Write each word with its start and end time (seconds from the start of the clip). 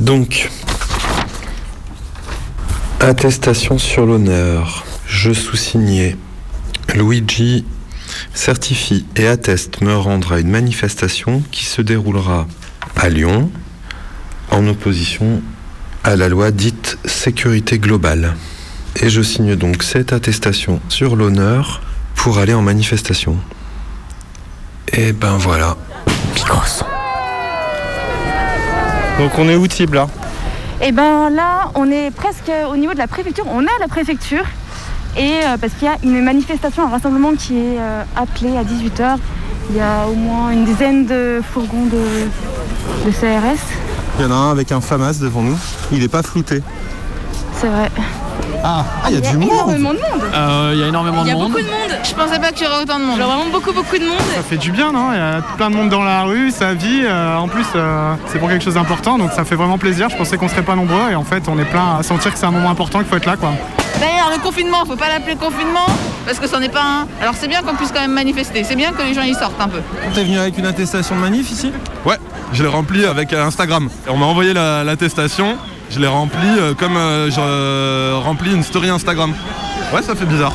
Donc, 0.00 0.48
attestation 3.00 3.78
sur 3.78 4.06
l'honneur. 4.06 4.84
Je 5.06 5.32
sous-signé 5.32 6.16
Luigi 6.94 7.64
certifie 8.32 9.04
et 9.16 9.26
atteste 9.26 9.80
me 9.80 9.96
rendre 9.96 10.32
à 10.32 10.40
une 10.40 10.50
manifestation 10.50 11.42
qui 11.50 11.64
se 11.64 11.82
déroulera 11.82 12.46
à 12.96 13.08
Lyon 13.08 13.50
en 14.50 14.66
opposition 14.68 15.42
à 16.04 16.16
la 16.16 16.28
loi 16.28 16.52
dite 16.52 16.98
sécurité 17.04 17.78
globale. 17.78 18.36
Et 19.02 19.10
je 19.10 19.22
signe 19.22 19.56
donc 19.56 19.82
cette 19.82 20.12
attestation 20.12 20.80
sur 20.88 21.16
l'honneur 21.16 21.82
pour 22.14 22.38
aller 22.38 22.54
en 22.54 22.62
manifestation. 22.62 23.36
Et 24.92 25.12
ben 25.12 25.36
voilà. 25.36 25.76
Donc 29.18 29.32
on 29.36 29.48
est 29.48 29.56
où 29.56 29.66
Tib 29.66 29.94
là? 29.94 30.06
Et 30.80 30.92
ben 30.92 31.28
là, 31.30 31.72
on 31.74 31.90
est 31.90 32.12
presque 32.12 32.52
au 32.70 32.76
niveau 32.76 32.92
de 32.92 32.98
la 32.98 33.08
préfecture. 33.08 33.44
On 33.50 33.62
est 33.62 33.76
à 33.76 33.80
la 33.80 33.88
préfecture. 33.88 34.44
Et 35.16 35.40
euh, 35.44 35.56
parce 35.60 35.72
qu'il 35.74 35.88
y 35.88 35.90
a 35.90 35.96
une 36.04 36.22
manifestation, 36.22 36.84
un 36.86 36.90
rassemblement 36.90 37.32
qui 37.34 37.56
est 37.56 37.78
euh, 37.80 38.02
appelé 38.14 38.56
à 38.56 38.62
18h. 38.62 39.16
Il 39.70 39.76
y 39.76 39.80
a 39.80 40.06
au 40.06 40.14
moins 40.14 40.50
une 40.50 40.64
dizaine 40.64 41.04
de 41.06 41.40
fourgons 41.52 41.86
de, 41.86 43.06
de 43.06 43.10
CRS. 43.10 43.58
Il 44.18 44.22
y 44.22 44.28
en 44.28 44.30
a 44.30 44.34
un 44.34 44.50
avec 44.52 44.70
un 44.70 44.80
FAMAS 44.80 45.18
devant 45.20 45.42
nous. 45.42 45.58
Il 45.90 46.02
est 46.02 46.08
pas 46.08 46.22
flouté. 46.22 46.62
C'est 47.54 47.68
vrai. 47.68 47.90
Ah, 48.64 48.84
il 49.08 49.14
y 49.14 49.16
a 49.16 49.18
Il 49.20 49.24
y 49.24 49.28
a 49.28 49.30
du 49.32 49.38
monde 49.38 49.50
énormément 49.52 49.94
de 49.94 49.98
monde. 49.98 50.22
Euh, 50.34 50.70
Il 50.74 50.80
y 50.80 50.82
a 50.84 50.86
énormément 50.88 51.22
Il 51.24 51.28
y 51.28 51.30
de 51.30 51.36
a 51.36 51.38
monde. 51.38 51.48
beaucoup 51.52 51.62
de 51.62 51.68
monde. 51.68 51.98
Je 52.02 52.14
pensais 52.14 52.38
pas 52.38 52.50
qu'il 52.52 52.66
y 52.66 52.68
aurait 52.68 52.82
autant 52.82 52.98
de 52.98 53.04
monde. 53.04 53.18
Genre 53.18 53.28
vraiment 53.30 53.50
beaucoup 53.50 53.72
beaucoup 53.72 53.98
de 53.98 54.04
monde. 54.04 54.18
Ça 54.34 54.42
fait 54.42 54.56
du 54.56 54.72
bien, 54.72 54.92
non? 54.92 55.12
Il 55.12 55.16
y 55.16 55.20
a 55.20 55.40
plein 55.56 55.70
de 55.70 55.76
monde 55.76 55.88
dans 55.90 56.02
la 56.02 56.22
rue, 56.24 56.50
ça 56.50 56.74
vit. 56.74 57.02
euh, 57.04 57.36
en 57.36 57.48
plus, 57.48 57.66
euh, 57.74 58.14
c'est 58.26 58.38
pour 58.38 58.48
quelque 58.48 58.64
chose 58.64 58.74
d'important, 58.74 59.18
donc 59.18 59.32
ça 59.32 59.44
fait 59.44 59.54
vraiment 59.54 59.78
plaisir. 59.78 60.08
Je 60.10 60.16
pensais 60.16 60.36
qu'on 60.36 60.48
serait 60.48 60.62
pas 60.62 60.74
nombreux, 60.74 61.10
et 61.10 61.14
en 61.14 61.24
fait, 61.24 61.44
on 61.48 61.58
est 61.58 61.64
plein 61.64 61.96
à 61.98 62.02
sentir 62.02 62.32
que 62.32 62.38
c'est 62.38 62.46
un 62.46 62.50
moment 62.50 62.70
important, 62.70 62.98
qu'il 62.98 63.08
faut 63.08 63.16
être 63.16 63.26
là, 63.26 63.36
quoi. 63.36 63.50
D'ailleurs 64.00 64.30
le 64.32 64.40
confinement, 64.40 64.84
faut 64.86 64.94
pas 64.96 65.08
l'appeler 65.08 65.34
confinement 65.34 65.86
parce 66.24 66.38
que 66.38 66.46
c'en 66.46 66.60
est 66.60 66.68
pas 66.68 66.82
un. 66.82 67.06
Alors 67.20 67.34
c'est 67.36 67.48
bien 67.48 67.62
qu'on 67.62 67.74
puisse 67.74 67.90
quand 67.90 68.00
même 68.00 68.12
manifester. 68.12 68.62
C'est 68.62 68.76
bien 68.76 68.92
que 68.92 69.02
les 69.02 69.12
gens 69.12 69.22
y 69.22 69.34
sortent 69.34 69.60
un 69.60 69.66
peu. 69.68 69.80
T'es 70.14 70.22
venu 70.22 70.38
avec 70.38 70.56
une 70.56 70.66
attestation 70.66 71.16
de 71.16 71.20
manif 71.20 71.50
ici? 71.50 71.72
Ouais, 72.04 72.16
je 72.52 72.62
l'ai 72.62 72.68
rempli 72.68 73.04
avec 73.06 73.32
Instagram. 73.32 73.88
On 74.08 74.16
m'a 74.16 74.26
envoyé 74.26 74.52
la- 74.52 74.84
l'attestation, 74.84 75.56
je 75.90 75.98
l'ai 76.00 76.06
rempli 76.06 76.48
euh, 76.58 76.74
comme 76.74 76.96
euh, 76.96 77.30
je 77.30 77.40
euh, 77.40 78.18
remplis 78.22 78.52
une 78.52 78.62
story 78.62 78.88
Instagram. 78.90 79.32
Ouais, 79.92 80.02
ça 80.02 80.14
fait 80.14 80.26
bizarre. 80.26 80.52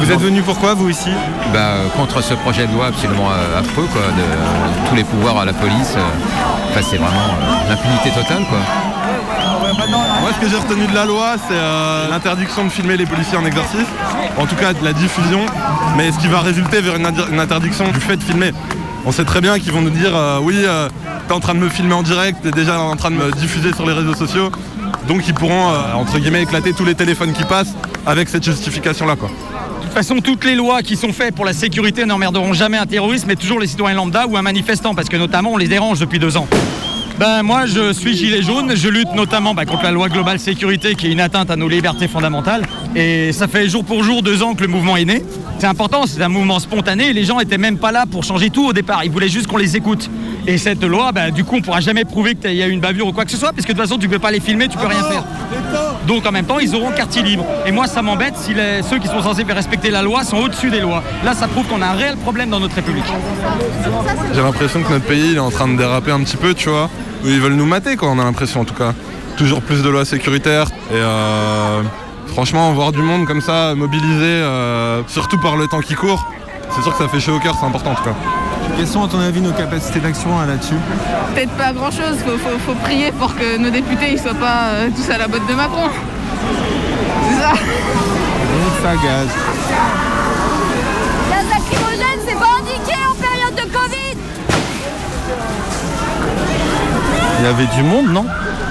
Vous 0.00 0.10
êtes 0.10 0.20
venu 0.20 0.42
pourquoi 0.42 0.74
vous 0.74 0.88
ici 0.90 1.10
bah, 1.52 1.58
euh, 1.60 1.88
contre 1.96 2.22
ce 2.22 2.34
projet 2.34 2.66
de 2.66 2.72
loi 2.72 2.86
absolument 2.86 3.28
euh, 3.30 3.60
affreux, 3.60 3.86
quoi, 3.92 4.02
de 4.02 4.20
euh, 4.22 4.88
tous 4.88 4.94
les 4.94 5.04
pouvoirs 5.04 5.38
à 5.38 5.44
la 5.44 5.52
police. 5.52 5.94
euh, 5.96 6.70
Enfin, 6.70 6.80
c'est 6.82 6.96
vraiment 6.96 7.10
euh, 7.10 7.68
l'impunité 7.70 8.10
totale, 8.10 8.44
quoi. 8.48 8.58
Moi, 10.20 10.30
ce 10.34 10.40
que 10.40 10.48
j'ai 10.48 10.56
retenu 10.56 10.86
de 10.86 10.94
la 10.94 11.04
loi, 11.04 11.34
c'est 11.48 11.54
euh, 11.54 12.08
l'interdiction 12.10 12.64
de 12.64 12.70
filmer 12.70 12.96
les 12.96 13.06
policiers 13.06 13.36
en 13.36 13.44
exercice, 13.44 13.86
en 14.38 14.46
tout 14.46 14.54
cas 14.56 14.72
de 14.72 14.84
la 14.84 14.92
diffusion, 14.92 15.40
mais 15.96 16.12
ce 16.12 16.18
qui 16.18 16.28
va 16.28 16.40
résulter 16.40 16.80
vers 16.80 16.96
une 16.96 17.38
interdiction 17.40 17.88
du 17.88 18.00
fait 18.00 18.16
de 18.16 18.22
filmer. 18.22 18.52
On 19.04 19.10
sait 19.10 19.24
très 19.24 19.40
bien 19.40 19.58
qu'ils 19.58 19.72
vont 19.72 19.82
nous 19.82 19.90
dire 19.90 20.14
euh, 20.14 20.38
oui, 20.40 20.54
euh, 20.58 20.88
t'es 21.26 21.34
en 21.34 21.40
train 21.40 21.54
de 21.54 21.58
me 21.58 21.68
filmer 21.68 21.94
en 21.94 22.04
direct, 22.04 22.38
t'es 22.42 22.52
déjà 22.52 22.80
en 22.80 22.94
train 22.94 23.10
de 23.10 23.16
me 23.16 23.32
diffuser 23.32 23.72
sur 23.72 23.84
les 23.84 23.92
réseaux 23.92 24.14
sociaux, 24.14 24.50
donc 25.08 25.26
ils 25.26 25.34
pourront 25.34 25.70
euh, 25.70 25.94
entre 25.94 26.18
guillemets 26.18 26.42
éclater 26.42 26.72
tous 26.72 26.84
les 26.84 26.94
téléphones 26.94 27.32
qui 27.32 27.42
passent 27.42 27.74
avec 28.06 28.28
cette 28.28 28.44
justification-là, 28.44 29.16
quoi. 29.16 29.28
De 29.28 29.84
toute 29.84 29.92
façon, 29.92 30.20
toutes 30.20 30.44
les 30.44 30.54
lois 30.54 30.82
qui 30.82 30.96
sont 30.96 31.12
faites 31.12 31.34
pour 31.34 31.44
la 31.44 31.52
sécurité 31.52 32.04
n'emmerderont 32.04 32.52
jamais 32.52 32.78
un 32.78 32.86
terroriste, 32.86 33.26
mais 33.26 33.34
toujours 33.34 33.58
les 33.58 33.66
citoyens 33.66 33.96
lambda 33.96 34.26
ou 34.28 34.36
un 34.36 34.42
manifestant, 34.42 34.94
parce 34.94 35.08
que 35.08 35.16
notamment 35.16 35.52
on 35.52 35.56
les 35.56 35.68
dérange 35.68 35.98
depuis 35.98 36.20
deux 36.20 36.36
ans. 36.36 36.46
Ben 37.22 37.44
moi 37.44 37.66
je 37.66 37.92
suis 37.92 38.16
gilet 38.16 38.42
jaune, 38.42 38.74
je 38.74 38.88
lutte 38.88 39.14
notamment 39.14 39.54
bah, 39.54 39.64
contre 39.64 39.84
la 39.84 39.92
loi 39.92 40.08
globale 40.08 40.40
sécurité 40.40 40.96
qui 40.96 41.06
est 41.06 41.12
une 41.12 41.20
atteinte 41.20 41.52
à 41.52 41.54
nos 41.56 41.68
libertés 41.68 42.08
fondamentales. 42.08 42.62
Et 42.96 43.32
ça 43.32 43.46
fait 43.46 43.68
jour 43.68 43.84
pour 43.84 44.02
jour 44.02 44.24
deux 44.24 44.42
ans 44.42 44.54
que 44.54 44.62
le 44.62 44.66
mouvement 44.66 44.96
est 44.96 45.04
né. 45.04 45.22
C'est 45.60 45.68
important, 45.68 46.04
c'est 46.08 46.20
un 46.20 46.28
mouvement 46.28 46.58
spontané 46.58 47.10
et 47.10 47.12
les 47.12 47.24
gens 47.24 47.38
étaient 47.38 47.58
même 47.58 47.78
pas 47.78 47.92
là 47.92 48.06
pour 48.10 48.24
changer 48.24 48.50
tout 48.50 48.66
au 48.66 48.72
départ, 48.72 49.04
ils 49.04 49.10
voulaient 49.12 49.28
juste 49.28 49.46
qu'on 49.46 49.56
les 49.56 49.76
écoute. 49.76 50.10
Et 50.48 50.58
cette 50.58 50.82
loi, 50.82 51.12
bah, 51.12 51.30
du 51.30 51.44
coup 51.44 51.58
on 51.58 51.62
pourra 51.62 51.78
jamais 51.80 52.04
prouver 52.04 52.34
qu'il 52.34 52.54
y 52.54 52.62
a 52.64 52.66
eu 52.66 52.72
une 52.72 52.80
bavure 52.80 53.06
ou 53.06 53.12
quoi 53.12 53.24
que 53.24 53.30
ce 53.30 53.36
soit, 53.36 53.52
parce 53.52 53.66
que 53.66 53.72
de 53.72 53.78
toute 53.78 53.86
façon 53.86 54.00
tu 54.00 54.08
peux 54.08 54.18
pas 54.18 54.32
les 54.32 54.40
filmer, 54.40 54.66
tu 54.66 54.76
peux 54.76 54.88
rien 54.88 55.04
faire. 55.04 55.22
Donc 56.08 56.26
en 56.26 56.32
même 56.32 56.46
temps, 56.46 56.58
ils 56.58 56.74
auront 56.74 56.90
quartier 56.90 57.22
libre. 57.22 57.44
Et 57.64 57.70
moi, 57.70 57.86
ça 57.86 58.02
m'embête 58.02 58.34
si 58.36 58.52
les- 58.52 58.82
ceux 58.82 58.98
qui 58.98 59.06
sont 59.06 59.22
censés 59.22 59.44
faire 59.44 59.54
respecter 59.54 59.90
la 59.92 60.02
loi 60.02 60.24
sont 60.24 60.38
au-dessus 60.38 60.70
des 60.70 60.80
lois. 60.80 61.04
Là, 61.24 61.34
ça 61.34 61.46
prouve 61.46 61.66
qu'on 61.68 61.82
a 61.82 61.86
un 61.86 61.92
réel 61.92 62.16
problème 62.16 62.50
dans 62.50 62.58
notre 62.58 62.74
République. 62.74 63.04
J'ai 64.34 64.42
l'impression 64.42 64.82
que 64.82 64.90
notre 64.90 65.04
pays 65.04 65.30
il 65.30 65.36
est 65.36 65.38
en 65.38 65.52
train 65.52 65.68
de 65.68 65.76
déraper 65.78 66.10
un 66.10 66.18
petit 66.24 66.36
peu, 66.36 66.52
tu 66.54 66.68
vois. 66.68 66.90
Ils 67.24 67.40
veulent 67.40 67.54
nous 67.54 67.66
mater, 67.66 67.96
quoi, 67.96 68.08
on 68.10 68.18
a 68.18 68.24
l'impression 68.24 68.60
en 68.60 68.64
tout 68.64 68.74
cas. 68.74 68.92
Toujours 69.36 69.62
plus 69.62 69.82
de 69.82 69.88
lois 69.88 70.04
sécuritaires. 70.04 70.66
Et 70.90 70.94
euh, 70.94 71.82
franchement, 72.26 72.72
voir 72.72 72.92
du 72.92 73.00
monde 73.00 73.26
comme 73.26 73.40
ça, 73.40 73.74
mobilisé, 73.74 74.24
euh, 74.24 75.02
surtout 75.08 75.38
par 75.38 75.56
le 75.56 75.66
temps 75.68 75.80
qui 75.80 75.94
court, 75.94 76.26
c'est 76.70 76.82
sûr 76.82 76.92
que 76.92 77.02
ça 77.02 77.08
fait 77.08 77.20
chaud 77.20 77.36
au 77.36 77.38
cœur, 77.38 77.56
c'est 77.58 77.66
important 77.66 77.92
en 77.92 77.94
tout 77.94 78.04
cas. 78.04 78.14
Quelles 78.76 78.86
sont 78.86 79.04
à 79.04 79.08
ton 79.08 79.20
avis 79.20 79.40
nos 79.40 79.52
capacités 79.52 80.00
d'action 80.00 80.30
là-dessus 80.40 80.74
Peut-être 81.34 81.52
pas 81.52 81.72
grand 81.72 81.90
chose. 81.90 82.16
Faut, 82.24 82.38
faut, 82.38 82.58
faut 82.66 82.74
prier 82.82 83.12
pour 83.12 83.34
que 83.34 83.58
nos 83.58 83.70
députés 83.70 84.12
ils 84.12 84.18
soient 84.18 84.34
pas 84.34 84.70
euh, 84.70 84.88
tous 84.94 85.10
à 85.10 85.18
la 85.18 85.28
botte 85.28 85.46
de 85.46 85.54
Macron. 85.54 85.88
C'est 87.28 87.40
ça. 87.40 87.50
Donc 87.50 88.72
ça. 88.82 88.94
Gaz 88.96 89.28
Il 97.42 97.46
y 97.46 97.48
avait 97.48 97.66
du 97.66 97.82
monde, 97.82 98.12
non 98.12 98.24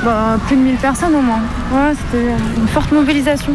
Bah, 0.05 0.37
plus 0.47 0.55
de 0.55 0.61
1000 0.61 0.75
personnes 0.77 1.13
au 1.13 1.19
moins. 1.19 1.41
Ouais, 1.73 1.91
c'était 1.93 2.27
une 2.55 2.69
forte 2.69 2.89
mobilisation. 2.93 3.53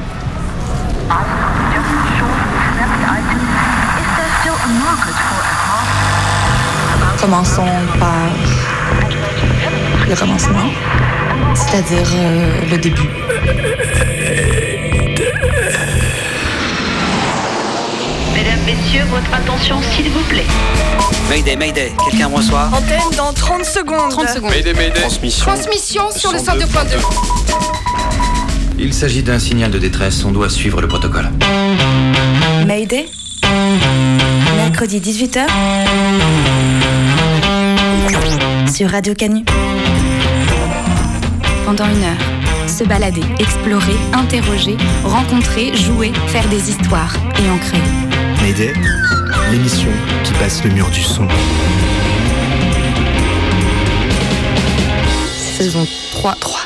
Commençons 7.18 7.64
par 7.98 8.28
le 10.06 10.14
commencement, 10.14 10.68
c'est-à-dire 11.54 12.06
euh, 12.14 12.60
le 12.70 12.76
début. 12.76 13.08
Messieurs, 18.66 19.04
votre 19.10 19.32
attention 19.32 19.76
s'il 19.80 20.10
vous 20.10 20.24
plaît. 20.24 20.44
Mayday, 21.28 21.54
Mayday, 21.54 21.92
quelqu'un 22.10 22.28
me 22.28 22.34
reçoit 22.34 22.68
Antenne 22.72 23.16
dans 23.16 23.32
30 23.32 23.64
secondes. 23.64 24.10
30 24.10 24.28
secondes. 24.28 24.50
Transmission. 24.92 25.46
Transmission 25.46 26.10
sur 26.10 26.32
le 26.32 26.38
102.2. 26.38 26.98
Il 28.76 28.92
s'agit 28.92 29.22
d'un 29.22 29.38
signal 29.38 29.70
de 29.70 29.78
détresse, 29.78 30.24
on 30.24 30.32
doit 30.32 30.50
suivre 30.50 30.80
le 30.80 30.88
protocole. 30.88 31.30
Mayday 32.66 33.08
Mercredi 34.56 35.00
18h 35.00 35.46
sur 38.74 38.90
Radio 38.90 39.14
Canu. 39.14 39.44
Pendant 41.64 41.86
une 41.86 42.02
heure, 42.02 42.68
se 42.68 42.82
balader, 42.82 43.22
explorer, 43.38 43.96
interroger, 44.12 44.76
rencontrer, 45.04 45.72
jouer, 45.76 46.12
faire 46.26 46.48
des 46.48 46.68
histoires 46.70 47.14
et 47.38 47.48
en 47.48 47.58
créer. 47.58 48.05
Mayday, 48.40 48.72
l'émission 49.50 49.90
qui 50.24 50.32
passe 50.34 50.62
le 50.64 50.70
mur 50.70 50.88
du 50.90 51.02
son. 51.02 51.26
Saison 55.56 55.86
3. 56.12 56.34
3. 56.40 56.60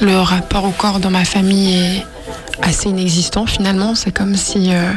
Le 0.00 0.16
rapport 0.20 0.64
au 0.64 0.70
corps 0.70 1.00
dans 1.00 1.10
ma 1.10 1.24
famille 1.24 1.74
est 1.74 2.06
assez 2.62 2.88
inexistant 2.88 3.46
finalement. 3.46 3.94
C'est 3.94 4.12
comme 4.12 4.36
si 4.36 4.72
euh, 4.72 4.92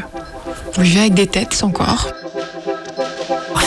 vous 0.73 0.83
vivez 0.83 1.01
avec 1.01 1.13
des 1.13 1.27
têtes 1.27 1.53
sans 1.53 1.71
corps. 1.71 2.07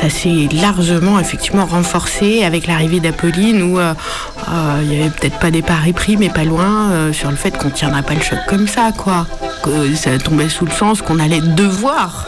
Ça 0.00 0.10
s'est 0.10 0.48
largement 0.52 1.18
effectivement 1.18 1.66
renforcé 1.66 2.44
avec 2.44 2.68
l'arrivée 2.68 3.00
d'Apolline 3.00 3.62
où 3.62 3.78
euh, 3.78 3.92
euh, 3.92 4.37
il 4.82 4.92
y 4.92 5.00
avait 5.00 5.10
peut-être 5.10 5.38
pas 5.38 5.50
des 5.50 5.62
paris 5.62 5.92
pris 5.92 6.16
mais 6.16 6.30
pas 6.30 6.44
loin 6.44 6.90
euh, 6.90 7.12
sur 7.12 7.30
le 7.30 7.36
fait 7.36 7.56
qu'on 7.56 7.70
tiendrait 7.70 8.02
pas 8.02 8.14
le 8.14 8.22
choc 8.22 8.38
comme 8.46 8.66
ça 8.66 8.92
quoi. 8.96 9.26
Que 9.62 9.94
ça 9.94 10.16
tombait 10.18 10.48
sous 10.48 10.64
le 10.64 10.70
sens 10.70 11.02
qu'on 11.02 11.18
allait 11.18 11.40
devoir 11.40 12.26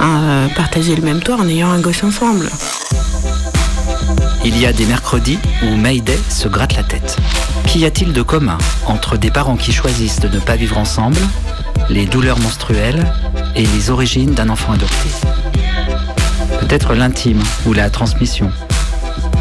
hein, 0.00 0.20
euh, 0.22 0.48
partager 0.56 0.94
le 0.94 1.02
même 1.02 1.20
toit 1.20 1.36
en 1.36 1.48
ayant 1.48 1.70
un 1.70 1.80
gosse 1.80 2.04
ensemble. 2.04 2.48
Il 4.44 4.58
y 4.58 4.66
a 4.66 4.72
des 4.72 4.86
mercredis 4.86 5.38
où 5.62 5.76
Mayday 5.76 6.18
se 6.30 6.48
gratte 6.48 6.76
la 6.76 6.82
tête. 6.82 7.16
Qu'y 7.66 7.84
a-t-il 7.84 8.12
de 8.12 8.22
commun 8.22 8.56
entre 8.86 9.16
des 9.18 9.30
parents 9.30 9.56
qui 9.56 9.72
choisissent 9.72 10.20
de 10.20 10.28
ne 10.28 10.38
pas 10.38 10.56
vivre 10.56 10.78
ensemble, 10.78 11.20
les 11.90 12.06
douleurs 12.06 12.38
menstruelles 12.38 13.12
et 13.56 13.66
les 13.66 13.90
origines 13.90 14.32
d'un 14.32 14.48
enfant 14.48 14.72
adopté? 14.72 15.08
Peut-être 16.60 16.94
l'intime 16.94 17.42
ou 17.66 17.72
la 17.72 17.90
transmission. 17.90 18.50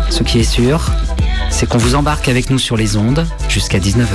Ce 0.09 0.23
qui 0.23 0.39
est 0.39 0.43
sûr, 0.43 0.81
c'est 1.57 1.65
qu'on 1.65 1.79
vous 1.79 1.95
embarque 1.95 2.29
avec 2.29 2.51
nous 2.51 2.59
sur 2.59 2.77
les 2.77 2.97
ondes 2.97 3.25
jusqu'à 3.49 3.79
19h. 3.79 4.05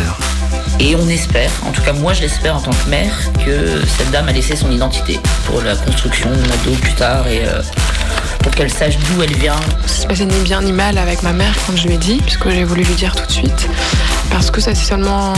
Et 0.79 0.95
on 0.95 1.09
espère, 1.09 1.51
en 1.67 1.73
tout 1.73 1.83
cas 1.83 1.93
moi 1.93 2.13
je 2.13 2.21
l'espère 2.21 2.55
en 2.55 2.61
tant 2.61 2.71
que 2.71 2.89
mère, 2.89 3.13
que 3.45 3.85
cette 3.99 4.13
dame 4.13 4.29
a 4.29 4.33
laissé 4.33 4.55
son 4.55 4.71
identité 4.71 5.19
pour 5.47 5.61
la 5.61 5.75
construction 5.75 6.31
de 6.31 6.37
ado 6.37 6.71
plus 6.81 6.95
tard 6.95 7.27
et 7.27 7.45
euh, 7.45 7.61
pour 8.45 8.53
qu'elle 8.53 8.71
sache 8.71 8.97
d'où 8.97 9.25
elle 9.25 9.35
vient. 9.35 9.59
Ça 9.87 10.03
se 10.03 10.07
passait 10.07 10.25
ni 10.25 10.39
bien 10.45 10.63
ni 10.63 10.71
mal 10.71 10.97
avec 10.99 11.25
ma 11.25 11.33
mère 11.33 11.53
quand 11.67 11.77
je 11.77 11.89
lui 11.89 11.95
ai 11.95 11.99
dit, 11.99 12.21
puisque 12.25 12.49
j'ai 12.49 12.63
voulu 12.63 12.85
lui 12.85 12.95
dire 12.95 13.13
tout 13.17 13.27
de 13.27 13.33
suite. 13.33 13.69
Parce 14.31 14.53
que 14.53 14.61
ça 14.61 14.73
s'est 14.73 14.85
seulement 14.85 15.33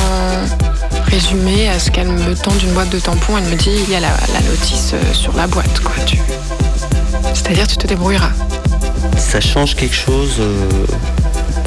résumé 1.07 1.71
à 1.71 1.79
ce 1.79 1.91
qu'elle 1.91 2.09
me 2.09 2.35
tende 2.35 2.63
une 2.63 2.75
boîte 2.75 2.91
de 2.91 2.99
tampons. 2.99 3.39
Elle 3.39 3.45
me 3.45 3.57
dit 3.57 3.71
il 3.83 3.91
y 3.91 3.97
a 3.97 4.01
la, 4.01 4.11
la 4.35 4.41
notice 4.43 4.91
euh, 4.93 5.15
sur 5.15 5.35
la 5.35 5.47
boîte, 5.47 5.81
quoi. 5.81 5.95
Tu... 6.05 6.19
C'est-à-dire 7.33 7.67
tu 7.67 7.79
te 7.79 7.87
débrouilleras. 7.87 8.33
Ça 9.17 9.41
change 9.41 9.75
quelque 9.75 9.97
chose 9.97 10.37
euh, 10.41 10.87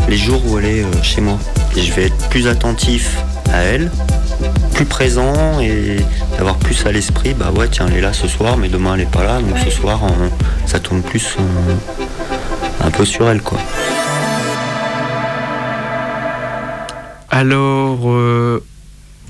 les 0.08 0.18
jours 0.18 0.42
où 0.46 0.58
elle 0.58 0.66
est 0.66 0.84
euh, 0.84 1.04
chez 1.04 1.22
moi. 1.22 1.38
Je 1.76 1.92
vais 1.94 2.06
être 2.06 2.30
plus 2.30 2.48
attentif 2.48 3.18
à 3.52 3.58
elle, 3.60 3.92
plus 4.74 4.86
présent 4.86 5.60
et 5.60 5.98
d'avoir 6.38 6.58
plus 6.58 6.86
à 6.86 6.92
l'esprit. 6.92 7.34
Bah 7.34 7.52
ouais, 7.56 7.68
tiens, 7.70 7.88
elle 7.90 7.98
est 7.98 8.02
là 8.02 8.14
ce 8.14 8.28
soir, 8.28 8.58
mais 8.58 8.68
demain 8.70 8.96
elle 8.96 9.02
est 9.02 9.12
pas 9.12 9.24
là. 9.24 9.40
Donc 9.40 9.58
ce 9.64 9.70
soir, 9.70 10.00
on- 10.04 10.68
ça 10.68 10.80
tourne 10.80 11.02
plus 11.02 11.36
un 12.84 12.92
peu 12.92 13.06
sur 13.06 13.30
elle, 13.30 13.42
quoi. 13.42 13.60
Alors, 17.30 18.00
euh, 18.10 18.64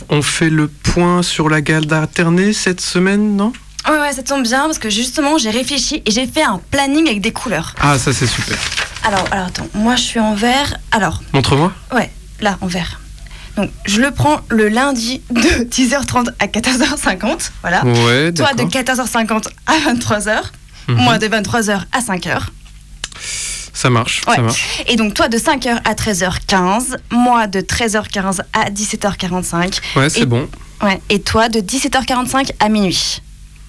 on 0.09 0.21
fait 0.21 0.49
le 0.49 0.67
point 0.67 1.23
sur 1.23 1.49
la 1.49 1.61
garde 1.61 1.91
alternée 1.91 2.53
cette 2.53 2.79
semaine, 2.81 3.35
non? 3.35 3.51
Ouais, 3.89 3.99
ouais, 3.99 4.13
ça 4.13 4.21
tombe 4.23 4.43
bien 4.43 4.63
parce 4.65 4.79
que 4.79 4.89
justement, 4.89 5.37
j'ai 5.37 5.49
réfléchi 5.49 6.01
et 6.05 6.11
j'ai 6.11 6.27
fait 6.27 6.43
un 6.43 6.59
planning 6.71 7.07
avec 7.07 7.21
des 7.21 7.31
couleurs. 7.31 7.73
Ah, 7.81 7.97
ça 7.97 8.13
c'est 8.13 8.27
super. 8.27 8.57
Alors, 9.03 9.25
alors 9.31 9.47
attends, 9.47 9.67
moi 9.73 9.95
je 9.95 10.01
suis 10.03 10.19
en 10.19 10.35
vert. 10.35 10.77
Alors, 10.91 11.21
Montre-moi. 11.33 11.71
ouais, 11.93 12.11
là, 12.41 12.57
en 12.61 12.67
vert. 12.67 12.99
Donc, 13.55 13.71
je 13.85 13.99
le 14.01 14.11
prends 14.11 14.41
le 14.49 14.67
lundi 14.69 15.21
de 15.31 15.41
10h30 15.63 16.27
à 16.39 16.45
14h50. 16.47 17.49
Voilà. 17.61 17.83
Ouais, 17.85 18.31
Toi 18.33 18.53
de 18.53 18.63
d'accord. 18.63 19.05
14h50 19.05 19.47
à 19.65 19.73
23h. 19.93 20.41
Mhm. 20.89 20.95
Moi 20.97 21.17
de 21.17 21.27
23h 21.27 21.81
à 21.91 21.99
5h. 21.99 22.39
Ça 23.73 23.89
marche, 23.89 24.21
Ouais. 24.27 24.35
ça 24.35 24.41
marche. 24.41 24.65
Et 24.87 24.95
donc, 24.95 25.13
toi 25.13 25.27
de 25.27 25.37
5h 25.37 25.79
à 25.85 25.93
13h15. 25.93 26.97
Moi 27.11 27.47
de 27.47 27.61
13h15 27.61 28.41
à 28.53 28.69
17h45. 28.69 29.79
Ouais, 29.95 30.09
c'est 30.09 30.25
bon. 30.25 30.47
Ouais. 30.81 30.99
Et 31.09 31.21
toi 31.21 31.49
de 31.49 31.59
17h45 31.59 32.51
à 32.59 32.69
minuit. 32.69 33.21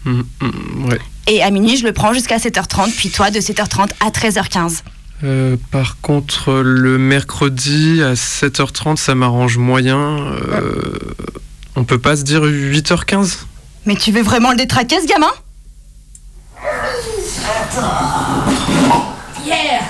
Mm, 0.04 0.22
mm, 0.40 0.88
ouais. 0.90 0.98
Et 1.26 1.42
à 1.42 1.50
minuit, 1.50 1.76
je 1.76 1.84
le 1.84 1.92
prends 1.92 2.12
jusqu'à 2.12 2.36
7h30. 2.38 2.92
Puis 2.92 3.10
toi 3.10 3.30
de 3.30 3.40
7h30 3.40 3.90
à 4.00 4.10
13h15. 4.10 4.82
Euh, 5.24 5.56
par 5.70 6.00
contre, 6.00 6.52
le 6.62 6.96
mercredi 6.98 8.02
à 8.02 8.14
7h30, 8.14 8.96
ça 8.96 9.14
m'arrange 9.14 9.58
moyen. 9.58 10.18
Euh, 10.18 10.92
On 11.76 11.84
peut 11.84 11.98
pas 11.98 12.16
se 12.16 12.22
dire 12.22 12.42
8h15 12.44 13.38
Mais 13.86 13.96
tu 13.96 14.12
veux 14.12 14.22
vraiment 14.22 14.50
le 14.50 14.56
détraquer, 14.56 15.00
ce 15.00 15.06
gamin? 15.06 15.32
Yeah 19.46 19.80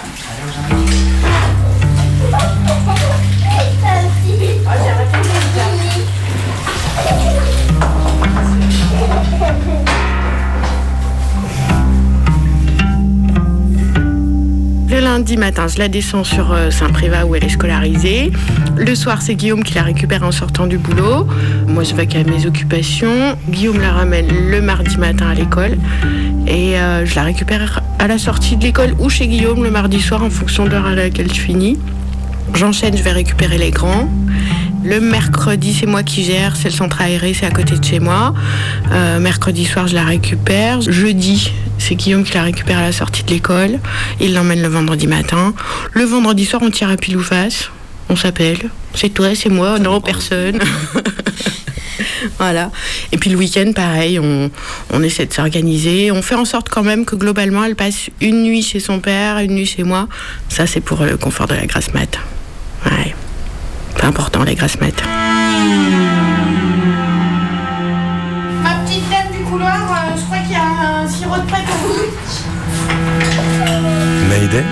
lundi 15.08 15.38
matin, 15.38 15.66
je 15.68 15.78
la 15.78 15.88
descends 15.88 16.22
sur 16.22 16.52
euh, 16.52 16.70
Saint-Privat 16.70 17.24
où 17.24 17.34
elle 17.34 17.42
est 17.42 17.48
scolarisée. 17.48 18.30
Le 18.76 18.94
soir, 18.94 19.22
c'est 19.22 19.36
Guillaume 19.36 19.64
qui 19.64 19.72
la 19.72 19.82
récupère 19.82 20.22
en 20.22 20.32
sortant 20.32 20.66
du 20.66 20.76
boulot. 20.76 21.26
Moi, 21.66 21.82
je 21.82 21.94
vais 21.94 22.06
à 22.14 22.24
mes 22.24 22.44
occupations. 22.44 23.34
Guillaume 23.48 23.80
la 23.80 23.92
ramène 23.92 24.28
le 24.50 24.60
mardi 24.60 24.98
matin 24.98 25.28
à 25.28 25.34
l'école. 25.34 25.78
Et 26.46 26.78
euh, 26.78 27.06
je 27.06 27.14
la 27.14 27.22
récupère 27.22 27.82
à 27.98 28.06
la 28.06 28.18
sortie 28.18 28.58
de 28.58 28.64
l'école 28.64 28.94
ou 28.98 29.08
chez 29.08 29.26
Guillaume 29.28 29.64
le 29.64 29.70
mardi 29.70 29.98
soir 29.98 30.22
en 30.22 30.28
fonction 30.28 30.66
de 30.66 30.70
l'heure 30.70 30.86
à 30.86 30.94
laquelle 30.94 31.32
je 31.32 31.40
finis. 31.40 31.78
J'enchaîne, 32.54 32.94
je 32.94 33.02
vais 33.02 33.12
récupérer 33.12 33.56
les 33.56 33.70
grands. 33.70 34.10
Le 34.84 35.00
mercredi, 35.00 35.74
c'est 35.74 35.86
moi 35.86 36.02
qui 36.02 36.24
gère, 36.24 36.54
c'est 36.56 36.68
le 36.68 36.74
centre 36.74 37.00
aéré, 37.00 37.34
c'est 37.34 37.46
à 37.46 37.50
côté 37.50 37.76
de 37.76 37.84
chez 37.84 38.00
moi. 38.00 38.32
Euh, 38.92 39.18
mercredi 39.18 39.64
soir, 39.64 39.88
je 39.88 39.94
la 39.94 40.04
récupère. 40.04 40.80
Jeudi, 40.80 41.52
c'est 41.78 41.96
Guillaume 41.96 42.24
qui 42.24 42.34
la 42.34 42.42
récupère 42.42 42.78
à 42.78 42.82
la 42.82 42.92
sortie 42.92 43.24
de 43.24 43.30
l'école. 43.30 43.80
Il 44.20 44.34
l'emmène 44.34 44.62
le 44.62 44.68
vendredi 44.68 45.06
matin. 45.06 45.52
Le 45.92 46.04
vendredi 46.04 46.44
soir, 46.44 46.62
on 46.64 46.70
tire 46.70 46.90
à 46.90 46.96
pile 46.96 47.16
ou 47.16 47.22
face. 47.22 47.70
On 48.08 48.16
s'appelle. 48.16 48.70
C'est 48.94 49.10
toi, 49.10 49.34
c'est 49.34 49.48
moi, 49.48 49.78
non, 49.78 50.00
personne. 50.00 50.60
voilà. 52.38 52.70
Et 53.12 53.18
puis 53.18 53.30
le 53.30 53.36
week-end, 53.36 53.72
pareil, 53.74 54.18
on, 54.18 54.50
on 54.90 55.02
essaie 55.02 55.26
de 55.26 55.32
s'organiser. 55.32 56.12
On 56.12 56.22
fait 56.22 56.36
en 56.36 56.44
sorte 56.44 56.68
quand 56.68 56.84
même 56.84 57.04
que 57.04 57.16
globalement, 57.16 57.64
elle 57.64 57.76
passe 57.76 58.10
une 58.20 58.44
nuit 58.44 58.62
chez 58.62 58.80
son 58.80 59.00
père, 59.00 59.38
une 59.38 59.54
nuit 59.54 59.66
chez 59.66 59.82
moi. 59.82 60.08
Ça, 60.48 60.66
c'est 60.66 60.80
pour 60.80 61.04
le 61.04 61.16
confort 61.16 61.48
de 61.48 61.54
la 61.54 61.66
grasse 61.66 61.92
mat. 61.92 62.18
Ouais. 62.86 63.14
C'est 63.98 64.06
important, 64.06 64.44
les 64.44 64.54
grasses 64.54 64.80
mat. 64.80 65.02
Ma 68.62 68.74
petite 68.84 69.08
dame 69.10 69.32
du 69.36 69.42
couloir, 69.44 69.74
euh, 69.74 70.16
je 70.16 70.24
crois 70.24 70.38
qu'il 70.38 70.52
y 70.52 70.54
a 70.54 71.00
un 71.02 71.08
sirop 71.08 71.36
de 71.38 71.46
prêt 71.46 71.62
pour 71.66 71.76
vous. 71.88 72.04
Mayday 74.28 74.64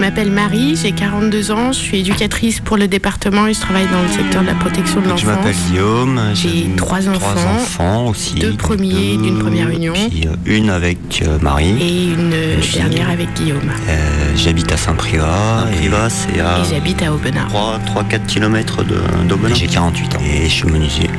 m'appelle 0.00 0.30
Marie, 0.30 0.76
j'ai 0.80 0.92
42 0.92 1.50
ans, 1.50 1.72
je 1.72 1.78
suis 1.78 1.98
éducatrice 2.00 2.60
pour 2.60 2.76
le 2.76 2.88
département 2.88 3.46
et 3.46 3.54
je 3.54 3.60
travaille 3.60 3.86
dans 3.92 4.02
le 4.02 4.08
secteur 4.08 4.42
de 4.42 4.46
la 4.46 4.54
protection 4.54 5.00
de 5.00 5.04
Je 5.04 5.10
l'enfance. 5.10 5.24
m'appelle 5.26 5.54
Guillaume, 5.70 6.20
J'ai 6.34 6.68
trois 6.76 7.08
enfants, 7.08 7.18
trois 7.18 7.42
enfants 7.54 8.06
aussi. 8.08 8.34
deux 8.36 8.54
premiers 8.54 9.16
d'une 9.16 9.38
première 9.38 9.68
union 9.70 9.92
Puis 10.10 10.26
euh, 10.26 10.34
une 10.46 10.70
avec 10.70 11.22
euh, 11.26 11.38
Marie. 11.40 11.74
et 11.80 12.04
une 12.12 12.30
dernière 12.74 13.10
avec 13.10 13.32
Guillaume. 13.34 13.58
Euh, 13.88 14.32
J'habite 14.36 14.72
à 14.72 14.76
Saint-Privat. 14.76 15.66
Saint-Privat, 15.70 16.08
c'est 16.10 16.40
à 16.40 16.58
Et 16.60 16.64
j'habite 16.74 17.02
à 17.02 17.12
Aubenas. 17.12 17.48
3-4 17.48 18.26
km 18.26 18.82
d'Aubenas. 19.28 19.54
J'ai 19.54 19.66
48 19.66 20.14
ans 20.16 20.18
et 20.24 20.44
je 20.44 20.48
suis 20.50 20.68
menuisier. 20.68 21.10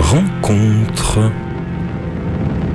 Rencontre. 0.00 1.18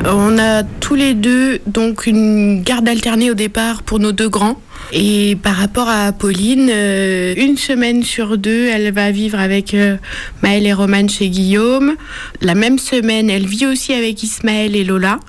On 0.08 0.38
a 0.38 0.64
tous 0.64 0.94
les 0.96 1.14
deux 1.16 1.60
donc 1.66 2.06
une 2.06 2.62
garde 2.62 2.88
alternée 2.88 3.32
au 3.32 3.34
départ 3.34 3.82
pour 3.84 4.00
nos 4.00 4.12
deux 4.12 4.30
grands. 4.30 4.60
Et 4.92 5.36
par 5.42 5.56
rapport 5.56 5.90
à 5.90 6.12
Pauline, 6.12 6.70
euh, 6.72 7.34
une 7.38 7.58
semaine 7.58 8.04
sur 8.04 8.38
deux, 8.38 8.68
elle 8.68 8.94
va 8.94 9.12
vivre 9.12 9.40
avec 9.40 9.74
euh, 9.74 9.98
Maëlle 10.44 10.66
et 10.66 10.74
Romane 10.74 11.10
chez 11.10 11.30
Guillaume. 11.30 11.96
La 12.42 12.56
même 12.56 12.78
semaine, 12.78 13.30
elle 13.30 13.46
vit 13.46 13.66
aussi 13.66 13.94
avec 13.94 14.22
Ismaël 14.24 14.76
et 14.76 14.84
Lola 14.84 15.20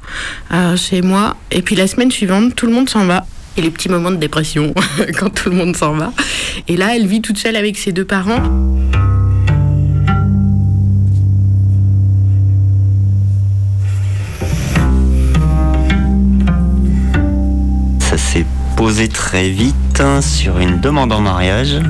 euh, 0.52 0.76
chez 0.76 1.02
moi. 1.02 1.36
Et 1.50 1.62
puis 1.62 1.74
la 1.76 1.86
semaine 1.86 2.10
suivante, 2.10 2.54
tout 2.54 2.66
le 2.66 2.72
monde 2.72 2.88
s'en 2.88 3.06
va. 3.06 3.26
Et 3.56 3.62
les 3.62 3.70
petits 3.70 3.88
moments 3.88 4.10
de 4.10 4.16
dépression 4.16 4.74
quand 5.18 5.30
tout 5.30 5.48
le 5.48 5.56
monde 5.56 5.74
s'en 5.76 5.94
va. 5.94 6.12
Et 6.68 6.76
là, 6.76 6.94
elle 6.94 7.06
vit 7.06 7.22
toute 7.22 7.38
seule 7.38 7.56
avec 7.56 7.78
ses 7.78 7.92
deux 7.92 8.04
parents. 8.04 8.42
Posé 18.96 19.08
très 19.08 19.50
vite 19.50 20.00
hein, 20.00 20.22
sur 20.22 20.58
une 20.58 20.80
demande 20.80 21.12
en 21.12 21.20
mariage 21.20 21.82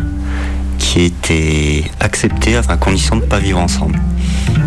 qui 0.76 1.02
était 1.02 1.84
acceptée 2.00 2.56
à 2.56 2.76
condition 2.76 3.14
de 3.14 3.20
ne 3.20 3.26
pas 3.26 3.38
vivre 3.38 3.60
ensemble. 3.60 4.00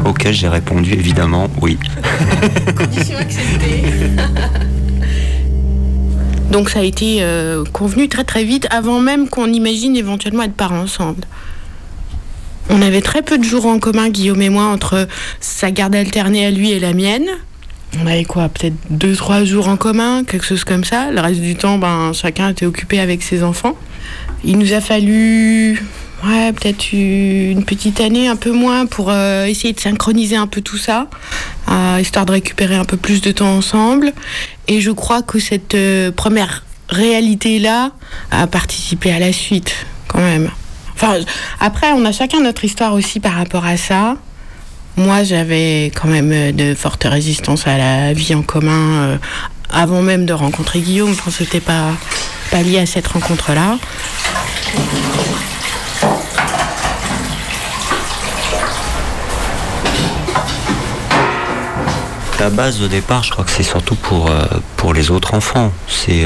Auquel 0.06 0.34
j'ai 0.34 0.48
répondu 0.48 0.94
évidemment 0.94 1.50
oui. 1.62 1.78
Condition 2.78 3.18
acceptée. 3.18 3.84
Donc 6.52 6.70
ça 6.70 6.80
a 6.80 6.84
été 6.84 7.18
euh, 7.24 7.66
convenu 7.74 8.08
très 8.08 8.24
très 8.24 8.46
vite, 8.46 8.68
avant 8.72 9.02
même 9.02 9.28
qu'on 9.28 9.52
imagine 9.52 9.98
éventuellement 9.98 10.44
être 10.44 10.54
parents 10.54 10.80
ensemble. 10.80 11.26
On 12.70 12.82
avait 12.82 13.02
très 13.02 13.22
peu 13.22 13.38
de 13.38 13.44
jours 13.44 13.66
en 13.66 13.80
commun, 13.80 14.08
Guillaume 14.08 14.42
et 14.42 14.50
moi, 14.50 14.64
entre 14.64 15.10
sa 15.42 15.72
garde 15.72 15.94
alternée 15.94 16.46
à 16.46 16.52
lui 16.52 16.72
et 16.72 16.80
la 16.80 16.94
mienne. 16.94 17.28
On 17.98 18.06
avait 18.06 18.24
quoi, 18.24 18.50
peut-être 18.50 18.76
deux, 18.90 19.16
trois 19.16 19.44
jours 19.44 19.68
en 19.68 19.76
commun, 19.76 20.24
quelque 20.24 20.46
chose 20.46 20.64
comme 20.64 20.84
ça. 20.84 21.12
Le 21.12 21.20
reste 21.20 21.42
du 21.42 21.56
temps, 21.56 21.78
ben, 21.78 22.12
chacun 22.14 22.50
était 22.50 22.66
occupé 22.66 23.00
avec 23.00 23.24
ses 23.24 23.44
enfants. 23.44 23.76
Il 24.44 24.58
nous 24.60 24.74
a 24.74 24.80
fallu, 24.82 25.84
ouais, 26.24 26.54
peut-être 26.54 26.94
une 26.94 27.66
petite 27.66 28.00
année, 28.00 28.28
un 28.28 28.36
peu 28.36 28.52
moins, 28.52 28.86
pour 28.86 29.10
euh, 29.10 29.46
essayer 29.46 29.74
de 29.74 29.80
synchroniser 29.80 30.36
un 30.36 30.48
peu 30.48 30.62
tout 30.62 30.78
ça, 30.78 31.08
euh, 31.68 31.98
histoire 32.00 32.26
de 32.26 32.32
récupérer 32.34 32.76
un 32.76 32.86
peu 32.86 32.98
plus 32.98 33.22
de 33.22 33.32
temps 33.32 33.56
ensemble. 33.58 34.14
Et 34.68 34.82
je 34.82 34.92
crois 34.92 35.24
que 35.24 35.40
cette 35.40 35.76
euh, 35.76 36.12
première 36.12 36.64
réalité-là 36.90 37.92
a 38.32 38.48
participé 38.48 39.12
à 39.12 39.20
la 39.20 39.34
suite, 39.34 39.88
quand 40.08 40.20
même. 40.20 40.52
Enfin, 40.94 41.16
après, 41.60 41.92
on 41.94 42.06
a 42.06 42.12
chacun 42.12 42.42
notre 42.42 42.66
histoire 42.66 42.94
aussi 42.94 43.20
par 43.20 43.34
rapport 43.34 43.66
à 43.66 43.78
ça. 43.78 44.18
Moi, 45.00 45.24
j'avais 45.24 45.94
quand 45.96 46.10
même 46.10 46.30
euh, 46.34 46.52
de 46.52 46.76
fortes 46.76 47.06
résistances 47.06 47.66
à 47.68 47.78
la 47.78 48.12
vie 48.12 48.36
en 48.36 48.42
commun 48.42 49.04
euh, 49.04 49.18
avant 49.70 50.02
même 50.02 50.26
de 50.26 50.34
rencontrer 50.34 50.82
Guillaume. 50.82 51.14
Je 51.16 51.22
pense 51.22 51.38
que 51.38 51.46
c'était 51.46 51.62
pas, 51.62 51.92
pas 52.52 52.62
lié 52.64 52.80
à 52.80 52.86
cette 52.86 53.08
rencontre-là. 53.08 53.78
La 62.42 62.50
base 62.50 62.82
au 62.82 62.90
départ, 62.90 63.24
je 63.24 63.32
crois 63.32 63.46
que 63.46 63.52
c'est 63.52 63.64
surtout 63.64 63.96
pour, 63.96 64.30
euh, 64.30 64.44
pour 64.76 64.94
les 64.94 65.12
autres 65.12 65.34
enfants. 65.34 65.72
C'est 65.88 66.26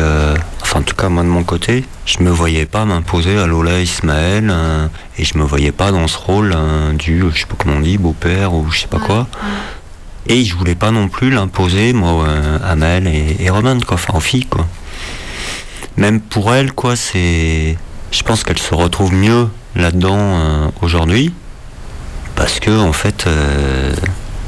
Enfin, 0.74 0.82
en 0.82 0.86
tout 0.86 0.96
cas, 0.96 1.08
moi 1.08 1.22
de 1.22 1.28
mon 1.28 1.44
côté, 1.44 1.86
je 2.08 2.24
me 2.24 2.32
voyais 2.32 2.66
pas 2.66 2.84
m'imposer 2.84 3.38
à 3.38 3.46
Lola 3.46 3.80
Ismaël 3.80 4.50
euh, 4.50 4.88
et 5.20 5.24
je 5.24 5.38
me 5.38 5.44
voyais 5.44 5.72
pas 5.72 5.92
dans 5.92 6.08
ce 6.08 6.18
rôle 6.18 6.52
euh, 6.56 6.94
du, 6.94 7.24
je 7.32 7.42
sais 7.42 7.46
pas 7.46 7.54
comment 7.60 7.76
on 7.76 7.82
dit, 7.82 8.00
beau-père 8.00 8.56
ou 8.56 8.72
je 8.72 8.80
sais 8.80 8.88
pas 8.88 8.98
quoi. 8.98 9.28
Et 10.26 10.44
je 10.44 10.56
voulais 10.56 10.74
pas 10.74 10.90
non 10.90 11.10
plus 11.10 11.30
l'imposer, 11.30 11.94
moi, 11.94 12.26
euh, 12.28 12.58
à 12.64 12.76
et, 13.08 13.36
et 13.40 13.50
Roman, 13.52 13.78
quoi, 13.86 13.98
enfin 13.98 14.18
aux 14.18 14.20
filles, 14.20 14.48
quoi. 14.48 14.66
Même 15.98 16.20
pour 16.20 16.52
elle, 16.56 16.74
quoi, 16.74 16.96
c'est. 16.96 17.78
Je 18.10 18.24
pense 18.24 18.44
qu'elle 18.44 18.58
se 18.58 18.74
retrouve 18.74 19.14
mieux 19.14 19.50
là-dedans 19.76 20.18
euh, 20.18 20.68
aujourd'hui. 20.82 21.36
Parce 22.36 22.60
que, 22.60 22.72
en 22.72 22.94
fait, 22.94 23.28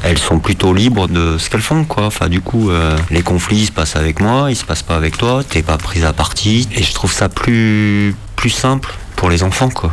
elles 0.06 0.18
sont 0.18 0.38
plutôt 0.38 0.72
libres 0.72 1.08
de 1.08 1.36
ce 1.36 1.50
qu'elles 1.50 1.60
font, 1.60 1.84
quoi. 1.84 2.06
Enfin, 2.06 2.28
du 2.28 2.40
coup, 2.40 2.70
euh, 2.70 2.96
les 3.10 3.22
conflits 3.22 3.66
se 3.66 3.72
passent 3.72 3.96
avec 3.96 4.20
moi, 4.20 4.50
ils 4.50 4.56
se 4.56 4.64
passent 4.64 4.84
pas 4.84 4.94
avec 4.94 5.18
toi, 5.18 5.42
t'es 5.48 5.62
pas 5.62 5.78
prise 5.78 6.04
à 6.04 6.12
partie. 6.12 6.68
Et 6.76 6.82
je 6.82 6.92
trouve 6.92 7.12
ça 7.12 7.28
plus, 7.28 8.14
plus 8.36 8.50
simple 8.50 8.94
pour 9.16 9.30
les 9.30 9.42
enfants, 9.42 9.68
quoi. 9.68 9.90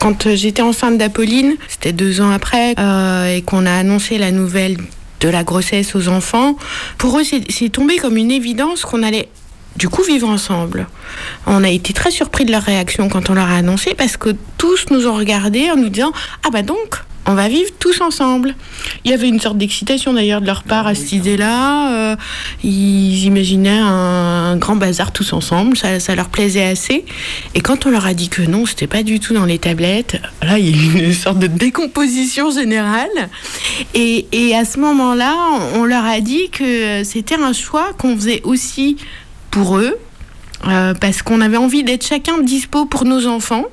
Quand 0.00 0.26
euh, 0.26 0.34
j'étais 0.34 0.62
enceinte 0.62 0.98
d'Apolline, 0.98 1.54
c'était 1.68 1.92
deux 1.92 2.20
ans 2.20 2.30
après, 2.30 2.74
euh, 2.78 3.36
et 3.36 3.42
qu'on 3.42 3.64
a 3.64 3.72
annoncé 3.72 4.18
la 4.18 4.32
nouvelle 4.32 4.76
de 5.20 5.28
la 5.28 5.44
grossesse 5.44 5.94
aux 5.94 6.08
enfants, 6.08 6.56
pour 6.98 7.18
eux, 7.18 7.22
c'est 7.24 7.68
tombé 7.68 7.96
comme 7.98 8.16
une 8.16 8.32
évidence 8.32 8.82
qu'on 8.82 9.02
allait 9.04 9.28
du 9.76 9.88
coup 9.88 10.02
vivre 10.02 10.28
ensemble. 10.28 10.86
On 11.46 11.64
a 11.64 11.68
été 11.68 11.92
très 11.92 12.10
surpris 12.10 12.44
de 12.44 12.52
leur 12.52 12.62
réaction 12.62 13.08
quand 13.08 13.30
on 13.30 13.34
leur 13.34 13.48
a 13.48 13.56
annoncé, 13.56 13.94
parce 13.94 14.16
que 14.16 14.30
tous 14.58 14.86
nous 14.90 15.06
ont 15.06 15.14
regardés 15.14 15.70
en 15.70 15.76
nous 15.76 15.88
disant 15.88 16.12
Ah 16.44 16.50
bah 16.50 16.62
donc 16.62 17.00
on 17.26 17.34
va 17.34 17.48
vivre 17.48 17.70
tous 17.78 18.02
ensemble. 18.02 18.54
Il 19.04 19.10
y 19.10 19.14
avait 19.14 19.28
une 19.28 19.40
sorte 19.40 19.56
d'excitation 19.56 20.12
d'ailleurs 20.12 20.42
de 20.42 20.46
leur 20.46 20.62
part 20.62 20.86
à 20.86 20.94
cette 20.94 21.12
idée-là. 21.12 21.92
Euh, 22.12 22.16
ils 22.62 23.24
imaginaient 23.24 23.78
un, 23.78 24.52
un 24.52 24.56
grand 24.56 24.76
bazar 24.76 25.10
tous 25.10 25.32
ensemble, 25.32 25.76
ça, 25.76 26.00
ça 26.00 26.14
leur 26.14 26.28
plaisait 26.28 26.64
assez. 26.64 27.04
Et 27.54 27.60
quand 27.60 27.86
on 27.86 27.90
leur 27.90 28.04
a 28.04 28.12
dit 28.12 28.28
que 28.28 28.42
non, 28.42 28.66
c'était 28.66 28.86
pas 28.86 29.02
du 29.02 29.20
tout 29.20 29.32
dans 29.32 29.46
les 29.46 29.58
tablettes, 29.58 30.20
là 30.42 30.58
il 30.58 30.68
y 30.68 30.74
a 30.74 31.00
eu 31.00 31.06
une 31.06 31.14
sorte 31.14 31.38
de 31.38 31.46
décomposition 31.46 32.50
générale. 32.50 33.08
Et, 33.94 34.26
et 34.32 34.54
à 34.54 34.64
ce 34.64 34.78
moment-là, 34.80 35.34
on 35.72 35.84
on 35.84 35.86
leur 35.86 36.04
a 36.04 36.20
dit 36.20 36.48
que 36.50 37.04
c'était 37.04 37.34
un 37.34 37.52
choix 37.52 37.92
qu'on 37.98 38.16
faisait 38.16 38.40
aussi 38.44 38.96
pour 39.54 39.78
eux, 39.78 39.96
euh, 40.66 40.94
parce 40.94 41.22
qu'on 41.22 41.40
avait 41.40 41.56
envie 41.56 41.84
d'être 41.84 42.04
chacun 42.04 42.42
dispo 42.42 42.86
pour 42.86 43.04
nos 43.04 43.28
enfants 43.28 43.66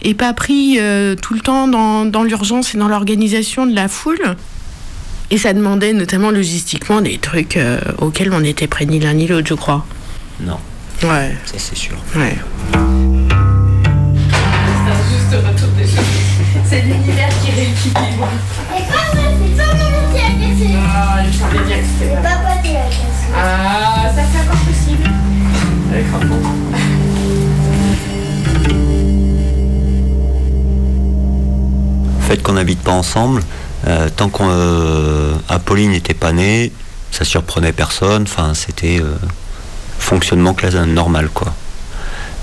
et 0.00 0.14
pas 0.14 0.32
pris 0.32 0.78
euh, 0.80 1.14
tout 1.14 1.34
le 1.34 1.40
temps 1.40 1.68
dans, 1.68 2.06
dans 2.06 2.22
l'urgence 2.22 2.74
et 2.74 2.78
dans 2.78 2.88
l'organisation 2.88 3.66
de 3.66 3.74
la 3.74 3.88
foule. 3.88 4.34
Et 5.30 5.36
ça 5.36 5.52
demandait 5.52 5.92
notamment 5.92 6.30
logistiquement 6.30 7.02
des 7.02 7.18
trucs 7.18 7.58
euh, 7.58 7.80
auxquels 7.98 8.32
on 8.32 8.40
n'était 8.40 8.66
prêts 8.66 8.86
ni 8.86 8.98
l'un 8.98 9.12
ni 9.12 9.26
l'autre, 9.26 9.46
je 9.48 9.54
crois. 9.54 9.84
Non. 10.40 10.58
Ouais. 11.02 11.36
Ça, 11.44 11.58
c'est 11.58 11.76
sûr. 11.76 11.96
Ouais. 12.14 12.38
C'est 16.64 16.80
l'univers 16.80 17.28
qui 17.44 17.50
rééquilibre. 17.50 18.28
Et 18.74 18.82
quoi, 18.90 19.02
moi, 19.14 19.24
c'est 19.38 19.52
ton 19.54 19.68
nom 19.76 20.14
qui 20.14 20.18
a 20.18 20.30
cassé. 20.30 20.70
Ah, 20.88 21.18
je 21.30 21.38
savais 21.38 21.64
bien 21.66 21.76
que 21.76 21.84
c'était 21.98 22.14
pas. 22.14 22.22
Papa 22.22 22.56
qui 22.62 22.70
a 22.70 22.84
cassé. 22.88 23.06
Ah, 23.36 24.08
ça 24.14 24.22
c'est 24.32 24.40
encore 24.40 24.56
possible. 24.56 24.65
Avec 24.65 24.65
Le 32.18 32.22
fait 32.22 32.42
qu'on 32.42 32.54
n'habite 32.54 32.80
pas 32.80 32.92
ensemble, 32.92 33.42
euh, 33.86 34.08
tant 34.14 34.28
qu'Apolline 34.28 35.92
n'était 35.92 36.14
pas 36.14 36.32
née, 36.32 36.72
ça 37.12 37.24
surprenait 37.24 37.72
personne. 37.72 38.22
Enfin, 38.22 38.52
c'était 38.54 39.00
euh, 39.00 39.14
fonctionnement 39.98 40.54
classe 40.54 40.74
normal, 40.74 41.28
quoi. 41.32 41.54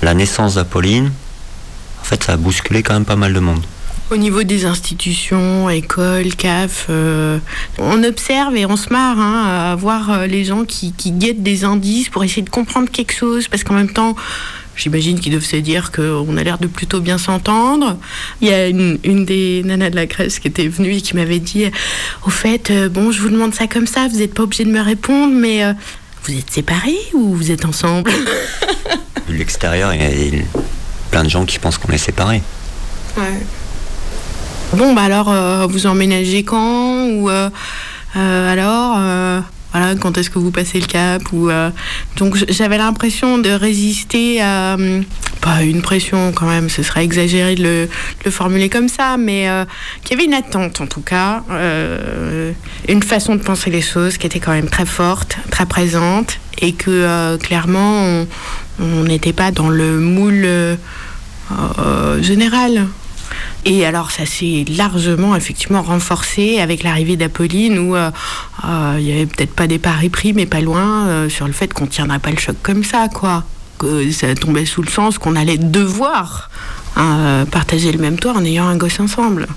La 0.02 0.14
naissance 0.14 0.54
d'Apolline, 0.54 1.12
en 2.00 2.04
fait, 2.04 2.24
ça 2.24 2.32
a 2.32 2.36
bousculé 2.36 2.82
quand 2.82 2.94
même 2.94 3.04
pas 3.04 3.16
mal 3.16 3.32
de 3.32 3.40
monde. 3.40 3.64
Au 4.10 4.16
niveau 4.16 4.42
des 4.42 4.66
institutions, 4.66 5.70
écoles, 5.70 6.34
CAF, 6.36 6.86
euh, 6.90 7.38
on 7.78 8.04
observe 8.04 8.54
et 8.54 8.66
on 8.66 8.76
se 8.76 8.90
marre 8.90 9.18
hein, 9.18 9.70
à 9.72 9.74
voir 9.76 10.10
euh, 10.10 10.26
les 10.26 10.44
gens 10.44 10.64
qui, 10.64 10.92
qui 10.92 11.10
guettent 11.10 11.42
des 11.42 11.64
indices 11.64 12.10
pour 12.10 12.22
essayer 12.22 12.42
de 12.42 12.50
comprendre 12.50 12.90
quelque 12.90 13.14
chose, 13.14 13.48
parce 13.48 13.64
qu'en 13.64 13.74
même 13.74 13.90
temps, 13.90 14.14
j'imagine 14.76 15.18
qu'ils 15.18 15.32
doivent 15.32 15.44
se 15.44 15.56
dire 15.56 15.90
qu'on 15.90 16.36
a 16.36 16.42
l'air 16.42 16.58
de 16.58 16.66
plutôt 16.66 17.00
bien 17.00 17.16
s'entendre. 17.16 17.96
Il 18.42 18.48
y 18.48 18.52
a 18.52 18.68
une, 18.68 18.98
une 19.04 19.24
des 19.24 19.62
nanas 19.64 19.88
de 19.90 19.96
la 19.96 20.06
Grèce 20.06 20.38
qui 20.38 20.48
était 20.48 20.68
venue 20.68 20.96
et 20.96 21.00
qui 21.00 21.16
m'avait 21.16 21.38
dit, 21.38 21.70
au 22.26 22.30
fait, 22.30 22.70
euh, 22.70 22.90
bon, 22.90 23.10
je 23.10 23.20
vous 23.22 23.30
demande 23.30 23.54
ça 23.54 23.66
comme 23.66 23.86
ça, 23.86 24.06
vous 24.08 24.18
n'êtes 24.18 24.34
pas 24.34 24.42
obligé 24.42 24.64
de 24.64 24.70
me 24.70 24.80
répondre, 24.80 25.32
mais 25.34 25.64
euh, 25.64 25.72
vous 26.24 26.36
êtes 26.36 26.50
séparés 26.50 26.98
ou 27.14 27.34
vous 27.34 27.50
êtes 27.50 27.64
ensemble 27.64 28.10
De 29.28 29.32
l'extérieur, 29.32 29.94
il 29.94 30.36
y 30.36 30.40
a 30.40 30.44
plein 31.10 31.24
de 31.24 31.30
gens 31.30 31.46
qui 31.46 31.58
pensent 31.58 31.78
qu'on 31.78 31.92
est 31.92 31.98
séparés. 31.98 32.42
Ouais. 33.16 33.40
Bon, 34.76 34.92
bah 34.92 35.02
alors, 35.02 35.30
euh, 35.30 35.66
vous 35.68 35.86
emménagez 35.86 36.42
quand 36.42 37.06
Ou 37.06 37.30
euh, 37.30 37.48
euh, 38.16 38.52
alors, 38.52 38.96
voilà, 39.72 39.94
quand 39.96 40.16
est-ce 40.18 40.30
que 40.30 40.38
vous 40.38 40.50
passez 40.50 40.80
le 40.80 40.86
cap 40.86 41.22
Donc, 42.16 42.36
j'avais 42.48 42.78
l'impression 42.78 43.38
de 43.38 43.50
résister 43.50 44.40
à. 44.40 44.74
hum, 44.74 45.04
Pas 45.40 45.62
une 45.62 45.80
pression 45.82 46.32
quand 46.32 46.46
même, 46.46 46.68
ce 46.68 46.82
serait 46.82 47.04
exagéré 47.04 47.54
de 47.54 47.62
le, 47.62 47.84
de 47.86 48.24
le 48.24 48.30
formuler 48.30 48.68
comme 48.68 48.88
ça, 48.88 49.16
mais 49.16 49.46
qu'il 50.02 50.16
y 50.16 50.20
avait 50.20 50.26
une 50.26 50.34
attente 50.34 50.80
en 50.80 50.86
tout 50.86 51.02
cas, 51.02 51.42
une 52.88 53.02
façon 53.02 53.36
de 53.36 53.42
penser 53.42 53.70
les 53.70 53.82
choses 53.82 54.16
qui 54.16 54.26
était 54.26 54.40
quand 54.40 54.52
même 54.52 54.68
très 54.68 54.86
forte, 54.86 55.36
très 55.50 55.66
présente, 55.66 56.38
et 56.62 56.72
que 56.72 57.36
clairement, 57.36 58.24
on- 58.80 59.04
n'était 59.04 59.32
pas 59.34 59.50
dans 59.52 59.68
le 59.68 60.00
moule 60.00 60.48
général. 62.22 62.86
Et 63.64 63.86
alors 63.86 64.10
ça 64.10 64.26
s'est 64.26 64.64
largement 64.68 65.34
effectivement 65.36 65.82
renforcé 65.82 66.58
avec 66.60 66.82
l'arrivée 66.82 67.16
d'Apolline 67.16 67.78
où 67.78 67.96
euh, 67.96 68.10
euh, 68.64 68.96
il 68.98 69.06
y 69.06 69.12
avait 69.12 69.26
peut-être 69.26 69.54
pas 69.54 69.66
des 69.66 69.78
paris 69.78 70.10
pris 70.10 70.32
mais 70.32 70.46
pas 70.46 70.60
loin 70.60 71.06
euh, 71.06 71.28
sur 71.28 71.46
le 71.46 71.52
fait 71.52 71.72
qu'on 71.72 71.86
tiendrait 71.86 72.18
pas 72.18 72.30
le 72.30 72.38
choc 72.38 72.56
comme 72.62 72.84
ça 72.84 73.08
quoi. 73.08 73.44
Que 73.78 74.10
ça 74.12 74.34
tombait 74.34 74.66
sous 74.66 74.82
le 74.82 74.88
sens 74.88 75.18
qu'on 75.18 75.34
allait 75.34 75.58
devoir 75.58 76.50
hein, 76.96 77.44
partager 77.50 77.90
le 77.90 77.98
même 77.98 78.18
toit 78.18 78.32
en 78.32 78.44
ayant 78.44 78.68
un 78.68 78.76
gosse 78.76 79.00
ensemble. 79.00 79.48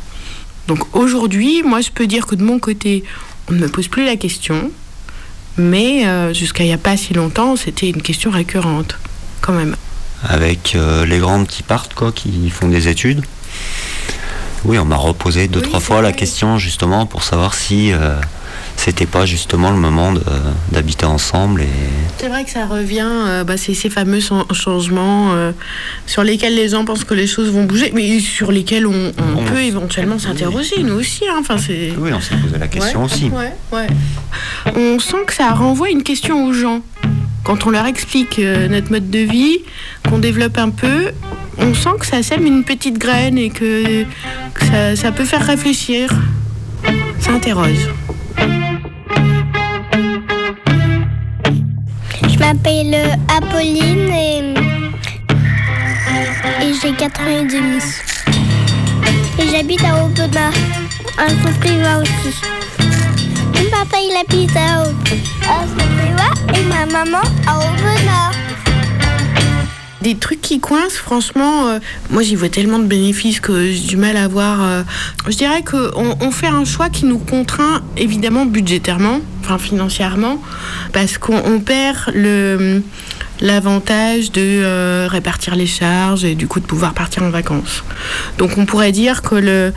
Donc 0.68 0.96
aujourd'hui, 0.96 1.62
moi 1.64 1.82
je 1.82 1.92
peux 1.92 2.08
dire 2.08 2.26
que 2.26 2.34
de 2.34 2.44
mon 2.44 2.58
côté, 2.58 3.04
on 3.50 3.54
ne 3.54 3.60
me 3.60 3.68
pose 3.68 3.88
plus 3.90 4.06
la 4.06 4.16
question, 4.16 4.72
mais 5.58 6.34
jusqu'à 6.34 6.64
il 6.64 6.68
n'y 6.68 6.74
a 6.74 6.80
pas 6.80 6.98
si 6.98 7.14
longtemps, 7.14 7.56
c'était 7.56 7.90
une 7.90 8.02
question 8.02 8.32
récurrente 8.32 8.98
quand 9.42 9.54
même. 9.54 9.76
Avec 10.24 10.76
les 11.06 11.20
grandes 11.20 11.46
qui 11.46 11.62
partent, 11.62 11.94
quoi, 11.94 12.12
qui 12.12 12.50
font 12.50 12.70
des 12.70 12.88
études. 12.88 13.22
Oui, 14.66 14.78
on 14.80 14.86
m'a 14.86 14.96
reposé 14.98 15.48
deux, 15.48 15.62
trois 15.62 15.80
fois 15.80 16.02
la 16.02 16.12
question 16.12 16.58
justement 16.58 17.06
pour 17.06 17.24
savoir 17.24 17.54
si 17.54 17.94
euh, 17.94 18.16
c'était 18.76 19.06
pas 19.06 19.26
justement 19.26 19.72
le 19.72 19.78
moment 19.78 20.14
d'habiter 20.72 21.06
ensemble 21.06 21.62
et 21.62 21.68
C'est 22.18 22.28
vrai 22.28 22.44
que 22.44 22.50
ça 22.50 22.66
revient, 22.66 23.08
euh, 23.08 23.44
bah, 23.44 23.56
c'est 23.56 23.74
ces 23.76 23.90
fameux 23.90 24.20
chan- 24.20 24.46
changements 24.52 25.34
euh, 25.34 25.52
sur 26.06 26.24
lesquels 26.24 26.56
les 26.56 26.70
gens 26.70 26.84
pensent 26.86 27.04
que 27.04 27.14
les 27.14 27.28
choses 27.28 27.50
vont 27.52 27.64
bouger, 27.66 27.92
mais 27.94 28.20
sur 28.20 28.52
lesquels 28.52 28.88
on, 28.88 29.12
on 29.38 29.44
peut 29.44 29.62
éventuellement 29.62 30.20
s'interroger, 30.20 30.84
nous 30.84 30.96
aussi. 30.96 31.24
hein. 31.30 31.38
Enfin, 31.40 31.56
oui, 31.70 32.12
on 32.14 32.20
s'est 32.20 32.36
posé 32.36 32.58
la 32.58 32.68
question 32.68 33.00
Ouais, 33.02 33.06
aussi. 33.06 33.30
ouais, 33.30 33.54
ouais. 33.72 33.88
On 34.76 35.00
sent 35.00 35.24
que 35.28 35.34
ça 35.34 35.52
renvoie 35.52 35.90
une 35.92 36.04
question 36.04 36.46
aux 36.46 36.54
gens. 36.54 36.82
Quand 37.44 37.66
on 37.66 37.70
leur 37.70 37.86
explique 37.86 38.40
euh, 38.40 38.68
notre 38.68 38.92
mode 38.92 39.10
de 39.10 39.20
vie, 39.20 39.60
qu'on 40.10 40.18
développe 40.20 40.58
un 40.58 40.70
peu, 40.70 41.12
on 41.60 41.74
sent 41.74 41.98
que 42.00 42.06
ça 42.06 42.24
sème 42.24 42.46
une 42.46 42.64
petite 42.64 42.98
graine 42.98 43.38
et 43.38 43.50
que, 43.50 44.06
ça, 44.96 45.12
peut 45.12 45.26
faire 45.26 45.46
réfléchir. 45.46 46.10
Ça 47.20 47.32
interroge. 47.32 47.90
Je 52.30 52.40
m'appelle 52.40 52.94
euh, 52.94 53.36
Apolline 53.36 54.12
et, 54.12 54.54
j'ai 56.82 56.94
4 56.94 57.22
ans 57.22 57.28
et 57.28 57.46
demi. 57.46 57.82
Et 59.40 59.50
j'habite 59.52 59.84
à 59.84 60.04
Aubenas, 60.04 60.52
un 61.18 61.36
privé 61.60 61.84
aussi. 62.02 62.36
Mon 63.56 63.70
papa 63.72 63.98
il 63.98 64.16
habite 64.16 64.56
à, 64.56 64.86
Saint-Privat 65.66 66.60
et 66.60 66.64
ma 66.66 66.86
maman 66.86 67.24
à 67.48 67.58
Aubenas. 67.58 68.37
Des 70.08 70.16
trucs 70.16 70.40
qui 70.40 70.62
coincent, 70.62 70.96
franchement, 70.96 71.68
euh, 71.68 71.80
moi 72.12 72.24
j'y 72.24 72.36
vois 72.36 72.48
tellement 72.48 72.80
de 72.80 72.86
bénéfices 72.86 73.42
que 73.42 73.70
j'ai 73.74 73.86
du 73.90 73.98
mal 73.98 74.16
à 74.16 74.30
voir. 74.30 74.64
euh, 74.64 74.84
je 75.28 75.36
dirais 75.36 75.64
qu'on 75.70 76.16
on 76.22 76.32
fait 76.32 76.48
un 76.48 76.64
choix 76.64 76.88
qui 76.88 77.04
nous 77.04 77.18
contraint 77.18 77.82
évidemment 77.98 78.46
budgétairement, 78.46 79.20
enfin 79.42 79.58
financièrement, 79.58 80.42
parce 80.94 81.18
qu'on 81.18 81.36
on 81.44 81.60
perd 81.60 82.14
le 82.14 82.82
l'avantage 83.42 84.32
de 84.32 84.40
euh, 84.42 85.10
répartir 85.12 85.58
les 85.58 85.68
charges 85.68 86.24
et 86.24 86.36
du 86.36 86.48
coup 86.48 86.62
de 86.62 86.66
pouvoir 86.66 86.94
partir 86.94 87.24
en 87.24 87.30
vacances. 87.30 87.84
Donc 88.38 88.52
on 88.58 88.66
pourrait 88.66 88.94
dire 88.94 89.22
que 89.22 89.36
le, 89.36 89.74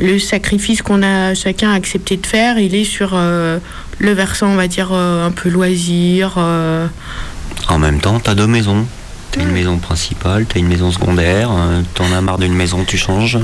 le 0.00 0.18
sacrifice 0.18 0.80
qu'on 0.80 1.02
a 1.02 1.34
chacun 1.34 1.74
accepté 1.74 2.16
de 2.16 2.26
faire, 2.26 2.58
il 2.58 2.74
est 2.74 2.84
sur 2.84 3.14
le 3.14 3.60
versant, 3.98 4.46
on 4.46 4.56
va 4.56 4.66
dire, 4.66 4.94
un 4.94 5.30
peu 5.30 5.50
loisir. 5.50 6.38
En 6.38 7.78
même 7.78 8.00
temps, 8.00 8.18
t'as 8.18 8.34
deux 8.34 8.46
maisons. 8.46 8.86
T'as 9.34 9.42
une 9.42 9.50
maison 9.52 9.78
principale, 9.78 10.46
t'as 10.46 10.60
une 10.60 10.68
maison 10.68 10.92
secondaire, 10.92 11.50
euh, 11.50 11.82
t'en 11.94 12.10
as 12.12 12.20
marre 12.20 12.38
d'une 12.38 12.54
maison, 12.54 12.84
tu 12.84 12.96
changes. 12.96 13.36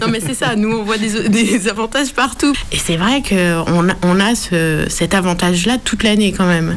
non 0.00 0.06
mais 0.10 0.20
c'est 0.20 0.34
ça, 0.34 0.54
nous 0.54 0.70
on 0.78 0.84
voit 0.84 0.96
des, 0.98 1.28
des 1.28 1.68
avantages 1.68 2.12
partout. 2.12 2.52
Et 2.70 2.78
c'est 2.78 2.96
vrai 2.96 3.20
qu'on 3.28 3.88
a, 3.88 3.94
on 4.02 4.20
a 4.20 4.34
ce, 4.36 4.84
cet 4.88 5.14
avantage-là 5.14 5.78
toute 5.84 6.04
l'année 6.04 6.32
quand 6.32 6.46
même. 6.46 6.76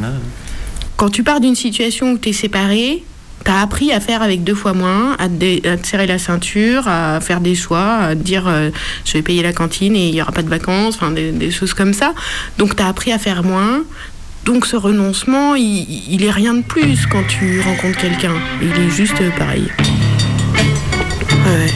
Quand 0.98 1.10
tu 1.10 1.24
pars 1.24 1.40
d'une 1.40 1.56
situation 1.56 2.14
où 2.14 2.18
tu 2.18 2.30
es 2.30 2.34
séparé, 2.34 3.04
tu 3.46 3.52
as 3.52 3.62
appris 3.62 3.92
à 3.94 4.00
faire 4.00 4.22
avec 4.24 4.44
deux 4.44 4.56
fois 4.56 4.74
moins, 4.74 5.14
à 5.20 5.28
te, 5.28 5.34
dé- 5.34 5.62
à 5.66 5.78
te 5.78 5.86
serrer 5.88 6.08
la 6.08 6.18
ceinture, 6.18 6.88
à 6.88 7.22
faire 7.22 7.40
des 7.42 7.56
choix, 7.56 7.96
à 8.00 8.16
te 8.16 8.22
dire 8.22 8.48
euh, 8.48 8.70
je 9.06 9.14
vais 9.14 9.22
payer 9.22 9.44
la 9.44 9.54
cantine 9.54 9.96
et 9.96 10.08
il 10.10 10.14
n'y 10.14 10.22
aura 10.22 10.32
pas 10.32 10.42
de 10.44 10.50
vacances, 10.50 10.96
enfin 10.96 11.12
des, 11.12 11.32
des 11.32 11.52
choses 11.52 11.74
comme 11.76 11.94
ça. 11.94 12.14
Donc 12.58 12.76
tu 12.76 12.82
as 12.84 12.88
appris 12.88 13.12
à 13.14 13.20
faire 13.20 13.44
moins. 13.44 13.84
Donc 14.50 14.66
ce 14.66 14.76
renoncement, 14.76 15.54
il, 15.54 16.26
est 16.26 16.32
rien 16.32 16.56
de 16.56 16.64
plus 16.64 17.06
quand 17.06 17.22
tu 17.28 17.62
rencontres 17.62 18.00
quelqu'un. 18.00 18.34
Il 18.60 18.72
est 18.72 18.90
juste 18.90 19.22
pareil. 19.38 19.72
Ouais. 21.46 21.72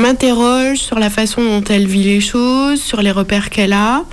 M'interroge 0.00 0.78
sur 0.78 0.98
la 0.98 1.10
façon 1.10 1.42
dont 1.42 1.64
elle 1.68 1.86
vit 1.86 2.04
les 2.04 2.20
choses, 2.20 2.80
sur 2.80 3.02
les 3.02 3.10
repères 3.10 3.50
qu'elle 3.50 3.72
a. 3.72 4.04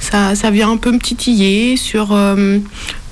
Ça, 0.00 0.34
ça 0.34 0.50
vient 0.50 0.70
un 0.70 0.76
peu 0.76 0.92
me 0.92 0.98
titiller 0.98 1.76
sur, 1.76 2.12
euh, 2.12 2.58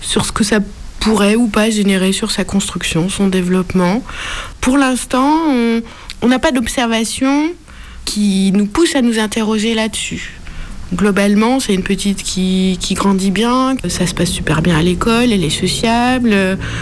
sur 0.00 0.24
ce 0.26 0.32
que 0.32 0.44
ça 0.44 0.58
pourrait 1.00 1.36
ou 1.36 1.48
pas 1.48 1.70
générer 1.70 2.12
sur 2.12 2.30
sa 2.30 2.44
construction, 2.44 3.08
son 3.08 3.28
développement. 3.28 4.02
Pour 4.60 4.78
l'instant, 4.78 5.38
on 5.48 5.82
on 6.24 6.28
n'a 6.28 6.38
pas 6.38 6.52
d'observation 6.52 7.52
qui 8.06 8.50
nous 8.52 8.64
pousse 8.64 8.96
à 8.96 9.02
nous 9.02 9.18
interroger 9.18 9.74
là-dessus. 9.74 10.40
Globalement, 10.94 11.58
c'est 11.60 11.74
une 11.74 11.82
petite 11.82 12.22
qui, 12.22 12.78
qui 12.80 12.94
grandit 12.94 13.30
bien, 13.32 13.74
ça 13.88 14.06
se 14.06 14.14
passe 14.14 14.30
super 14.30 14.62
bien 14.62 14.76
à 14.78 14.82
l'école, 14.82 15.32
elle 15.32 15.42
est 15.42 15.50
sociable, 15.50 16.34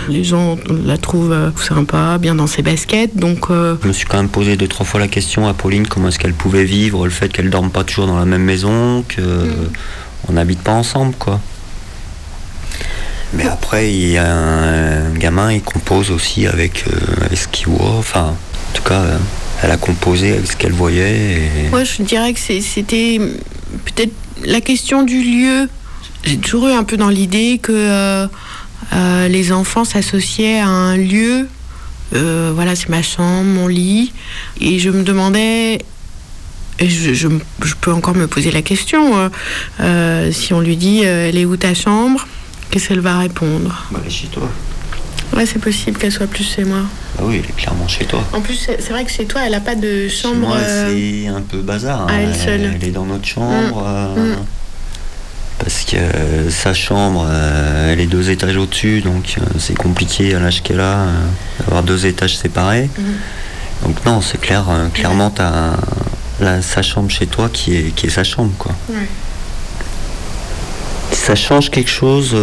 les 0.09 0.23
gens 0.25 0.57
la 0.85 0.99
trouvent 0.99 1.33
euh, 1.33 1.51
sympa, 1.57 2.19
bien 2.19 2.35
dans 2.35 2.47
ses 2.47 2.63
baskets, 2.63 3.17
donc 3.17 3.47
euh, 3.51 3.77
Je 3.83 3.89
me 3.89 3.93
suis 3.93 4.07
quand 4.07 4.19
même 4.19 4.29
posé 4.29 4.57
deux 4.57 4.69
trois 4.69 4.85
fois 4.85 5.01
la 5.01 5.09
question 5.09 5.49
à 5.49 5.55
Pauline 5.55 5.87
comment 5.87 6.09
est-ce 6.09 6.19
qu'elle 6.19 6.35
pouvait 6.35 6.65
vivre 6.65 7.05
le 7.05 7.11
fait 7.11 7.33
qu'elle 7.33 7.49
dorme 7.51 7.71
pas 7.71 7.85
toujours 7.85 8.07
dans 8.07 8.19
la 8.19 8.27
même 8.27 8.43
maison, 8.45 9.03
que 9.09 9.23
on 10.29 10.33
n'habite 10.35 10.61
pas 10.61 10.73
ensemble 10.73 11.15
quoi. 11.19 11.41
Mais 13.35 13.45
après 13.47 13.93
il 13.93 14.11
y 14.11 14.19
a 14.19 14.31
un 14.31 15.11
gamin, 15.15 15.53
il 15.53 15.63
compose 15.63 16.11
aussi 16.11 16.47
avec, 16.47 16.85
euh, 16.87 17.25
avec 17.25 17.39
ce 17.39 17.49
qu'il 17.49 17.69
voit. 17.69 17.97
Enfin, 17.97 18.35
en 18.35 18.77
tout 18.77 18.83
cas, 18.83 19.03
elle 19.63 19.71
a 19.71 19.77
composé 19.79 20.33
avec 20.33 20.47
ce 20.47 20.57
qu'elle 20.57 20.73
voyait. 20.73 21.37
Et... 21.67 21.69
Moi, 21.71 21.85
je 21.85 22.03
dirais 22.03 22.33
que 22.35 22.41
c'est- 22.41 22.61
c'était 22.61 23.19
peut-être 23.85 24.13
la 24.45 24.61
question 24.61 25.03
du 25.03 25.23
lieu. 25.23 25.69
J'ai 26.25 26.39
toujours 26.39 26.69
eu 26.69 26.73
un 26.73 26.85
peu 26.85 26.97
dans 26.97 27.09
l'idée 27.09 27.59
que 27.63 27.73
euh, 27.73 28.27
euh, 28.93 29.29
les 29.29 29.53
enfants 29.53 29.85
s'associaient 29.85 30.61
à 30.61 30.69
un 30.69 30.97
lieu. 30.97 31.49
Euh, 32.15 32.53
voilà, 32.55 32.75
c'est 32.77 32.89
ma 32.91 33.03
chambre, 33.03 33.45
mon 33.45 33.67
lit. 33.69 34.13
Et 34.61 34.79
je 34.79 34.91
me 34.91 35.03
demandais, 35.03 35.79
et 36.79 36.89
je, 36.89 37.13
je- 37.15 37.29
je 37.65 37.75
peux 37.81 37.93
encore 37.93 38.15
me 38.15 38.27
poser 38.27 38.51
la 38.51 38.63
question, 38.63 39.17
euh, 39.19 39.29
euh, 39.81 40.33
si 40.33 40.53
on 40.53 40.61
lui 40.61 40.77
dit 40.77 41.01
euh, 41.05 41.29
Elle 41.29 41.39
est 41.39 41.45
où 41.45 41.57
ta 41.57 41.75
chambre 41.75 42.27
Qu'est-ce 42.71 42.89
qu'elle 42.89 43.01
va 43.01 43.19
répondre? 43.19 43.85
Bah, 43.91 43.99
elle 44.03 44.09
est 44.09 44.15
chez 44.15 44.27
toi. 44.29 44.49
Ouais, 45.37 45.45
c'est 45.47 45.59
possible 45.59 45.99
qu'elle 45.99 46.13
soit 46.13 46.27
plus 46.27 46.45
chez 46.45 46.65
moi. 46.65 46.83
Bah 47.19 47.25
oui, 47.27 47.41
elle 47.43 47.51
est 47.51 47.57
clairement 47.57 47.87
chez 47.89 48.05
toi. 48.07 48.25
En 48.33 48.41
plus, 48.41 48.55
c'est 48.57 48.89
vrai 48.91 49.05
que 49.05 49.11
chez 49.11 49.27
toi, 49.27 49.43
elle 49.45 49.53
n'a 49.53 49.61
pas 49.61 49.75
de 49.75 50.09
chambre. 50.09 50.37
moi, 50.49 50.57
euh, 50.57 50.91
c'est 50.91 51.29
un 51.29 51.43
peu 51.43 51.59
bazar. 51.59 52.03
à 52.03 52.05
hein. 52.05 52.19
elle 52.23 52.35
seule. 52.35 52.73
Elle 52.75 52.89
est 52.89 52.91
dans 52.93 53.05
notre 53.05 53.27
chambre. 53.27 53.83
Mm. 53.83 54.19
euh, 54.19 54.35
Mm. 54.37 54.45
Parce 55.59 55.85
que 55.85 55.97
euh, 55.97 56.51
sa 56.51 56.75
chambre, 56.75 57.25
euh, 57.29 57.93
elle 57.93 58.01
est 58.01 58.07
deux 58.07 58.31
étages 58.31 58.57
au-dessus, 58.57 59.01
donc 59.01 59.37
c'est 59.59 59.77
compliqué 59.77 60.35
à 60.35 60.41
l'âge 60.41 60.61
qu'elle 60.63 60.81
a 60.81 61.07
d'avoir 61.61 61.85
deux 61.85 62.05
étages 62.07 62.37
séparés. 62.37 62.91
Mm. 62.99 63.87
Donc 63.87 64.05
non, 64.05 64.21
c'est 64.21 64.41
clair, 64.41 64.65
clairement, 64.95 65.31
t'as 65.31 65.75
la- 66.41 66.63
sa 66.63 66.83
chambre 66.83 67.11
chez 67.11 67.27
toi 67.27 67.49
qui 67.53 67.77
est, 67.77 67.95
qui 67.95 68.07
est 68.07 68.11
sa 68.11 68.25
chambre, 68.25 68.53
quoi. 68.59 68.73
Ça 71.13 71.35
change 71.37 71.71
quelque 71.71 71.91
chose 71.91 72.35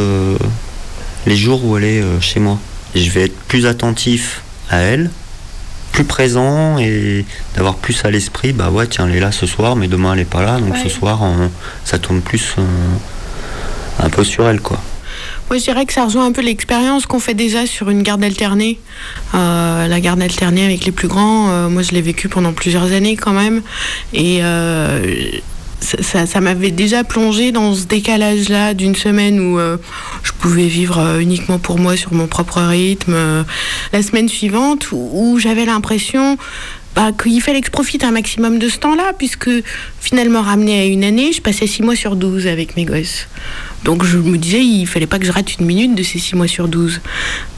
les 1.26 1.36
jours 1.36 1.64
où 1.66 1.76
elle 1.78 1.84
est 1.84 2.04
chez 2.22 2.40
moi. 2.40 2.58
Je 2.96 3.10
vais 3.10 3.24
être 3.26 3.38
plus 3.48 3.66
attentif 3.66 4.42
à 4.70 4.78
elle, 4.80 5.10
plus 5.92 6.04
présent 6.04 6.78
et 6.78 7.26
d'avoir 7.56 7.76
plus 7.76 8.04
à 8.06 8.12
l'esprit. 8.12 8.54
Bah 8.54 8.70
ouais, 8.70 8.88
tiens, 8.88 9.08
elle 9.08 9.16
est 9.16 9.20
là 9.20 9.32
ce 9.32 9.46
soir, 9.46 9.76
mais 9.76 9.88
demain 9.88 10.14
elle 10.14 10.20
est 10.20 10.26
pas 10.26 10.44
là, 10.44 10.60
donc 10.60 10.74
Ouais. 10.74 10.84
ce 10.84 10.90
soir 10.90 11.22
on- 11.24 11.50
ça 11.84 11.98
tourne 12.00 12.22
plus 12.22 12.56
euh, 12.58 12.64
un 14.04 14.10
peu 14.10 14.24
sur 14.24 14.48
elle, 14.48 14.62
quoi. 14.62 14.80
Moi, 15.50 15.58
je 15.58 15.64
dirais 15.64 15.86
que 15.86 15.94
ça 15.94 16.06
rejoint 16.06 16.28
un 16.28 16.32
peu 16.32 16.42
l'expérience 16.42 17.08
qu'on 17.08 17.20
fait 17.20 17.34
déjà 17.34 17.66
sur 17.66 17.90
une 17.90 18.04
garde 18.04 18.24
alternée. 18.24 18.80
Euh, 19.34 19.88
la 19.88 20.00
garde 20.00 20.22
alternée 20.22 20.64
avec 20.64 20.86
les 20.86 20.92
plus 20.92 21.08
grands, 21.08 21.50
euh, 21.50 21.70
moi, 21.70 21.82
je 21.82 21.92
l'ai 21.92 22.02
vécu 22.04 22.30
pendant 22.30 22.54
plusieurs 22.54 22.92
années 22.94 23.16
quand 23.18 23.34
même. 23.34 23.62
Et 24.14 24.40
euh, 24.44 25.02
ça, 25.82 26.42
m'avait 26.42 26.72
déjà 26.72 27.04
plongé 27.04 27.52
dans 27.52 27.74
ce 27.74 27.86
décalage-là 27.86 28.74
d'une 28.74 28.96
semaine 28.96 29.39
où 29.39 29.60
euh, 29.60 29.78
je 30.24 30.32
pouvais 30.34 30.68
vivre 30.68 31.00
euh, 31.00 31.20
uniquement 31.20 31.60
pour 31.60 31.80
moi 31.80 31.96
sur 31.96 32.13
mon 32.13 32.28
propre 32.28 32.62
rythme. 32.62 33.13
Euh, 33.13 33.44
La 33.94 34.02
semaine 34.04 34.30
suivante, 34.30 34.92
où, 34.92 35.10
où 35.13 35.39
j'avais 35.39 35.65
l'impression 35.65 36.38
bah, 36.96 37.12
qu'il 37.12 37.42
fallait 37.42 37.62
que 37.62 37.68
je 37.68 37.72
profite 37.72 38.04
un 38.04 38.12
maximum 38.12 38.60
de 38.60 38.68
ce 38.68 38.78
temps-là, 38.80 39.13
puisque 39.18 39.50
finalement, 40.00 40.42
ramené 40.42 40.80
à 40.80 40.86
une 40.86 41.04
année, 41.04 41.32
je 41.32 41.42
passais 41.42 41.68
six 41.68 41.82
mois 41.82 41.96
sur 41.96 42.15
12 42.15 42.48
avec 42.48 42.76
mes 42.76 42.86
gosses. 42.86 43.28
Donc 43.84 44.04
je 44.04 44.18
me 44.18 44.38
disais, 44.38 44.63
il 44.63 44.86
fallait 44.86 45.08
pas 45.08 45.20
que 45.20 45.26
je 45.26 45.32
rate 45.32 45.58
une 45.60 45.65
minute 45.65 45.96
de 45.96 46.04
ces 46.04 46.20
6 46.20 46.36
mois 46.36 46.48
sur 46.48 46.68
12. 46.68 47.02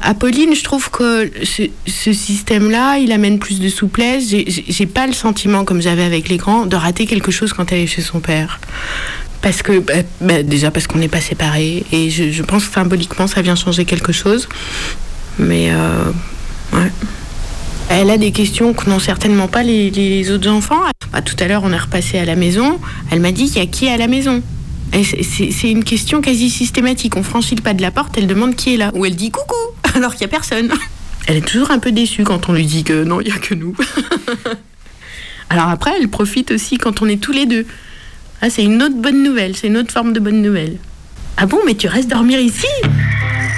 À 0.01 0.13
Pauline, 0.13 0.55
je 0.55 0.63
trouve 0.63 0.89
que 0.91 1.31
ce, 1.43 2.13
système-là, 2.13 2.97
il 2.99 3.12
amène 3.12 3.39
plus 3.39 3.60
de 3.60 3.69
souplesse. 3.69 4.29
J'ai- 4.29 4.86
pas 4.86 5.07
le 5.07 5.13
sentiment, 5.13 5.63
comme 5.63 5.81
j'avais 5.81 6.03
avec 6.03 6.27
les 6.29 6.38
grands, 6.38 6.65
de 6.65 6.75
rater 6.75 7.05
quelque 7.05 7.31
chose 7.31 7.53
quand 7.53 7.71
elle 7.71 7.79
est 7.79 7.88
chez 7.88 8.01
son 8.01 8.19
père. 8.19 8.60
Parce 9.41 9.63
que, 9.63 9.79
bah, 9.79 9.93
bah, 10.19 10.43
déjà 10.43 10.69
parce 10.69 10.86
qu'on 10.86 10.99
n'est 10.99 11.07
pas 11.07 11.21
séparés. 11.21 11.84
Et 11.91 12.10
je, 12.10 12.43
pense 12.43 12.65
que 12.65 12.73
symboliquement, 12.73 13.27
ça 13.27 13.41
vient 13.41 13.55
changer 13.55 13.86
quelque 13.86 14.12
chose. 14.12 14.47
Mais, 15.39 15.69
euh, 15.71 16.12
ouais. 16.73 16.91
Elle 17.89 18.10
a 18.10 18.17
des 18.17 18.31
questions 18.31 18.73
que 18.73 18.89
n'ont 18.89 18.99
certainement 18.99 19.47
pas 19.47 19.63
les, 19.63 20.31
autres 20.31 20.49
enfants. 20.49 20.81
Bah, 21.12 21.21
tout 21.21 21.36
à 21.39 21.47
l'heure, 21.47 21.63
on 21.63 21.71
est 21.71 21.77
repassé 21.77 22.19
à 22.19 22.25
la 22.25 22.36
maison. 22.36 22.79
Elle 23.10 23.19
m'a 23.21 23.31
dit 23.31 23.45
il 23.45 23.57
y 23.57 23.60
a 23.60 23.65
qui 23.65 23.88
à 23.88 23.97
la 23.97 24.07
maison? 24.07 24.41
C'est- 24.93 25.71
une 25.71 25.84
question 25.84 26.21
quasi 26.21 26.49
systématique. 26.49 27.15
On 27.17 27.23
franchit 27.23 27.56
le 27.56 27.62
pas 27.62 27.73
de 27.73 27.82
la 27.82 27.91
porte, 27.91 28.17
elle 28.17 28.27
demande 28.27 28.56
qui 28.56 28.73
est 28.73 28.77
là. 28.77 28.91
Ou 28.93 29.06
elle 29.06 29.15
dit 29.15 29.32
coucou, 29.32 29.56
alors 29.95 30.12
qu'il 30.15 30.21
n'y 30.27 30.34
a 30.34 30.36
personne. 30.38 30.69
Elle 31.27 31.38
est 31.38 31.47
toujours 31.47 31.71
un 31.71 31.80
peu 31.80 31.91
déçue 31.91 32.23
quand 32.23 32.49
on 32.49 32.54
lui 32.54 32.65
dit 32.65 32.84
que 32.84 33.04
non, 33.04 33.21
il 33.21 33.27
n'y 33.27 33.32
a 33.34 33.38
que 33.38 33.54
nous. 33.54 33.75
alors 35.49 35.69
après, 35.69 35.91
elle 35.99 36.08
profite 36.10 36.51
aussi 36.51 36.77
quand 36.77 37.01
on 37.01 37.08
est 37.08 37.21
tous 37.21 37.32
les 37.32 37.45
deux. 37.45 37.65
Ah, 38.41 38.49
c'est 38.49 38.63
une 38.63 38.82
autre 38.82 38.95
bonne 38.95 39.23
nouvelle, 39.23 39.56
c'est 39.56 39.67
une 39.67 39.77
autre 39.77 39.91
forme 39.91 40.13
de 40.13 40.19
bonne 40.19 40.41
nouvelle. 40.41 40.77
Ah 41.38 41.45
bon, 41.45 41.60
mais 41.65 41.75
tu 41.75 41.88
restes 41.88 42.10
dormir 42.10 42.39
ici? 42.39 42.65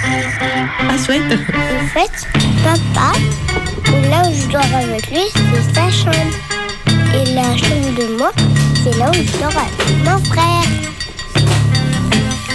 Ah, 0.06 0.96
chouette 1.04 1.22
En 1.32 1.86
fait, 1.88 2.28
papa, 2.62 3.12
là 4.10 4.22
où 4.28 4.34
je 4.34 4.52
dors 4.52 4.62
avec 4.74 5.10
lui, 5.10 5.20
c'est 5.34 5.74
sa 5.74 5.90
chambre. 5.90 6.34
Et 7.14 7.34
la 7.34 7.56
chambre 7.56 7.94
de 7.98 8.16
moi, 8.18 8.30
c'est 8.82 8.96
là 8.98 9.10
où 9.10 9.14
je 9.14 9.38
dors 9.38 9.56
avec 9.56 10.04
mon 10.04 10.18
frère. 10.32 10.64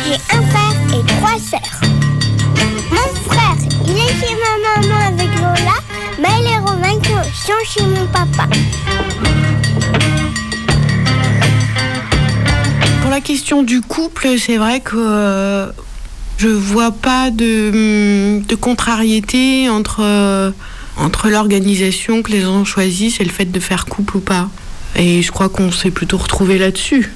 J'ai 0.10 0.16
un 0.16 0.42
frère 0.42 1.00
et 1.00 1.06
trois 1.06 1.38
sœurs. 1.38 1.82
Mon 2.90 3.30
frère, 3.30 3.56
il 3.86 3.92
est 3.92 4.08
chez 4.20 4.34
ma 4.34 4.82
maman 4.82 5.06
avec 5.06 5.28
Lola, 5.36 5.76
mais 6.20 6.42
les 6.42 6.58
Romains 6.58 7.00
qui 7.00 7.12
sont 7.32 7.54
chez 7.64 7.86
mon 7.86 8.08
papa. 8.08 8.50
Pour 13.04 13.12
la 13.12 13.22
question 13.22 13.62
du 13.62 13.82
couple, 13.82 14.30
c'est 14.40 14.58
vrai 14.58 14.80
que 14.80 14.96
euh, 14.98 15.68
je 16.40 16.48
vois 16.48 16.92
pas 16.92 17.30
de, 17.30 18.40
hum, 18.42 18.58
contrariété 18.58 19.70
entre, 19.70 20.00
euh, 20.02 20.50
entre 20.98 21.30
l'organisation 21.30 22.24
que 22.24 22.32
les 22.32 22.42
gens 22.42 22.66
choisissent 22.66 23.22
et 23.22 23.26
le 23.26 23.30
fait 23.30 23.46
de 23.46 23.60
faire 23.60 23.86
couple 23.86 24.18
ou 24.18 24.22
pas. 24.22 24.50
Et 24.96 25.22
je 25.22 25.32
crois 25.32 25.50
qu'on 25.50 25.72
s'est 25.72 25.92
plutôt 25.92 26.18
retrouvé 26.18 26.58
là-dessus. 26.58 27.12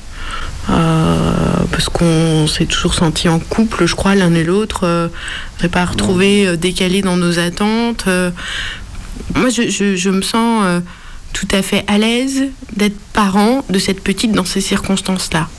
Euh, 0.69 1.33
parce 1.71 1.89
qu'on 1.89 2.47
s'est 2.47 2.65
toujours 2.65 2.93
senti 2.93 3.27
en 3.27 3.39
couple, 3.39 3.85
je 3.85 3.95
crois, 3.95 4.15
l'un 4.15 4.33
et 4.33 4.43
l'autre. 4.43 4.81
Euh, 4.85 5.07
on 5.57 5.61
s'est 5.61 5.69
pas 5.69 5.85
retrouvé 5.85 6.47
euh, 6.47 6.55
décalé 6.55 7.01
dans 7.01 7.17
nos 7.17 7.37
attentes. 7.39 8.05
Euh, 8.07 8.31
moi, 9.35 9.49
je, 9.49 9.69
je- 9.69 9.95
je 9.95 10.09
me 10.09 10.21
sens 10.21 10.63
euh, 10.65 10.79
tout 11.33 11.47
à 11.51 11.61
fait 11.61 11.83
à 11.87 11.97
l'aise 11.97 12.43
d'être 12.75 12.97
parent 13.13 13.65
de 13.69 13.79
cette 13.79 14.01
petite 14.01 14.31
dans 14.31 14.45
ces 14.45 14.61
circonstances-là. 14.61 15.49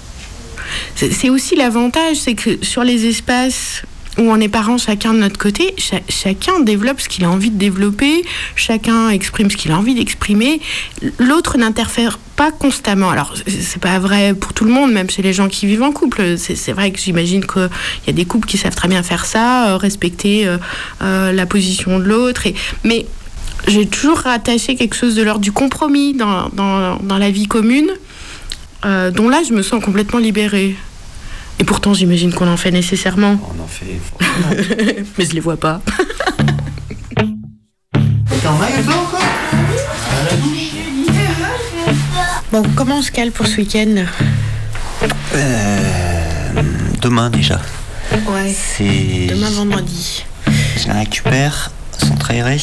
C'est 0.96 1.12
c'est 1.12 1.28
aussi 1.28 1.54
l'avantage, 1.56 2.16
c'est 2.16 2.34
que 2.34 2.64
sur 2.64 2.82
les 2.84 3.04
espaces 3.06 3.82
où 4.16 4.22
on 4.22 4.40
est 4.40 4.48
parents 4.48 4.78
chacun 4.78 5.12
de 5.12 5.18
notre 5.18 5.38
côté, 5.38 5.74
cha- 5.76 6.00
chacun 6.08 6.60
développe 6.60 7.00
ce 7.00 7.08
qu'il 7.08 7.24
a 7.24 7.30
envie 7.30 7.50
de 7.50 7.58
développer, 7.58 8.22
chacun 8.56 9.10
exprime 9.10 9.50
ce 9.50 9.56
qu'il 9.56 9.72
a 9.72 9.76
envie 9.78 9.94
d'exprimer, 9.94 10.60
l'autre 11.18 11.58
n'interfère 11.58 12.18
pas 12.36 12.50
constamment. 12.52 13.10
Alors 13.10 13.34
c'est- 13.46 13.78
pas 13.80 13.98
vrai 13.98 14.34
pour 14.34 14.52
tout 14.52 14.64
le 14.64 14.70
monde, 14.72 14.92
même 14.92 15.08
chez 15.10 15.22
les 15.22 15.32
gens 15.32 15.48
qui 15.48 15.66
vivent 15.66 15.82
en 15.82 15.92
couple. 15.92 16.36
C'est 16.38 16.72
vrai 16.72 16.90
que 16.90 16.98
j'imagine 16.98 17.44
qu'il 17.46 17.68
y 18.06 18.10
a 18.10 18.12
des 18.12 18.24
couples 18.24 18.46
qui 18.48 18.58
savent 18.58 18.74
très 18.74 18.88
bien 18.88 19.02
faire 19.02 19.24
ça, 19.24 19.68
euh, 19.70 19.76
respecter 19.76 20.46
euh, 20.46 20.58
euh, 21.02 21.32
la 21.32 21.46
position 21.46 21.98
de 21.98 22.04
l'autre. 22.04 22.46
et- 22.46 22.54
Mais 22.84 23.06
j'ai 23.68 23.86
toujours 23.86 24.18
rattaché 24.18 24.74
quelque 24.76 24.96
chose 24.96 25.14
de 25.14 25.22
l'ordre 25.22 25.40
du 25.40 25.52
compromis 25.52 26.14
dans, 26.14 26.48
dans, 26.50 26.96
dans 26.96 27.18
la 27.18 27.30
vie 27.30 27.46
commune, 27.46 27.88
dont 28.82 29.28
là 29.28 29.42
je 29.48 29.52
me 29.54 29.62
sens 29.62 29.82
complètement 29.82 30.18
libérée. 30.18 30.76
Et 31.60 31.64
pourtant 31.64 31.94
j'imagine 31.94 32.32
qu'on 32.32 32.48
en 32.48 32.56
fait 32.56 32.72
nécessairement. 32.72 33.38
On 33.56 33.62
en 33.62 33.66
fait. 33.68 35.06
Mais 35.18 35.24
je 35.24 35.32
les 35.34 35.40
vois 35.40 35.56
pas. 35.56 35.80
Bon, 42.54 42.62
comment 42.76 42.98
on 42.98 43.02
se 43.02 43.10
cale 43.10 43.32
pour 43.32 43.48
ce 43.48 43.56
week-end 43.56 44.04
Euh, 45.34 46.62
demain 47.02 47.28
déjà. 47.28 47.60
Ouais. 48.28 48.54
C'est. 48.56 49.26
Demain 49.28 49.50
vendredi. 49.50 50.24
Je 50.76 50.86
la 50.86 50.94
récupère, 51.00 51.72
centre 51.98 52.30
aéré. 52.30 52.60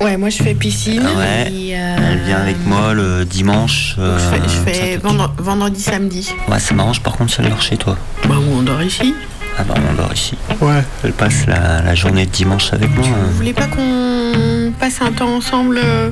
Ouais, 0.00 0.16
moi 0.16 0.30
je 0.30 0.42
fais 0.42 0.54
piscine. 0.54 1.02
Ouais. 1.02 1.52
et, 1.52 1.76
euh, 1.76 1.96
Elle 2.12 2.20
vient 2.24 2.38
avec 2.38 2.56
moi 2.64 2.94
le 2.94 3.26
dimanche. 3.26 3.96
euh, 3.98 4.18
Je 4.18 4.34
fais, 4.36 4.42
je 4.48 4.54
ça 4.54 4.64
fais 4.64 4.96
te- 4.96 5.02
vendre- 5.02 5.34
vendredi, 5.36 5.82
samedi. 5.82 6.32
Ouais, 6.48 6.58
ça 6.58 6.72
m'arrange 6.74 7.00
par 7.02 7.18
contre 7.18 7.34
elle 7.38 7.50
dort 7.50 7.60
chez 7.60 7.76
toi. 7.76 7.98
Bah, 8.26 8.36
où 8.38 8.58
on 8.58 8.62
dort 8.62 8.82
ici. 8.82 9.14
Ah 9.58 9.64
bah 9.64 9.74
on 9.90 9.94
dort 9.96 10.14
ici. 10.14 10.32
Ouais. 10.62 10.82
Elle 11.04 11.12
passe 11.12 11.44
la, 11.46 11.82
la 11.82 11.94
journée 11.94 12.24
de 12.24 12.30
dimanche 12.30 12.72
avec 12.72 12.88
moi. 12.96 13.06
hein. 13.06 13.26
Vous 13.28 13.36
voulez 13.36 13.52
pas 13.52 13.66
qu'on 13.66 14.72
passe 14.80 15.02
un 15.02 15.12
temps 15.12 15.34
ensemble 15.36 15.78
euh, 15.84 16.08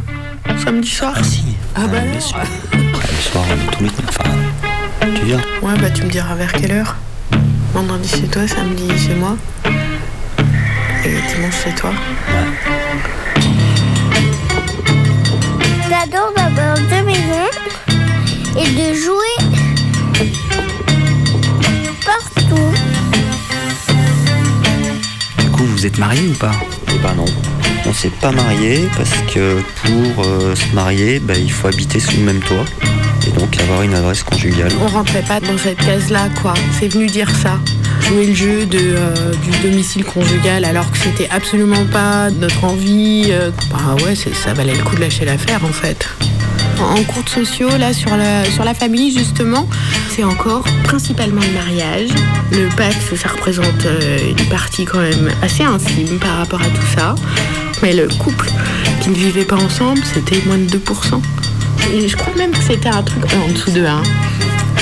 samedi 0.62 0.88
soir 0.90 1.14
Ah 1.16 1.22
si. 1.24 1.42
Ah 1.74 1.86
bah 1.86 2.00
bien 2.10 2.20
sûr. 2.20 2.36
Soir 3.34 3.46
tous 3.72 3.82
les. 3.82 3.90
Enfin, 4.08 4.30
tu 5.16 5.24
viens. 5.24 5.40
Ouais, 5.60 5.76
bah 5.80 5.90
tu 5.90 6.04
me 6.04 6.08
diras 6.08 6.36
vers 6.36 6.52
quelle 6.52 6.70
heure 6.70 6.94
Vendredi 7.72 8.08
chez 8.08 8.28
toi, 8.28 8.46
samedi 8.46 8.86
chez 8.96 9.14
moi. 9.16 9.36
Et 11.04 11.16
dimanche 11.34 11.64
chez 11.64 11.74
toi. 11.74 11.90
J'adore 15.88 16.32
d'avoir 16.36 16.76
deux 16.76 17.04
maisons 17.04 17.50
et 18.56 18.70
de 18.70 18.94
jouer 18.94 19.34
partout. 22.06 22.72
Du 25.40 25.50
coup, 25.50 25.64
vous 25.64 25.86
êtes 25.86 25.98
mariés 25.98 26.28
ou 26.28 26.34
pas? 26.34 26.52
Eh 26.94 26.98
ben 26.98 27.14
non. 27.14 27.24
On 27.84 27.92
s'est 27.92 28.12
pas 28.20 28.30
marié 28.30 28.88
parce 28.96 29.10
que 29.34 29.60
pour 29.82 30.24
euh, 30.24 30.54
se 30.54 30.72
marier, 30.72 31.18
bah, 31.18 31.34
il 31.36 31.50
faut 31.50 31.66
habiter 31.66 31.98
sous 31.98 32.16
le 32.18 32.22
même 32.22 32.40
toit 32.40 32.64
et 33.26 33.30
donc 33.38 33.58
avoir 33.60 33.82
une 33.82 33.94
adresse 33.94 34.22
conjugale. 34.22 34.70
On 34.82 34.88
rentrait 34.88 35.22
pas 35.22 35.40
dans 35.40 35.58
cette 35.58 35.78
case-là, 35.78 36.28
quoi. 36.40 36.54
C'est 36.78 36.88
venu 36.88 37.06
dire 37.06 37.30
ça. 37.36 37.58
Jouer 38.08 38.26
le 38.26 38.34
jeu 38.34 38.68
euh, 38.74 39.32
du 39.34 39.68
domicile 39.68 40.04
conjugal 40.04 40.64
alors 40.64 40.90
que 40.90 40.98
c'était 40.98 41.28
absolument 41.30 41.84
pas 41.90 42.30
notre 42.30 42.64
envie. 42.64 43.28
euh, 43.30 43.50
bah 43.70 43.96
ouais, 44.04 44.14
ça 44.14 44.52
valait 44.52 44.74
le 44.74 44.82
coup 44.82 44.96
de 44.96 45.00
lâcher 45.00 45.24
l'affaire 45.24 45.64
en 45.64 45.72
fait. 45.72 46.06
En 46.80 47.02
cours 47.04 47.22
de 47.22 47.28
sociaux, 47.28 47.70
là, 47.78 47.92
sur 47.92 48.16
la, 48.16 48.74
famille, 48.74 49.16
justement, 49.16 49.68
c'est 50.10 50.24
encore 50.24 50.64
principalement 50.82 51.40
le 51.40 51.52
mariage. 51.52 52.10
Le 52.50 52.68
Pax, 52.76 53.14
ça 53.14 53.28
représente 53.28 53.86
euh, 53.86 54.18
une 54.28 54.48
partie 54.48 54.84
quand 54.84 54.98
même 54.98 55.30
assez 55.42 55.62
infime 55.62 56.18
par 56.18 56.38
rapport 56.38 56.60
à 56.60 56.66
tout 56.66 56.86
ça. 56.96 57.14
Mais 57.82 57.92
le 57.92 58.08
couple 58.08 58.50
qui 59.00 59.10
ne 59.10 59.14
vivait 59.14 59.44
pas 59.44 59.56
ensemble, 59.56 60.00
c'était 60.04 60.40
moins 60.46 60.58
de 60.58 60.66
2%. 60.66 61.20
Et 61.92 62.08
je 62.08 62.16
crois 62.16 62.34
même 62.36 62.50
que 62.50 62.62
c'était 62.62 62.88
un 62.88 63.02
truc 63.02 63.22
en 63.34 63.52
dessous 63.52 63.70
de 63.70 63.84
1. 63.84 64.02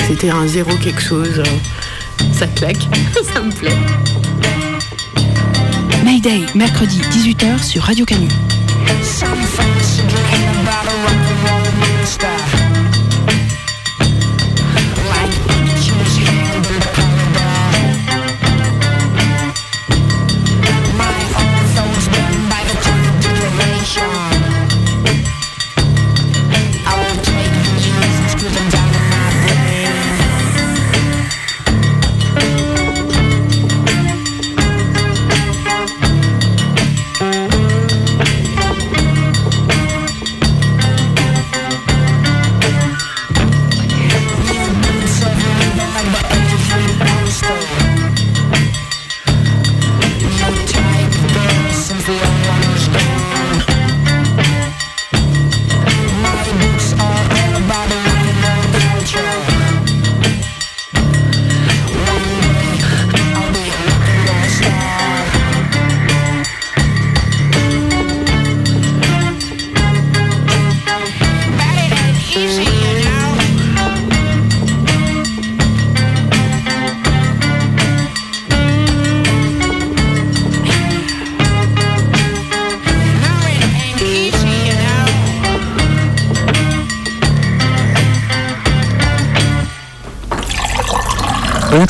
C'était 0.07 0.29
un 0.29 0.47
zéro 0.47 0.75
quelque 0.77 1.01
chose. 1.01 1.39
euh, 1.39 2.23
Ça 2.33 2.47
claque, 2.47 2.77
ça 3.33 3.41
me 3.41 3.51
plaît. 3.51 3.77
Mayday, 6.03 6.41
mercredi 6.55 6.99
18h 7.11 7.63
sur 7.63 7.83
Radio 7.83 8.05
Canu. 8.05 8.27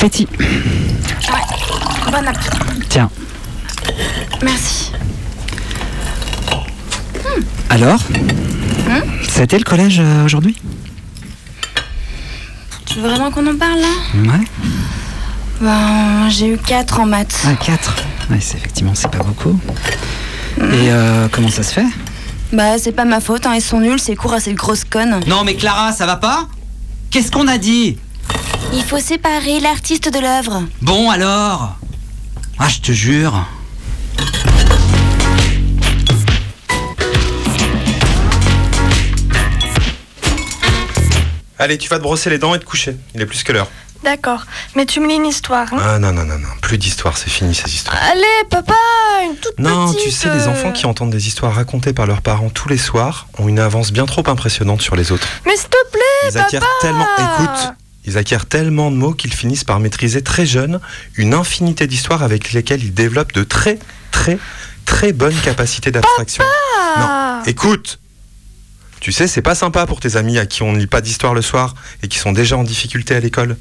Bon 0.04 0.08
appétit. 0.08 0.28
Bon 2.12 2.28
appétit. 2.28 2.88
Tiens. 2.90 3.10
Merci. 4.42 4.92
Alors 7.70 7.98
C'était 9.26 9.56
le 9.56 9.64
collège 9.64 10.00
euh, 10.00 10.26
aujourd'hui? 10.26 10.56
Tu 12.84 12.96
veux 12.96 13.08
vraiment 13.08 13.30
qu'on 13.30 13.46
en 13.46 13.56
parle 13.56 13.80
là? 13.80 13.86
Ouais. 14.14 14.44
Ben, 15.62 16.28
j'ai 16.28 16.48
eu 16.52 16.58
4 16.58 17.00
en 17.00 17.06
maths. 17.06 17.40
Ah, 17.46 17.54
4. 17.54 17.94
Ouais, 18.28 18.40
c'est 18.40 18.58
effectivement, 18.58 18.94
c'est 18.94 19.10
pas 19.10 19.24
beaucoup. 19.24 19.58
Et 20.58 20.90
euh, 20.90 21.28
comment 21.32 21.48
ça 21.48 21.62
se 21.62 21.72
fait? 21.72 21.86
Bah, 22.52 22.76
c'est 22.76 22.92
pas 22.92 23.06
ma 23.06 23.20
faute, 23.20 23.46
hein, 23.46 23.54
ils 23.54 23.62
sont 23.62 23.80
nuls, 23.80 23.98
c'est 23.98 24.16
court 24.16 24.34
à 24.34 24.40
cette 24.40 24.56
grosse 24.56 24.84
conne. 24.84 25.20
Non, 25.26 25.44
mais 25.44 25.54
Clara, 25.54 25.92
ça 25.92 26.04
va 26.04 26.16
pas? 26.16 26.46
Qu'est-ce 27.10 27.30
qu'on 27.30 27.48
a 27.48 27.56
dit? 27.56 27.96
Il 28.74 28.82
faut 28.82 28.98
séparer 28.98 29.60
l'artiste 29.60 30.12
de 30.12 30.18
l'œuvre. 30.18 30.62
Bon 30.82 31.10
alors 31.10 31.76
Ah, 32.58 32.68
je 32.68 32.80
te 32.80 32.92
jure. 32.92 33.46
Allez, 41.58 41.78
tu 41.78 41.88
vas 41.88 41.98
te 41.98 42.02
brosser 42.02 42.30
les 42.30 42.38
dents 42.38 42.54
et 42.54 42.58
te 42.58 42.64
coucher. 42.64 42.96
Il 43.14 43.20
est 43.22 43.26
plus 43.26 43.42
que 43.44 43.52
l'heure. 43.52 43.68
D'accord, 44.02 44.44
mais 44.74 44.84
tu 44.84 45.00
me 45.00 45.08
lis 45.08 45.14
une 45.14 45.24
histoire. 45.26 45.72
hein 45.72 45.78
Ah 45.80 45.98
non, 45.98 46.12
non, 46.12 46.24
non, 46.24 46.36
non. 46.38 46.48
Plus 46.60 46.76
d'histoire, 46.76 47.16
c'est 47.16 47.30
fini 47.30 47.54
ces 47.54 47.72
histoires. 47.72 47.96
Allez, 48.12 48.48
papa, 48.50 48.74
une 49.24 49.36
toute 49.36 49.58
Non, 49.58 49.86
petite. 49.92 50.02
tu 50.04 50.10
sais, 50.10 50.28
les 50.34 50.46
euh, 50.46 50.50
enfants 50.50 50.72
qui 50.72 50.84
entendent 50.84 51.10
des 51.12 51.26
histoires 51.26 51.54
racontées 51.54 51.94
par 51.94 52.06
leurs 52.06 52.20
parents 52.20 52.50
tous 52.50 52.68
les 52.68 52.76
soirs 52.76 53.28
ont 53.38 53.48
une 53.48 53.58
avance 53.60 53.92
bien 53.92 54.04
trop 54.04 54.22
impressionnante 54.26 54.82
sur 54.82 54.94
les 54.94 55.10
autres. 55.10 55.26
Mais 55.46 55.56
s'il 55.56 55.70
te 55.70 55.90
plaît, 55.90 56.28
Ils 56.30 56.36
acquièrent 56.38 56.60
papa 56.60 56.72
tellement. 56.82 57.06
Écoute, 57.16 57.74
ils 58.06 58.18
acquièrent 58.18 58.46
tellement 58.46 58.90
de 58.90 58.96
mots 58.96 59.14
qu'ils 59.14 59.32
finissent 59.32 59.64
par 59.64 59.80
maîtriser 59.80 60.22
très 60.22 60.46
jeunes 60.46 60.80
une 61.16 61.34
infinité 61.34 61.86
d'histoires 61.86 62.22
avec 62.22 62.52
lesquelles 62.52 62.82
ils 62.84 62.94
développent 62.94 63.32
de 63.32 63.44
très, 63.44 63.78
très, 64.10 64.38
très 64.84 65.12
bonnes 65.12 65.38
capacités 65.40 65.90
d'abstraction. 65.90 66.44
Non, 66.98 67.42
écoute 67.46 67.98
Tu 69.00 69.12
sais, 69.12 69.26
c'est 69.26 69.42
pas 69.42 69.54
sympa 69.54 69.86
pour 69.86 70.00
tes 70.00 70.16
amis 70.16 70.38
à 70.38 70.46
qui 70.46 70.62
on 70.62 70.72
ne 70.72 70.78
lit 70.78 70.86
pas 70.86 71.00
d'histoire 71.00 71.34
le 71.34 71.42
soir 71.42 71.74
et 72.02 72.08
qui 72.08 72.18
sont 72.18 72.32
déjà 72.32 72.56
en 72.56 72.64
difficulté 72.64 73.14
à 73.14 73.20
l'école. 73.20 73.56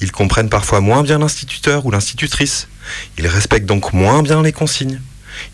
Ils 0.00 0.12
comprennent 0.12 0.50
parfois 0.50 0.80
moins 0.80 1.02
bien 1.02 1.18
l'instituteur 1.18 1.86
ou 1.86 1.90
l'institutrice. 1.90 2.68
Ils 3.18 3.26
respectent 3.26 3.66
donc 3.66 3.92
moins 3.92 4.22
bien 4.22 4.42
les 4.42 4.52
consignes. 4.52 5.00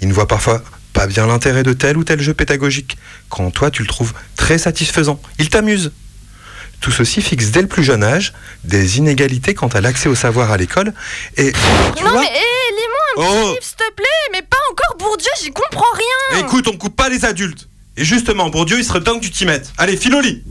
Ils 0.00 0.08
ne 0.08 0.12
voient 0.12 0.28
parfois 0.28 0.62
pas 0.92 1.06
bien 1.06 1.26
l'intérêt 1.26 1.62
de 1.62 1.72
tel 1.72 1.96
ou 1.96 2.04
tel 2.04 2.20
jeu 2.20 2.34
pédagogique, 2.34 2.96
quand 3.28 3.50
toi 3.50 3.70
tu 3.70 3.82
le 3.82 3.88
trouves 3.88 4.14
très 4.36 4.58
satisfaisant. 4.58 5.20
Ils 5.38 5.48
t'amusent. 5.48 5.92
Tout 6.84 6.90
ceci 6.90 7.22
fixe 7.22 7.46
dès 7.50 7.62
le 7.62 7.66
plus 7.66 7.82
jeune 7.82 8.04
âge 8.04 8.34
des 8.62 8.98
inégalités 8.98 9.54
quant 9.54 9.68
à 9.68 9.80
l'accès 9.80 10.10
au 10.10 10.14
savoir 10.14 10.50
à 10.50 10.58
l'école 10.58 10.92
et... 11.38 11.50
tu 11.96 12.04
non 12.04 12.10
vois- 12.10 12.20
mais 12.20 12.26
hé, 12.26 12.74
lis-moi 12.76 13.00
un 13.16 13.20
petit 13.22 13.38
Oh. 13.40 13.48
livre 13.48 13.58
s'il 13.62 13.76
te 13.76 13.92
plaît, 13.94 14.04
mais 14.32 14.42
pas 14.42 14.58
encore 14.70 14.96
Bourdieu, 14.98 15.30
j'y 15.42 15.50
comprends 15.50 15.82
rien. 15.94 16.40
Écoute, 16.40 16.68
on 16.68 16.76
coupe 16.76 16.94
pas 16.94 17.08
les 17.08 17.24
adultes. 17.24 17.68
Et 17.96 18.04
justement, 18.04 18.50
pour 18.50 18.66
Dieu, 18.66 18.76
il 18.78 18.84
serait 18.84 19.00
temps 19.00 19.18
que 19.18 19.24
tu 19.24 19.30
t'y 19.30 19.46
mettes. 19.46 19.72
Allez, 19.78 19.96
file 19.96 20.14
au 20.14 20.20
lit 20.20 20.42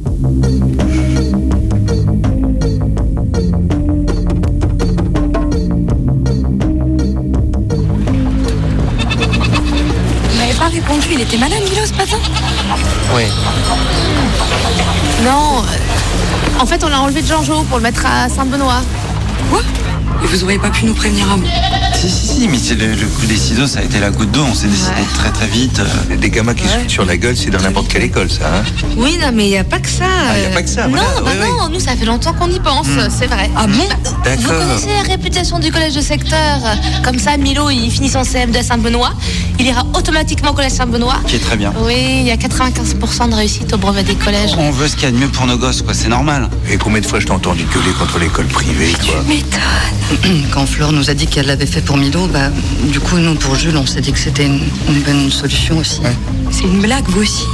Vous 9.05 10.37
m'avez 10.37 10.53
pas 10.53 10.67
répondu, 10.67 11.07
il 11.11 11.21
était 11.21 11.37
malade 11.37 11.61
Milo 11.63 11.85
ce 11.85 11.93
matin? 11.93 12.17
Oui. 13.15 13.23
Non. 15.23 15.59
euh, 15.63 16.59
En 16.61 16.65
fait, 16.65 16.83
on 16.83 16.89
l'a 16.89 16.99
enlevé 17.01 17.21
de 17.21 17.27
Jean-Jo 17.27 17.63
pour 17.69 17.77
le 17.77 17.83
mettre 17.83 18.05
à 18.05 18.29
Saint-Benoît. 18.29 18.81
Quoi? 19.49 19.61
Et 20.23 20.27
vous 20.27 20.43
auriez 20.43 20.59
pas 20.59 20.69
pu 20.69 20.85
nous 20.85 20.93
prévenir 20.93 21.25
avant? 21.31 21.41
Si, 21.95 22.09
si, 22.09 22.27
si, 22.27 22.47
mais 22.47 22.57
c'est 22.57 22.75
le, 22.75 22.93
le 22.95 23.05
coup 23.07 23.25
des 23.25 23.35
ciseaux, 23.37 23.67
ça 23.67 23.79
a 23.79 23.83
été 23.83 23.99
la 23.99 24.09
goutte 24.09 24.31
d'eau. 24.31 24.43
On 24.49 24.53
s'est 24.53 24.67
décidé 24.67 25.01
très 25.15 25.31
très 25.31 25.47
vite. 25.47 25.79
euh. 25.79 26.15
Des 26.17 26.29
gamins 26.29 26.53
qui 26.53 26.63
se 26.67 26.77
foutent 26.77 26.89
sur 26.89 27.05
la 27.05 27.15
gueule, 27.17 27.35
c'est 27.37 27.49
dans 27.49 27.61
n'importe 27.61 27.87
quelle 27.89 28.03
école, 28.03 28.29
ça. 28.29 28.45
Hein 28.57 28.63
Oui, 28.97 29.17
non, 29.21 29.29
mais 29.33 29.45
il 29.45 29.49
n'y 29.51 29.57
a 29.57 29.63
pas 29.63 29.79
que 29.79 29.89
ça. 29.89 30.03
Ah, 30.29 30.37
y 30.37 30.45
a 30.45 30.49
pas 30.49 30.63
que 30.63 30.69
ça, 30.69 30.87
Non, 30.87 30.97
voilà, 31.21 31.21
bah 31.21 31.45
oui, 31.45 31.47
non, 31.59 31.69
nous, 31.69 31.79
ça 31.79 31.95
fait 31.95 32.05
longtemps 32.05 32.33
qu'on 32.33 32.49
y 32.49 32.59
pense, 32.59 32.87
c'est 33.09 33.27
vrai. 33.27 33.49
Ah 33.55 33.67
bon? 33.67 33.73
Vous 33.73 34.13
D'accord. 34.23 34.59
connaissez 34.59 34.87
la 34.93 35.01
réputation 35.09 35.59
du 35.59 35.71
collège 35.71 35.95
de 35.95 36.01
secteur? 36.01 36.59
Comme 37.03 37.19
ça, 37.19 37.37
Milo, 37.37 37.69
il 37.69 37.89
finit 37.91 38.09
son 38.09 38.21
CM2 38.23 38.57
à 38.57 38.63
Saint-Benoît. 38.63 39.13
Il 39.59 39.67
ira 39.67 39.85
automatiquement 39.93 40.51
au 40.51 40.53
collège 40.53 40.73
Saint-Benoît. 40.73 41.19
Qui 41.27 41.35
est 41.35 41.39
très 41.39 41.55
bien. 41.55 41.73
Oui, 41.85 41.95
il 42.21 42.27
y 42.27 42.31
a 42.31 42.35
95% 42.35 43.29
de 43.29 43.35
réussite 43.35 43.71
au 43.73 43.77
brevet 43.77 44.03
des 44.03 44.15
collèges. 44.15 44.51
On 44.57 44.71
veut 44.71 44.87
ce 44.87 44.95
qu'il 44.95 45.05
y 45.05 45.07
a 45.07 45.11
de 45.11 45.17
mieux 45.17 45.27
pour 45.27 45.45
nos 45.45 45.57
gosses, 45.57 45.81
quoi. 45.81 45.93
C'est 45.93 46.09
normal. 46.09 46.49
Et 46.69 46.77
combien 46.77 47.01
de 47.01 47.05
fois 47.05 47.19
je 47.19 47.25
t'ai 47.27 47.31
entendu 47.31 47.63
gueuler 47.65 47.91
contre 47.97 48.19
l'école 48.19 48.47
privée, 48.47 48.91
toi 49.05 49.23
Quand 50.51 50.65
Flore 50.65 50.91
nous 50.91 51.09
a 51.09 51.13
dit 51.13 51.27
qu'elle 51.27 51.45
l'avait 51.47 51.65
fait 51.65 51.81
pour 51.81 51.97
Milo, 51.97 52.27
bah, 52.27 52.49
du 52.91 52.99
coup, 52.99 53.17
nous, 53.17 53.35
pour 53.35 53.55
Jules, 53.55 53.77
on 53.77 53.85
s'est 53.85 54.01
dit 54.01 54.11
que 54.11 54.19
c'était 54.19 54.45
une, 54.45 54.61
une 54.89 55.01
bonne 55.01 55.29
solution 55.31 55.77
aussi. 55.77 56.01
C'est 56.51 56.63
une 56.63 56.81
blague, 56.81 57.05
vous 57.07 57.21
aussi 57.21 57.45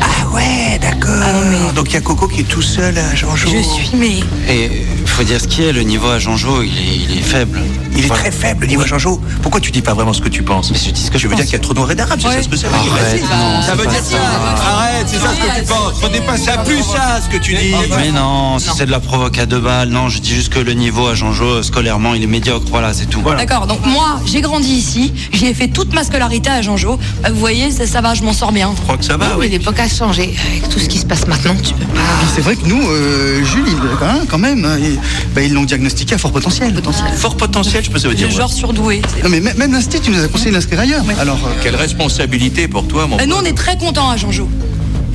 Ah 0.00 0.28
ouais, 0.34 0.78
d'accord. 0.80 1.72
Donc 1.74 1.90
il 1.90 1.94
y 1.94 1.96
a 1.96 2.00
Coco 2.00 2.28
qui 2.28 2.40
est 2.40 2.44
tout 2.44 2.62
seul 2.62 2.96
à 2.98 3.14
Jean-Jo. 3.14 3.48
Je 3.50 3.58
suis, 3.62 3.90
mais. 3.96 4.18
Et 4.48 4.66
euh, 4.66 4.70
faut 5.14 5.22
dire 5.22 5.40
ce 5.40 5.46
qui 5.46 5.62
est, 5.62 5.72
le 5.72 5.82
niveau 5.82 6.08
à 6.08 6.18
Jean-Jo, 6.18 6.62
il 6.62 6.68
est, 6.76 6.96
il 7.12 7.18
est 7.18 7.22
faible. 7.22 7.60
Il 7.96 8.04
est 8.04 8.08
très 8.08 8.32
faible, 8.32 8.62
le 8.62 8.66
niveau 8.66 8.82
à 8.82 8.86
Jean-Jo. 8.86 9.20
Pourquoi 9.42 9.60
tu 9.60 9.70
dis 9.70 9.80
pas 9.80 9.94
vraiment 9.94 10.12
ce 10.12 10.20
que 10.20 10.28
tu 10.28 10.42
penses 10.42 10.72
Mais 10.72 10.78
je 10.78 10.90
dis 10.90 11.02
ce 11.02 11.10
que 11.12 11.18
je 11.18 11.28
veux 11.28 11.36
dire 11.36 11.44
qu'il 11.44 11.52
y 11.52 11.56
a 11.56 11.60
trop 11.60 11.72
noir 11.74 11.88
et 11.92 11.94
d'arabe, 11.94 12.18
c'est 12.20 12.28
ça 12.32 12.42
ce 12.42 12.48
que 12.48 12.56
ça 12.56 12.66
veut 12.66 12.82
dire 12.82 12.92
Arrête, 12.92 13.20
Vas-y. 13.20 13.22
non, 13.22 13.62
Ça 13.62 13.66
c'est 13.68 13.76
veut 13.76 13.84
pas 13.84 13.90
dire 13.90 14.00
ça. 14.02 14.10
ça. 14.10 14.66
Arrête, 14.66 15.06
c'est 15.06 15.18
ça 15.18 15.28
ce 15.30 15.36
que 15.54 15.60
tu 15.60 15.66
penses. 15.66 16.00
Faut 16.00 16.08
dépasser 16.08 16.50
plus 16.64 16.82
ça 16.82 17.20
ce 17.24 17.28
que 17.32 17.40
tu 17.40 17.54
dis. 17.54 17.72
Mais 17.96 18.10
non, 18.10 18.58
si 18.58 18.68
c'est 18.76 18.86
de 18.86 18.90
la 18.90 18.98
provoque 18.98 19.38
à 19.38 19.46
deux 19.46 19.60
balles, 19.60 19.90
non, 19.90 20.08
je 20.08 20.18
dis 20.18 20.34
juste 20.34 20.52
que 20.52 20.58
le 20.58 20.72
niveau 20.72 21.06
à 21.06 21.14
Jean-Jo, 21.14 21.44
euh, 21.44 21.62
scolairement, 21.62 22.14
il 22.14 22.24
est 22.24 22.26
médiocre, 22.26 22.66
voilà, 22.68 22.92
c'est 22.92 23.06
tout. 23.06 23.22
D'accord, 23.22 23.68
donc 23.68 23.86
moi, 23.86 24.20
j'ai 24.26 24.40
grandi 24.40 24.68
ici, 24.72 25.12
j'y 25.32 25.46
ai 25.46 25.54
fait 25.54 25.68
toute 25.68 25.94
ma 25.94 26.02
scolarité 26.02 26.50
à 26.50 26.60
Jean-Jo. 26.62 26.98
Bah, 27.22 27.28
vous 27.32 27.38
voyez, 27.38 27.70
ça, 27.70 27.86
ça 27.86 28.00
va, 28.00 28.14
je 28.14 28.24
m'en 28.24 28.32
sors 28.32 28.50
bien. 28.50 28.72
Je 28.76 28.82
crois 28.82 28.96
que 28.96 29.04
ça 29.04 29.16
va, 29.16 29.36
oui. 29.38 29.48
L'époque 29.48 29.78
a 29.78 29.88
changé. 29.88 30.34
Avec 30.50 30.68
tout 30.68 30.80
ce 30.80 30.88
qui 30.88 30.98
se 30.98 31.06
passe 31.06 31.28
maintenant, 31.28 31.54
tu 31.62 31.74
peux 31.74 31.84
pas. 31.86 32.00
C'est 32.34 32.40
vrai 32.42 32.56
que 32.56 32.66
nous, 32.66 32.82
euh, 32.82 33.44
Jules, 33.44 33.64
il, 33.68 34.04
hein, 34.04 34.18
quand 34.28 34.38
même, 34.38 34.64
hein, 34.64 34.76
il- 34.80 34.98
bah, 35.34 35.42
ils 35.42 35.52
l'ont 35.52 35.64
diagnostiqué 35.64 36.14
à 36.14 36.18
fort 36.18 36.32
potentiel. 36.32 36.74
Fort 37.16 37.36
potentiel, 37.36 37.84
je 37.84 37.90
peux 37.90 37.98
ça 37.98 38.08
veut 38.08 38.14
dire. 38.14 38.28
Le 38.28 38.34
genre 38.34 38.52
surdoué. 38.52 39.02
Non 39.22 39.28
mais 39.28 39.40
même 39.40 39.72
l'Institut 39.72 40.10
nous 40.10 40.22
a 40.22 40.28
conseillé 40.28 40.50
de 40.50 40.56
l'inscrire 40.56 40.80
ailleurs. 40.80 41.04
Alors, 41.20 41.38
euh, 41.46 41.50
Quelle 41.62 41.76
responsabilité 41.76 42.68
pour 42.68 42.86
toi, 42.86 43.06
mon 43.06 43.16
Bah, 43.16 43.26
nous, 43.26 43.36
on 43.36 43.44
est 43.44 43.56
très 43.56 43.76
contents 43.76 44.10
à 44.10 44.16
Jean-Jo. 44.16 44.48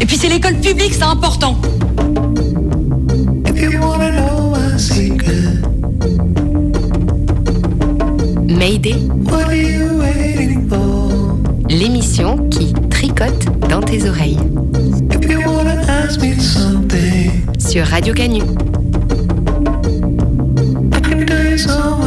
Et 0.02 0.06
puis, 0.06 0.18
c'est 0.18 0.30
l'école 0.30 0.56
publique, 0.56 0.94
c'est 0.94 1.04
important. 1.04 1.60
Mayday. 8.48 8.96
L'émission 11.70 12.50
qui 12.50 12.74
tricote 12.90 13.46
dans 13.70 13.82
tes 13.82 14.10
oreilles. 14.10 14.38
Sur 17.60 17.86
Radio 17.86 18.14
Canu. 18.14 18.42
Cher 21.60 21.99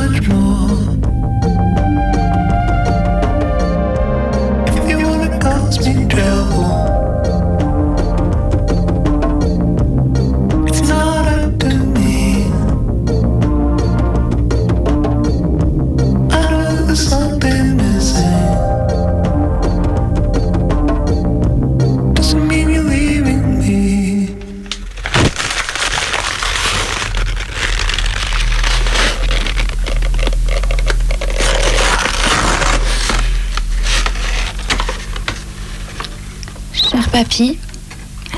papy, 37.33 37.59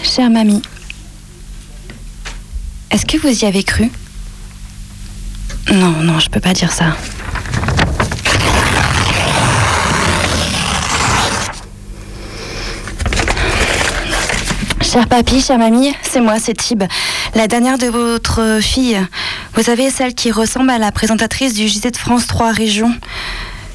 chère 0.05 0.31
mamie, 0.31 0.63
est-ce 2.93 3.05
que 3.05 3.19
vous 3.19 3.43
y 3.43 3.45
avez 3.45 3.65
cru? 3.65 3.91
Non, 5.73 5.91
non, 6.01 6.21
je 6.21 6.31
peux 6.31 6.39
pas 6.39 6.53
dire 6.53 6.71
ça. 6.71 6.97
Cher 14.81 15.09
papy, 15.09 15.41
chère 15.41 15.59
mamie, 15.59 15.93
c'est 16.03 16.21
moi, 16.21 16.39
c'est 16.39 16.55
Tib, 16.55 16.85
la 17.35 17.49
dernière 17.49 17.79
de 17.79 17.87
votre 17.87 18.61
fille. 18.63 19.01
Vous 19.55 19.65
savez, 19.65 19.91
celle 19.91 20.15
qui 20.15 20.31
ressemble 20.31 20.71
à 20.71 20.79
la 20.79 20.93
présentatrice 20.93 21.55
du 21.55 21.67
JT 21.67 21.91
de 21.91 21.97
France 21.97 22.29
3 22.29 22.53
Région. 22.53 22.95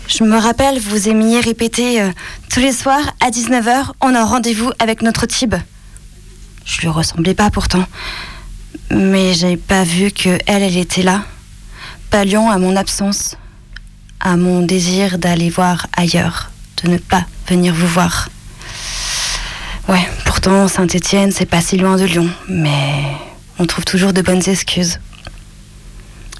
Je 0.09 0.23
me 0.23 0.37
rappelle, 0.37 0.79
vous 0.79 1.07
aimiez 1.07 1.39
répéter 1.39 2.01
euh, 2.01 2.09
tous 2.49 2.59
les 2.59 2.73
soirs 2.73 3.13
à 3.19 3.29
19h, 3.29 3.91
on 4.01 4.15
a 4.15 4.25
rendez-vous 4.25 4.71
avec 4.79 5.03
notre 5.03 5.27
Tib. 5.27 5.53
Je 6.65 6.81
lui 6.81 6.87
ressemblais 6.87 7.35
pas 7.35 7.51
pourtant. 7.51 7.85
Mais 8.89 9.35
j'avais 9.35 9.55
pas 9.55 9.83
vu 9.83 10.09
que 10.09 10.39
elle, 10.47 10.63
elle 10.63 10.77
était 10.77 11.03
là. 11.03 11.21
Palliant 12.09 12.49
à 12.49 12.57
mon 12.57 12.75
absence, 12.75 13.37
à 14.19 14.35
mon 14.35 14.63
désir 14.63 15.19
d'aller 15.19 15.51
voir 15.51 15.85
ailleurs, 15.95 16.49
de 16.83 16.89
ne 16.89 16.97
pas 16.97 17.25
venir 17.47 17.75
vous 17.75 17.87
voir. 17.87 18.29
Ouais, 19.87 20.09
pourtant 20.25 20.67
Saint-Étienne, 20.67 21.31
c'est 21.31 21.45
pas 21.45 21.61
si 21.61 21.77
loin 21.77 21.97
de 21.97 22.05
Lyon, 22.05 22.29
mais 22.47 23.03
on 23.59 23.67
trouve 23.67 23.85
toujours 23.85 24.11
de 24.11 24.23
bonnes 24.23 24.49
excuses. 24.49 24.99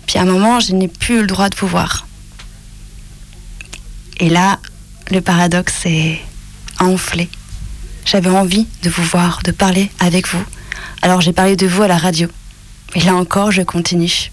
Puis 0.08 0.18
à 0.18 0.24
un 0.24 0.26
moment, 0.26 0.60
je 0.60 0.74
n'ai 0.74 0.88
plus 0.88 1.18
eu 1.18 1.22
le 1.22 1.28
droit 1.28 1.50
de 1.50 1.56
vous 1.56 1.68
voir. 1.68 2.08
Et 4.20 4.30
là, 4.30 4.60
le 5.12 5.22
paradoxe 5.22 5.86
est 5.86 6.20
enflé. 6.80 7.30
J'avais 8.06 8.30
envie 8.30 8.68
de 8.84 8.90
vous 8.90 9.04
voir, 9.04 9.42
de 9.44 9.52
parler 9.52 9.90
avec 10.00 10.28
vous. 10.28 10.44
Alors 11.02 11.22
j'ai 11.22 11.32
parlé 11.34 11.56
de 11.56 11.68
vous 11.68 11.84
à 11.84 11.88
la 11.88 11.98
radio. 11.98 12.28
Et 12.96 13.02
là 13.02 13.16
encore, 13.16 13.52
je 13.52 13.62
continue. 13.62 14.30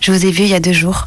Je 0.00 0.12
vous 0.12 0.24
ai 0.24 0.30
vu 0.30 0.44
il 0.44 0.50
y 0.50 0.54
a 0.54 0.60
deux 0.60 0.72
jours. 0.72 1.06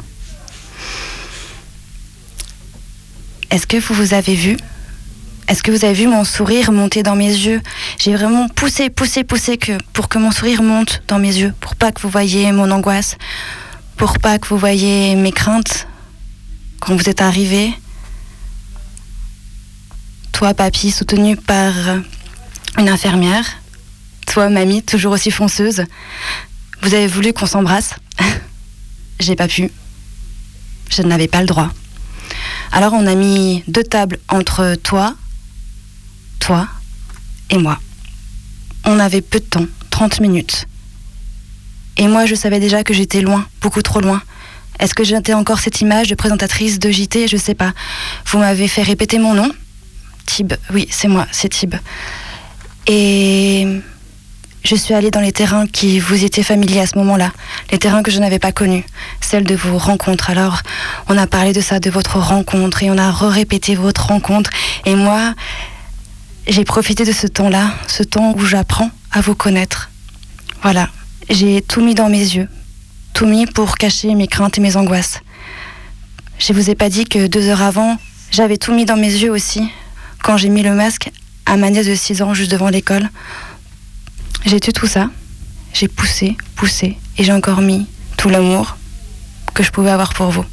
Est-ce 3.49 3.65
que 3.65 3.77
vous 3.77 3.93
vous 3.93 4.13
avez 4.13 4.35
vu? 4.35 4.57
Est-ce 5.47 5.63
que 5.63 5.71
vous 5.71 5.85
avez 5.85 5.93
vu 5.93 6.07
mon 6.07 6.23
sourire 6.23 6.71
monter 6.71 7.01
dans 7.01 7.15
mes 7.15 7.31
yeux? 7.31 7.62
J'ai 7.97 8.15
vraiment 8.15 8.49
poussé, 8.49 8.89
poussé, 8.89 9.23
poussé 9.23 9.57
pour 9.93 10.09
que 10.09 10.19
mon 10.19 10.31
sourire 10.31 10.62
monte 10.62 11.01
dans 11.07 11.17
mes 11.17 11.33
yeux, 11.33 11.53
pour 11.59 11.75
pas 11.75 11.91
que 11.91 12.01
vous 12.01 12.09
voyiez 12.09 12.51
mon 12.51 12.69
angoisse, 12.69 13.17
pour 13.97 14.19
pas 14.19 14.38
que 14.38 14.47
vous 14.47 14.57
voyiez 14.57 15.15
mes 15.15 15.31
craintes, 15.31 15.88
quand 16.79 16.95
vous 16.95 17.09
êtes 17.09 17.21
arrivé, 17.21 17.73
toi, 20.31 20.53
papy, 20.53 20.91
soutenu 20.91 21.35
par 21.35 21.73
une 22.77 22.89
infirmière, 22.89 23.45
toi, 24.25 24.49
mamie, 24.49 24.83
toujours 24.83 25.13
aussi 25.13 25.31
fonceuse, 25.31 25.83
vous 26.81 26.93
avez 26.93 27.07
voulu 27.07 27.33
qu'on 27.33 27.45
s'embrasse? 27.45 27.95
J'ai 29.19 29.35
pas 29.35 29.47
pu. 29.47 29.71
Je 30.89 31.01
n'avais 31.01 31.27
pas 31.27 31.41
le 31.41 31.47
droit. 31.47 31.69
Alors 32.71 32.93
on 32.93 33.05
a 33.07 33.15
mis 33.15 33.63
deux 33.67 33.83
tables 33.83 34.19
entre 34.29 34.75
toi 34.75 35.15
toi 36.39 36.67
et 37.49 37.57
moi. 37.57 37.77
On 38.85 38.97
avait 38.99 39.21
peu 39.21 39.39
de 39.39 39.45
temps, 39.45 39.67
30 39.91 40.21
minutes. 40.21 40.65
Et 41.97 42.07
moi, 42.07 42.25
je 42.25 42.33
savais 42.33 42.59
déjà 42.59 42.83
que 42.83 42.93
j'étais 42.93 43.21
loin, 43.21 43.45
beaucoup 43.61 43.81
trop 43.81 43.99
loin. 43.99 44.21
Est-ce 44.79 44.93
que 44.93 45.03
j'étais 45.03 45.33
encore 45.33 45.59
cette 45.59 45.81
image 45.81 46.07
de 46.07 46.15
présentatrice 46.15 46.79
de 46.79 46.89
JT 46.89 47.27
Je 47.27 47.37
sais 47.37 47.55
pas. 47.55 47.73
Vous 48.25 48.39
m'avez 48.39 48.67
fait 48.67 48.81
répéter 48.81 49.19
mon 49.19 49.33
nom 49.33 49.51
Tib, 50.25 50.53
oui, 50.71 50.87
c'est 50.91 51.07
moi, 51.07 51.27
c'est 51.31 51.49
Tib. 51.49 51.75
Et 52.87 53.67
je 54.63 54.75
suis 54.75 54.93
allée 54.93 55.11
dans 55.11 55.21
les 55.21 55.31
terrains 55.31 55.67
qui 55.67 55.99
vous 55.99 56.23
étaient 56.23 56.43
familiers 56.43 56.81
à 56.81 56.85
ce 56.85 56.97
moment-là, 56.97 57.31
les 57.71 57.77
terrains 57.77 58.03
que 58.03 58.11
je 58.11 58.19
n'avais 58.19 58.39
pas 58.39 58.51
connus, 58.51 58.83
celles 59.21 59.45
de 59.45 59.55
vos 59.55 59.77
rencontres. 59.77 60.29
Alors, 60.29 60.61
on 61.07 61.17
a 61.17 61.27
parlé 61.27 61.53
de 61.53 61.61
ça, 61.61 61.79
de 61.79 61.89
votre 61.89 62.19
rencontre, 62.19 62.83
et 62.83 62.91
on 62.91 62.97
a 62.97 63.11
répété 63.11 63.75
votre 63.75 64.07
rencontre. 64.07 64.49
Et 64.85 64.95
moi, 64.95 65.33
j'ai 66.47 66.63
profité 66.63 67.05
de 67.05 67.11
ce 67.11 67.27
temps-là, 67.27 67.73
ce 67.87 68.03
temps 68.03 68.33
où 68.37 68.45
j'apprends 68.45 68.91
à 69.11 69.21
vous 69.21 69.35
connaître. 69.35 69.89
Voilà, 70.61 70.89
j'ai 71.29 71.61
tout 71.61 71.81
mis 71.81 71.95
dans 71.95 72.09
mes 72.09 72.17
yeux, 72.19 72.47
tout 73.19 73.25
mis 73.25 73.45
pour 73.45 73.75
cacher 73.75 74.15
mes 74.15 74.27
craintes 74.27 74.58
et 74.60 74.62
mes 74.62 74.77
angoisses. 74.77 75.19
Je 76.38 76.53
vous 76.53 76.69
ai 76.69 76.75
pas 76.75 76.88
dit 76.88 77.03
que 77.03 77.27
deux 77.27 77.49
heures 77.49 77.62
avant, 77.62 77.97
j'avais 78.32 78.55
tout 78.55 78.73
mis 78.73 78.86
dans 78.86 78.95
mes 78.95 79.12
yeux 79.12 79.29
aussi, 79.29 79.69
quand 80.23 80.38
j'ai 80.38 80.47
mis 80.47 80.63
le 80.63 80.73
masque 80.73 81.12
à 81.45 81.58
ma 81.58 81.69
nièce 81.69 81.88
de 81.88 81.95
6 81.95 82.21
ans 82.21 82.34
juste 82.34 82.49
devant 82.49 82.69
l'école. 82.69 83.10
J'ai 84.45 84.62
tué 84.62 84.71
tout 84.71 84.88
ça, 84.88 85.10
j'ai 85.73 85.89
poussé, 85.89 86.38
poussé, 86.55 86.97
et 87.17 87.25
j'ai 87.25 87.34
encore 87.34 87.60
mis 87.60 87.88
tout 88.15 88.29
l'amour 88.29 88.77
que 89.53 89.63
je 89.63 89.71
pouvais 89.71 89.91
avoir 89.91 90.13
pour 90.13 90.29
vous. 90.29 90.45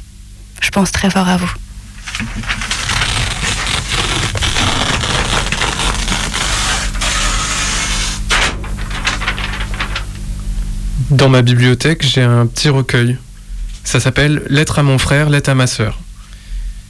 Je 0.59 0.69
pense 0.69 0.91
très 0.91 1.09
fort 1.09 1.29
à 1.29 1.37
vous. 1.37 1.53
Dans 11.09 11.29
ma 11.29 11.41
bibliothèque, 11.41 12.05
j'ai 12.05 12.21
un 12.21 12.45
petit 12.47 12.67
recueil. 12.67 13.17
Ça 13.85 14.01
s'appelle 14.01 14.43
Lettre 14.49 14.79
à 14.79 14.83
mon 14.83 14.97
frère, 14.97 15.29
lettre 15.29 15.49
à 15.49 15.55
ma 15.55 15.65
sœur. 15.65 16.01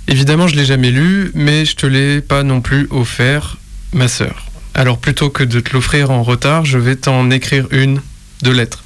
Évidemment, 0.08 0.48
je 0.48 0.56
l'ai 0.56 0.66
jamais 0.66 0.90
lu, 0.90 1.30
mais 1.36 1.66
je 1.66 1.76
te 1.76 1.86
l'ai 1.86 2.22
pas 2.22 2.42
non 2.42 2.60
plus 2.60 2.88
offert, 2.90 3.58
ma 3.94 4.08
sœur. 4.08 4.48
Alors 4.74 4.98
plutôt 4.98 5.30
que 5.30 5.44
de 5.44 5.60
te 5.60 5.72
l'offrir 5.72 6.10
en 6.10 6.24
retard, 6.24 6.66
je 6.66 6.80
vais 6.80 6.96
t'en 6.96 7.30
écrire 7.30 7.68
une 7.70 8.02
de 8.42 8.50
lettres. 8.50 8.84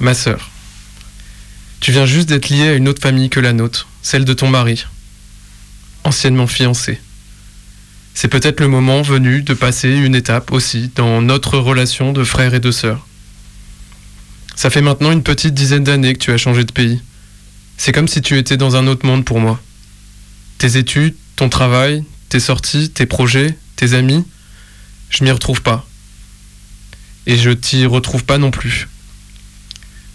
Ma 0.00 0.14
sœur. 0.14 0.50
Tu 1.78 1.92
viens 1.92 2.06
juste 2.06 2.28
d'être 2.28 2.48
liée 2.48 2.70
à 2.70 2.74
une 2.74 2.88
autre 2.88 3.02
famille 3.02 3.30
que 3.30 3.38
la 3.38 3.52
nôtre, 3.52 3.86
celle 4.02 4.24
de 4.24 4.32
ton 4.32 4.48
mari, 4.48 4.84
anciennement 6.02 6.48
fiancé. 6.48 7.00
C'est 8.14 8.26
peut-être 8.26 8.58
le 8.58 8.66
moment 8.66 9.02
venu 9.02 9.42
de 9.42 9.54
passer 9.54 9.90
une 9.90 10.16
étape 10.16 10.50
aussi 10.50 10.90
dans 10.96 11.22
notre 11.22 11.56
relation 11.58 12.12
de 12.12 12.24
frère 12.24 12.52
et 12.52 12.60
de 12.60 12.72
sœur. 12.72 13.06
Ça 14.56 14.70
fait 14.70 14.80
maintenant 14.80 15.12
une 15.12 15.22
petite 15.22 15.52
dizaine 15.52 15.84
d'années 15.84 16.14
que 16.14 16.18
tu 16.18 16.32
as 16.32 16.38
changé 16.38 16.64
de 16.64 16.72
pays. 16.72 17.02
C'est 17.76 17.92
comme 17.92 18.08
si 18.08 18.22
tu 18.22 18.38
étais 18.38 18.56
dans 18.56 18.74
un 18.74 18.86
autre 18.86 19.04
monde 19.04 19.22
pour 19.22 19.38
moi. 19.38 19.60
Tes 20.56 20.78
études, 20.78 21.14
ton 21.36 21.50
travail, 21.50 22.02
tes 22.30 22.40
sorties, 22.40 22.88
tes 22.88 23.04
projets, 23.04 23.54
tes 23.76 23.92
amis, 23.92 24.24
je 25.10 25.24
m'y 25.24 25.30
retrouve 25.30 25.60
pas. 25.60 25.86
Et 27.26 27.36
je 27.36 27.50
t'y 27.50 27.84
retrouve 27.84 28.24
pas 28.24 28.38
non 28.38 28.50
plus. 28.50 28.88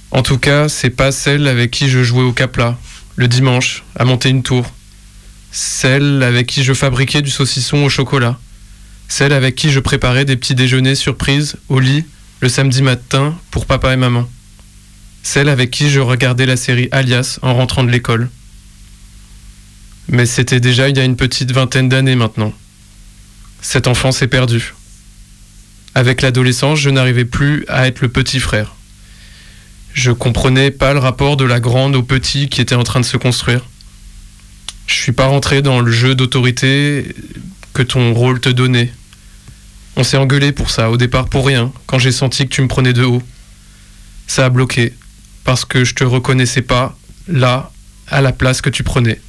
En 0.10 0.24
tout 0.24 0.40
cas, 0.40 0.68
c'est 0.68 0.90
pas 0.90 1.12
celle 1.12 1.48
avec 1.48 1.70
qui 1.70 1.88
je 1.88 2.04
jouais 2.04 2.24
au 2.24 2.34
Capla, 2.34 2.80
le 3.18 3.28
dimanche, 3.28 3.84
à 3.96 4.06
monter 4.06 4.30
une 4.30 4.42
tour. 4.42 4.74
Celle 5.52 6.24
avec 6.24 6.48
qui 6.48 6.64
je 6.64 6.74
fabriquais 6.74 7.22
du 7.22 7.30
saucisson 7.30 7.84
au 7.84 7.90
chocolat. 7.90 8.40
Celle 9.08 9.34
avec 9.34 9.56
qui 9.56 9.70
je 9.70 9.80
préparais 9.80 10.26
des 10.26 10.36
petits 10.36 10.56
déjeuners 10.56 10.96
surprises 10.96 11.58
au 11.70 11.80
lit 11.80 12.06
le 12.42 12.50
samedi 12.50 12.82
matin 12.82 13.38
pour 13.52 13.68
papa 13.68 13.94
et 13.94 13.98
maman. 13.98 14.28
Celle 15.22 15.48
avec 15.48 15.70
qui 15.70 15.92
je 15.92 16.00
regardais 16.00 16.48
la 16.48 16.58
série 16.58 16.90
Alias 16.92 17.38
en 17.44 17.54
rentrant 17.54 17.84
de 17.84 17.92
l'école. 17.92 18.30
Mais 20.08 20.26
c'était 20.26 20.60
déjà 20.60 20.90
il 20.90 20.98
y 20.98 21.00
a 21.00 21.04
une 21.04 21.16
petite 21.16 21.52
vingtaine 21.52 21.88
d'années 21.88 22.16
maintenant. 22.16 22.52
Cette 23.62 23.88
enfance 23.88 24.24
est 24.24 24.28
perdue. 24.28 24.74
Avec 25.94 26.24
l'adolescence, 26.24 26.80
je 26.80 26.90
n'arrivais 26.90 27.26
plus 27.26 27.64
à 27.68 27.88
être 27.88 28.02
le 28.02 28.10
petit 28.10 28.40
frère. 28.40 28.76
Je 29.94 30.12
comprenais 30.12 30.72
pas 30.72 30.94
le 30.94 31.00
rapport 31.00 31.38
de 31.38 31.46
la 31.46 31.60
grande 31.60 31.96
au 31.96 32.02
petit 32.02 32.50
qui 32.50 32.60
était 32.60 32.76
en 32.76 32.84
train 32.84 33.02
de 33.02 33.06
se 33.06 33.18
construire. 33.18 33.62
Je 34.88 34.96
suis 34.96 35.12
pas 35.12 35.28
rentré 35.28 35.62
dans 35.62 35.80
le 35.80 35.92
jeu 35.92 36.16
d'autorité 36.16 37.14
que 37.74 37.84
ton 37.84 38.14
rôle 38.14 38.40
te 38.40 38.50
donnait. 38.50 38.92
On 39.96 40.04
s'est 40.04 40.18
engueulé 40.18 40.52
pour 40.52 40.70
ça, 40.70 40.90
au 40.90 40.98
départ 40.98 41.28
pour 41.28 41.46
rien, 41.46 41.72
quand 41.86 42.00
j'ai 42.00 42.12
senti 42.12 42.48
que 42.48 42.54
tu 42.54 42.62
me 42.62 42.68
prenais 42.68 42.94
de 42.94 43.04
haut. 43.04 43.22
Ça 44.28 44.46
a 44.46 44.50
bloqué, 44.50 44.94
parce 45.44 45.66
que 45.66 45.84
je 45.84 45.94
te 45.96 46.04
reconnaissais 46.04 46.62
pas, 46.62 46.98
là, 47.28 47.72
à 48.08 48.22
la 48.22 48.32
place 48.32 48.62
que 48.62 48.70
tu 48.70 48.84
prenais. 48.84 49.20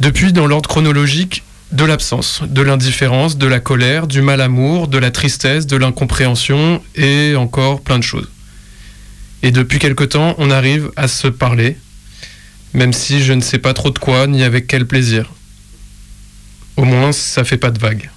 Depuis, 0.00 0.32
dans 0.32 0.46
l'ordre 0.46 0.68
chronologique, 0.68 1.42
de 1.72 1.84
l'absence, 1.84 2.42
de 2.46 2.62
l'indifférence, 2.62 3.36
de 3.36 3.46
la 3.46 3.58
colère, 3.60 4.06
du 4.06 4.22
mal 4.22 4.40
amour, 4.40 4.86
de 4.88 4.98
la 4.98 5.10
tristesse, 5.10 5.66
de 5.66 5.76
l'incompréhension 5.76 6.82
et 6.94 7.34
encore 7.36 7.80
plein 7.80 7.98
de 7.98 8.04
choses. 8.04 8.30
Et 9.42 9.50
depuis 9.50 9.78
quelque 9.78 10.04
temps, 10.04 10.34
on 10.38 10.50
arrive 10.50 10.90
à 10.96 11.08
se 11.08 11.26
parler, 11.26 11.76
même 12.74 12.92
si 12.92 13.22
je 13.22 13.32
ne 13.32 13.40
sais 13.40 13.58
pas 13.58 13.74
trop 13.74 13.90
de 13.90 13.98
quoi 13.98 14.26
ni 14.26 14.42
avec 14.42 14.66
quel 14.66 14.86
plaisir. 14.86 15.32
Au 16.76 16.84
moins, 16.84 17.12
ça 17.12 17.44
fait 17.44 17.56
pas 17.56 17.70
de 17.70 17.78
vagues. 17.78 18.10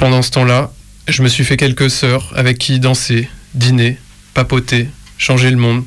Pendant 0.00 0.22
ce 0.22 0.30
temps-là, 0.30 0.72
je 1.08 1.22
me 1.22 1.28
suis 1.28 1.44
fait 1.44 1.58
quelques 1.58 1.90
sœurs 1.90 2.32
avec 2.34 2.56
qui 2.56 2.80
danser, 2.80 3.28
dîner, 3.52 3.98
papoter, 4.32 4.88
changer 5.18 5.50
le 5.50 5.58
monde. 5.58 5.84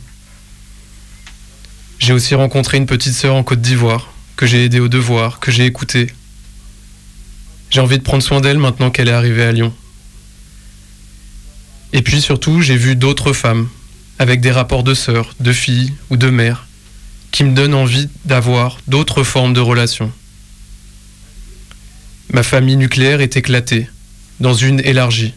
J'ai 1.98 2.14
aussi 2.14 2.36
rencontré 2.36 2.78
une 2.78 2.86
petite 2.86 3.16
sœur 3.16 3.34
en 3.34 3.42
Côte 3.42 3.62
d'Ivoire, 3.62 4.14
que 4.36 4.46
j'ai 4.46 4.66
aidée 4.66 4.80
au 4.80 4.88
devoir, 4.88 5.40
que 5.40 5.52
j'ai 5.52 5.66
écoutée. 5.66 6.14
J'ai 7.72 7.80
envie 7.80 7.98
de 7.98 8.04
prendre 8.04 8.22
soin 8.22 8.40
d'elle 8.40 8.60
maintenant 8.60 8.92
qu'elle 8.92 9.08
est 9.08 9.14
arrivée 9.14 9.46
à 9.46 9.52
Lyon. 9.52 9.74
Et 11.92 12.04
puis 12.04 12.22
surtout, 12.22 12.62
j'ai 12.62 12.78
vu 12.78 12.96
d'autres 12.96 13.34
femmes, 13.34 13.68
avec 14.20 14.42
des 14.42 14.52
rapports 14.52 14.84
de 14.84 14.94
sœurs, 14.94 15.34
de 15.40 15.52
filles 15.52 15.92
ou 16.12 16.18
de 16.18 16.30
mères, 16.30 16.68
qui 17.32 17.44
me 17.44 17.56
donnent 17.56 17.74
envie 17.74 18.10
d'avoir 18.26 18.78
d'autres 18.88 19.24
formes 19.24 19.56
de 19.56 19.60
relations. 19.60 20.12
Ma 22.32 22.44
famille 22.44 22.78
nucléaire 22.78 23.22
est 23.22 23.38
éclatée, 23.38 23.88
dans 24.44 24.54
une 24.54 24.82
élargie. 24.82 25.34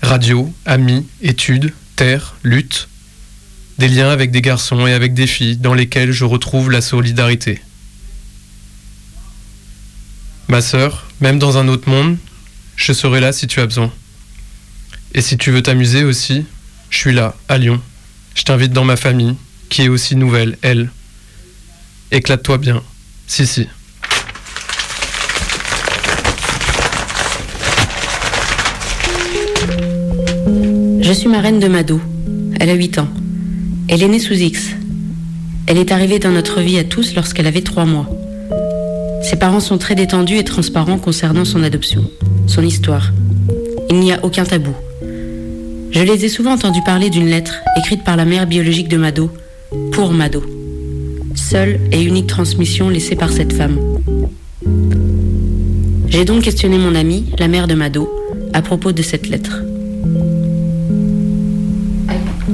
Radio, 0.00 0.54
amis, 0.66 1.04
études, 1.20 1.72
terre, 1.96 2.36
lutte. 2.44 2.88
Des 3.78 3.88
liens 3.88 4.08
avec 4.08 4.30
des 4.30 4.40
garçons 4.40 4.86
et 4.86 4.92
avec 4.92 5.14
des 5.14 5.26
filles 5.26 5.56
dans 5.56 5.74
lesquels 5.74 6.12
je 6.12 6.24
retrouve 6.24 6.70
la 6.70 6.80
solidarité. 6.80 7.60
Ma 10.46 10.60
sœur, 10.60 11.08
même 11.20 11.40
dans 11.40 11.58
un 11.58 11.66
autre 11.66 11.88
monde, 11.90 12.16
je 12.76 12.92
serai 12.92 13.18
là 13.18 13.32
si 13.32 13.48
tu 13.48 13.58
as 13.58 13.66
besoin. 13.66 13.92
Et 15.12 15.20
si 15.20 15.36
tu 15.36 15.50
veux 15.50 15.62
t'amuser 15.62 16.04
aussi, 16.04 16.44
je 16.90 16.98
suis 16.98 17.12
là, 17.12 17.34
à 17.48 17.58
Lyon. 17.58 17.82
Je 18.36 18.44
t'invite 18.44 18.72
dans 18.72 18.84
ma 18.84 18.96
famille, 18.96 19.34
qui 19.70 19.82
est 19.82 19.88
aussi 19.88 20.14
nouvelle, 20.14 20.56
elle. 20.62 20.88
Éclate-toi 22.12 22.58
bien. 22.58 22.80
Si, 23.26 23.44
si. 23.44 23.66
Je 31.04 31.12
suis 31.12 31.28
marraine 31.28 31.60
de 31.60 31.68
Mado. 31.68 32.00
Elle 32.58 32.70
a 32.70 32.74
8 32.74 32.98
ans. 32.98 33.08
Elle 33.88 34.02
est 34.02 34.08
née 34.08 34.18
sous 34.18 34.32
X. 34.32 34.70
Elle 35.66 35.76
est 35.76 35.92
arrivée 35.92 36.18
dans 36.18 36.30
notre 36.30 36.62
vie 36.62 36.78
à 36.78 36.84
tous 36.84 37.14
lorsqu'elle 37.14 37.46
avait 37.46 37.60
3 37.60 37.84
mois. 37.84 38.08
Ses 39.22 39.36
parents 39.36 39.60
sont 39.60 39.76
très 39.76 39.94
détendus 39.94 40.38
et 40.38 40.44
transparents 40.44 40.96
concernant 40.96 41.44
son 41.44 41.62
adoption, 41.62 42.10
son 42.46 42.62
histoire. 42.62 43.12
Il 43.90 44.00
n'y 44.00 44.14
a 44.14 44.24
aucun 44.24 44.44
tabou. 44.44 44.72
Je 45.90 46.00
les 46.00 46.24
ai 46.24 46.30
souvent 46.30 46.52
entendus 46.52 46.82
parler 46.86 47.10
d'une 47.10 47.28
lettre 47.28 47.56
écrite 47.76 48.02
par 48.02 48.16
la 48.16 48.24
mère 48.24 48.46
biologique 48.46 48.88
de 48.88 48.96
Mado, 48.96 49.30
pour 49.92 50.10
Mado. 50.10 50.42
Seule 51.34 51.80
et 51.92 52.02
unique 52.02 52.28
transmission 52.28 52.88
laissée 52.88 53.14
par 53.14 53.30
cette 53.30 53.52
femme. 53.52 53.78
J'ai 56.08 56.24
donc 56.24 56.44
questionné 56.44 56.78
mon 56.78 56.94
amie, 56.94 57.26
la 57.38 57.48
mère 57.48 57.68
de 57.68 57.74
Mado, 57.74 58.10
à 58.54 58.62
propos 58.62 58.92
de 58.92 59.02
cette 59.02 59.28
lettre. 59.28 59.60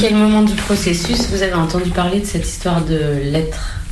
Quel 0.00 0.14
moment 0.14 0.42
du 0.42 0.54
processus 0.54 1.28
vous 1.28 1.42
avez 1.42 1.52
entendu 1.52 1.90
parler 1.90 2.20
de 2.20 2.24
cette 2.24 2.46
histoire 2.46 2.82
de 2.82 3.20
lettre 3.22 3.82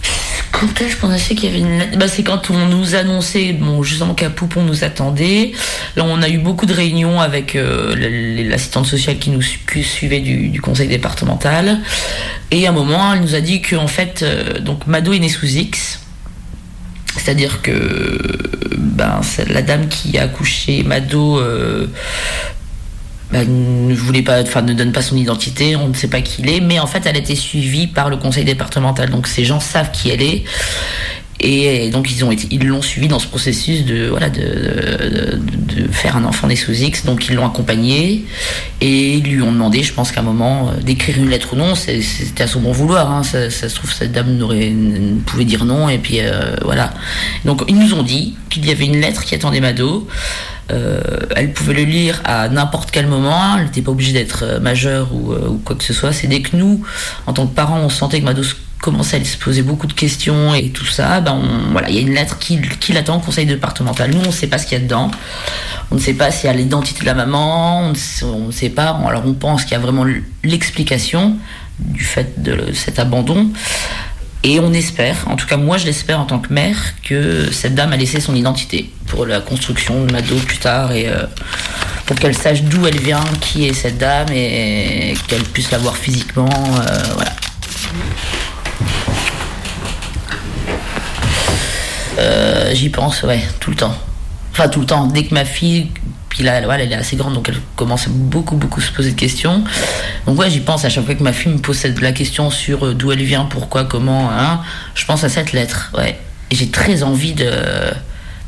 Quand 0.53 1.11
a 1.11 1.19
su 1.19 1.35
qu'il 1.35 1.45
y 1.45 1.49
avait 1.49 1.59
une 1.59 1.79
lettre? 1.79 1.99
Bah, 1.99 2.09
C'est 2.09 2.23
quand 2.23 2.49
on 2.49 2.67
nous 2.67 2.95
annonçait, 2.95 3.53
bon, 3.53 3.83
justement 3.83 4.15
qu'à 4.15 4.31
Poupon 4.31 4.63
nous 4.63 4.85
attendait. 4.85 5.53
Là, 5.97 6.05
on 6.07 6.23
a 6.23 6.31
eu 6.31 6.39
beaucoup 6.39 6.65
de 6.65 6.73
réunions 6.73 7.21
avec 7.21 7.57
euh, 7.57 7.95
l'assistante 8.49 8.87
sociale 8.87 9.19
qui 9.19 9.29
nous 9.29 9.43
suivait 9.43 10.21
du, 10.21 10.59
conseil 10.63 10.89
départemental. 10.89 11.79
Et 12.51 12.67
à 12.67 12.71
un 12.71 12.73
moment, 12.73 13.13
elle 13.13 13.21
nous 13.21 13.35
a 13.35 13.41
dit 13.43 13.61
qu'en 13.61 13.87
fait, 13.87 14.23
euh, 14.23 14.61
donc 14.61 14.87
Mado 14.87 15.13
est 15.13 15.19
né 15.19 15.29
sous 15.29 15.47
X. 15.47 16.01
C'est-à-dire 17.19 17.61
que 17.61 18.19
ben, 18.79 19.21
la 19.51 19.61
dame 19.61 19.89
qui 19.89 20.17
a 20.17 20.23
accouché 20.23 20.85
Mado 20.85 21.39
euh, 21.39 21.89
ben, 23.31 23.47
ne 23.49 23.95
ne 24.63 24.73
donne 24.73 24.93
pas 24.93 25.03
son 25.03 25.17
identité, 25.17 25.77
on 25.77 25.89
ne 25.89 25.95
sait 25.95 26.09
pas 26.09 26.23
qui 26.23 26.43
il 26.43 26.49
est, 26.49 26.61
mais 26.61 26.79
en 26.79 26.87
fait 26.87 27.05
elle 27.05 27.17
a 27.17 27.19
été 27.19 27.35
suivie 27.35 27.87
par 27.87 28.09
le 28.09 28.17
conseil 28.17 28.45
départemental. 28.45 29.11
Donc 29.11 29.27
ces 29.27 29.45
gens 29.45 29.61
savent 29.61 29.91
qui 29.91 30.11
elle 30.11 30.23
est. 30.23 30.45
Et 31.41 31.91
donc 31.91 32.11
ils 32.11 32.25
ont 32.25 32.33
ils 32.33 32.67
l'ont 32.67 32.83
suivi 32.83 33.07
dans 33.07 33.21
ce 33.21 33.29
processus 33.29 33.85
de 33.85 34.09
voilà 34.09 34.29
de, 34.29 34.41
de, 34.41 35.93
faire 35.93 36.17
un 36.17 36.25
enfant 36.25 36.49
né 36.49 36.57
sous 36.57 36.73
X. 36.73 37.05
Donc 37.05 37.29
ils 37.29 37.35
l'ont 37.37 37.47
accompagné 37.47 38.25
et 38.81 39.15
ils 39.15 39.25
lui 39.25 39.41
ont 39.43 39.53
demandé, 39.53 39.83
je 39.83 39.93
pense 39.93 40.11
qu'à 40.11 40.21
un 40.21 40.25
moment, 40.25 40.71
euh, 40.71 40.81
d'écrire 40.83 41.17
une 41.19 41.29
lettre 41.29 41.53
ou 41.53 41.57
non. 41.57 41.75
C'était 41.75 42.43
à 42.43 42.49
son 42.49 42.61
bon 42.61 42.73
vouloir. 42.73 43.13
Hein. 43.13 43.23
Ça, 43.23 43.51
se 43.51 43.67
trouve 43.75 43.93
cette 43.93 44.13
dame 44.13 44.37
n'aurait 44.37 44.73
pouvait 45.27 45.45
dire 45.45 45.65
non 45.65 45.89
et 45.89 45.99
puis 45.99 46.19
euh, 46.21 46.57
voilà. 46.65 46.93
Donc 47.45 47.63
ils 47.69 47.79
nous 47.79 47.95
ont 47.95 48.03
dit 48.03 48.35
qu'il 48.51 48.67
y 48.67 48.73
avait 48.73 48.87
une 48.87 49.01
lettre 49.01 49.25
qui 49.25 49.35
attendait 49.35 49.61
Mado. 49.61 50.09
Euh, 50.71 51.01
elle 51.35 51.53
pouvait 51.53 51.75
le 51.75 51.85
lire 51.85 52.21
à 52.25 52.49
n'importe 52.49 52.91
quel 52.91 53.07
moment. 53.07 53.57
Elle 53.57 53.65
n'était 53.65 53.83
pas 53.83 53.91
obligée 53.91 54.13
d'être 54.13 54.43
euh, 54.43 54.61
majeure 54.61 55.15
ou, 55.15 55.33
euh, 55.33 55.49
ou 55.49 55.59
quoi 55.59 55.77
que 55.77 55.85
ce 55.85 55.93
soit. 55.93 56.13
C'est 56.13 56.27
dès 56.27 56.43
que 56.43 56.57
nous, 56.57 56.85
en 57.27 57.33
tant 57.33 57.47
que 57.47 57.55
parents, 57.55 57.81
on 57.81 57.89
sentait 57.89 58.21
que 58.21 58.25
Mado 58.25 58.43
commençait 58.81 59.21
à 59.21 59.25
se 59.25 59.37
poser 59.37 59.63
beaucoup 59.63 59.87
de 59.87 59.93
questions 59.93 60.55
et 60.55 60.71
tout 60.71 60.87
ça, 60.87 61.21
ben 61.21 61.41
voilà, 61.73 61.89
il 61.89 61.97
y 61.97 61.99
a 61.99 62.03
une 62.03 62.15
lettre 62.15 62.39
qui, 62.39 62.61
qui 62.81 62.93
l'attend 62.93 63.17
au 63.17 63.21
conseil 63.21 63.47
départemental. 63.47 64.11
Nous, 64.11 64.21
on 64.21 64.27
ne 64.27 64.33
sait 64.33 64.47
pas 64.47 64.59
ce 64.59 64.67
qu'il 64.67 64.79
y 64.79 64.81
a 64.81 64.85
dedans. 64.85 65.11
On 65.91 65.97
ne 65.97 66.01
sait 66.01 66.15
pas 66.15 66.31
s'il 66.31 66.47
y 66.47 66.53
a 66.53 66.57
l'identité 66.57 67.01
de 67.01 67.07
la 67.07 67.15
maman. 67.15 67.81
On 67.81 67.91
ne 67.91 67.95
sait, 67.95 68.25
on 68.25 68.47
ne 68.47 68.53
sait 68.53 68.71
pas. 68.71 68.99
Alors 69.07 69.25
on 69.27 69.35
pense 69.35 69.65
qu'il 69.65 69.73
y 69.73 69.77
a 69.77 69.81
vraiment 69.81 70.05
l'explication 70.45 71.37
du 71.79 72.05
fait 72.05 72.43
de 72.43 72.73
cet 72.73 72.99
abandon. 72.99 73.51
Et 74.45 74.61
on 74.61 74.73
espère, 74.73 75.17
en 75.27 75.35
tout 75.35 75.47
cas 75.47 75.57
moi 75.57 75.79
je 75.79 75.87
l'espère 75.87 76.21
en 76.21 76.25
tant 76.25 76.39
que 76.39 76.53
mère, 76.53 76.77
que 77.03 77.51
cette 77.51 77.75
dame 77.75 77.93
a 77.93 77.97
laissé 77.97 78.21
son 78.21 78.37
identité 78.37 78.93
pour 79.07 79.27
la 79.27 79.41
construction 79.41 80.05
de 80.05 80.13
Mado 80.13 80.37
plus 80.37 80.59
tard 80.59 80.93
et 80.93 81.09
euh, 81.09 81.25
pour 82.07 82.15
qu'elle 82.15 82.37
sache 82.37 82.63
d'où 82.63 82.87
elle 82.87 83.01
vient, 83.01 83.25
qui 83.41 83.67
est 83.67 83.73
cette 83.73 83.99
dame 83.99 84.29
et 84.33 85.15
qu'elle 85.27 85.43
puisse 85.43 85.73
la 85.73 85.79
voir 85.79 85.97
physiquement. 85.97 86.49
euh, 86.49 87.03
voilà. 87.15 87.33
Euh, 92.19 92.75
J'y 92.75 92.91
pense, 92.91 93.23
ouais, 93.23 93.41
tout 93.61 93.71
le 93.71 93.77
temps. 93.77 93.95
Enfin, 94.53 94.69
tout 94.69 94.81
le 94.81 94.87
temps. 94.87 95.07
Dès 95.07 95.25
que 95.25 95.35
ma 95.35 95.45
fille, 95.45 95.91
puis 96.29 96.43
là, 96.43 96.61
voilà, 96.63 96.85
elle 96.85 96.93
est 96.93 96.97
assez 96.97 97.17
grande, 97.17 97.35
donc 97.35 97.49
elle 97.49 97.61
commence 97.77 98.07
à 98.07 98.11
beaucoup, 98.11 98.57
beaucoup 98.57 98.81
se 98.81 98.91
poser 98.93 99.13
de 99.13 99.17
questions. 99.19 99.65
Donc, 100.27 100.39
ouais, 100.39 100.51
j'y 100.51 100.61
pense 100.61 100.85
à 100.85 100.89
chaque 100.89 101.05
fois 101.05 101.15
que 101.15 101.23
ma 101.23 101.33
fille 101.33 101.53
me 101.53 101.59
pose 101.59 101.83
la 102.01 102.13
question 102.13 102.51
sur 102.51 102.87
euh, 102.87 102.95
d'où 102.95 103.13
elle 103.13 103.23
vient, 103.23 103.45
pourquoi, 103.45 103.85
comment, 103.85 104.31
hein, 104.31 104.61
je 104.95 105.05
pense 105.07 105.25
à 105.25 105.29
cette 105.29 105.53
lettre, 105.53 105.93
ouais. 105.97 106.19
Et 106.51 106.57
j'ai 106.57 106.71
très 106.71 107.03
envie 107.03 107.35
de 107.35 107.51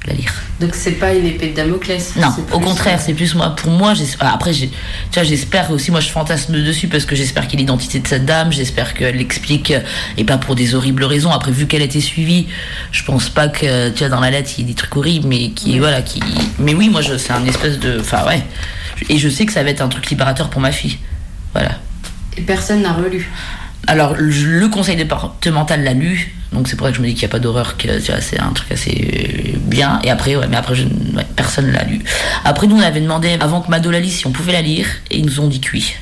la 0.06 0.14
lire. 0.14 0.32
Donc 0.60 0.74
c'est 0.74 0.92
pas 0.92 1.12
une 1.14 1.26
épée 1.26 1.48
de 1.48 1.56
Damoclès. 1.56 2.16
Non, 2.16 2.28
au 2.52 2.58
contraire, 2.60 3.00
c'est 3.00 3.12
plus 3.14 3.34
moi. 3.34 3.54
Pour 3.54 3.70
moi, 3.70 3.92
ah, 4.20 4.32
après, 4.34 4.52
tu 4.52 4.68
vois, 5.12 5.22
j'espère 5.24 5.70
aussi, 5.70 5.90
moi 5.90 6.00
je 6.00 6.08
fantasme 6.08 6.54
dessus 6.62 6.88
parce 6.88 7.04
que 7.04 7.14
j'espère 7.14 7.44
qu'il 7.46 7.54
y 7.54 7.56
a 7.56 7.60
l'identité 7.60 7.98
de 8.00 8.06
cette 8.06 8.24
dame, 8.24 8.50
j'espère 8.52 8.94
qu'elle 8.94 9.16
l'explique, 9.16 9.70
euh, 9.72 9.80
et 10.16 10.24
pas 10.24 10.38
pour 10.38 10.54
des 10.54 10.74
horribles 10.74 11.04
raisons. 11.04 11.30
Après, 11.30 11.52
vu 11.52 11.66
qu'elle 11.66 11.82
a 11.82 11.84
été 11.84 12.00
suivie, 12.00 12.46
je 12.92 13.04
pense 13.04 13.28
pas 13.28 13.48
que, 13.48 13.90
tu 13.90 13.98
vois, 13.98 14.08
dans 14.08 14.20
la 14.20 14.30
lettre, 14.30 14.50
il 14.56 14.62
y 14.62 14.64
ait 14.64 14.68
des 14.68 14.74
trucs 14.74 14.96
horribles, 14.96 15.28
mais 15.28 15.50
qui, 15.50 15.78
voilà, 15.78 16.00
qui. 16.02 16.20
Mais 16.58 16.74
oui, 16.74 16.88
moi, 16.88 17.02
je- 17.02 17.18
c'est 17.18 17.32
un 17.32 17.44
espèce 17.44 17.78
de. 17.78 18.00
Enfin, 18.00 18.24
ouais. 18.26 18.42
Et 19.08 19.18
je 19.18 19.28
sais 19.28 19.44
que 19.46 19.52
ça 19.52 19.62
va 19.62 19.70
être 19.70 19.80
un 19.82 19.88
truc 19.88 20.08
libérateur 20.10 20.50
pour 20.50 20.60
ma 20.60 20.72
fille. 20.72 20.98
Voilà. 21.52 21.72
Et 22.36 22.42
personne 22.42 22.82
n'a 22.82 22.92
relu. 22.92 23.30
Alors, 23.86 24.14
le 24.18 24.68
conseil 24.68 24.96
départemental 24.96 25.82
l'a 25.82 25.94
lu, 25.94 26.34
donc 26.52 26.68
c'est 26.68 26.76
pour 26.76 26.86
ça 26.86 26.90
que 26.92 26.96
je 26.98 27.02
me 27.02 27.06
dis 27.08 27.14
qu'il 27.14 27.22
n'y 27.22 27.30
a 27.30 27.32
pas 27.32 27.38
d'horreur, 27.38 27.76
que 27.76 27.88
c'est 27.98 28.38
un 28.38 28.52
truc 28.52 28.70
assez 28.72 29.54
bien. 29.64 30.00
Et 30.04 30.10
après, 30.10 30.36
ouais, 30.36 30.46
mais 30.48 30.56
après, 30.56 30.74
je- 30.76 30.84
ouais, 30.84 31.26
personne 31.34 31.72
l'a 31.72 31.82
lu. 31.84 32.00
Après, 32.44 32.66
nous, 32.66 32.76
on 32.76 32.80
avait 32.80 33.00
demandé, 33.00 33.36
avant 33.40 33.60
que 33.62 33.70
Mado 33.70 33.90
la 33.90 34.00
lise, 34.00 34.16
si 34.18 34.26
on 34.26 34.32
pouvait 34.32 34.52
la 34.52 34.62
lire, 34.62 34.86
et 35.10 35.18
ils 35.18 35.24
nous 35.26 35.40
ont 35.40 35.48
dit 35.48 35.60
que 35.60 35.70
oui. 35.72 35.94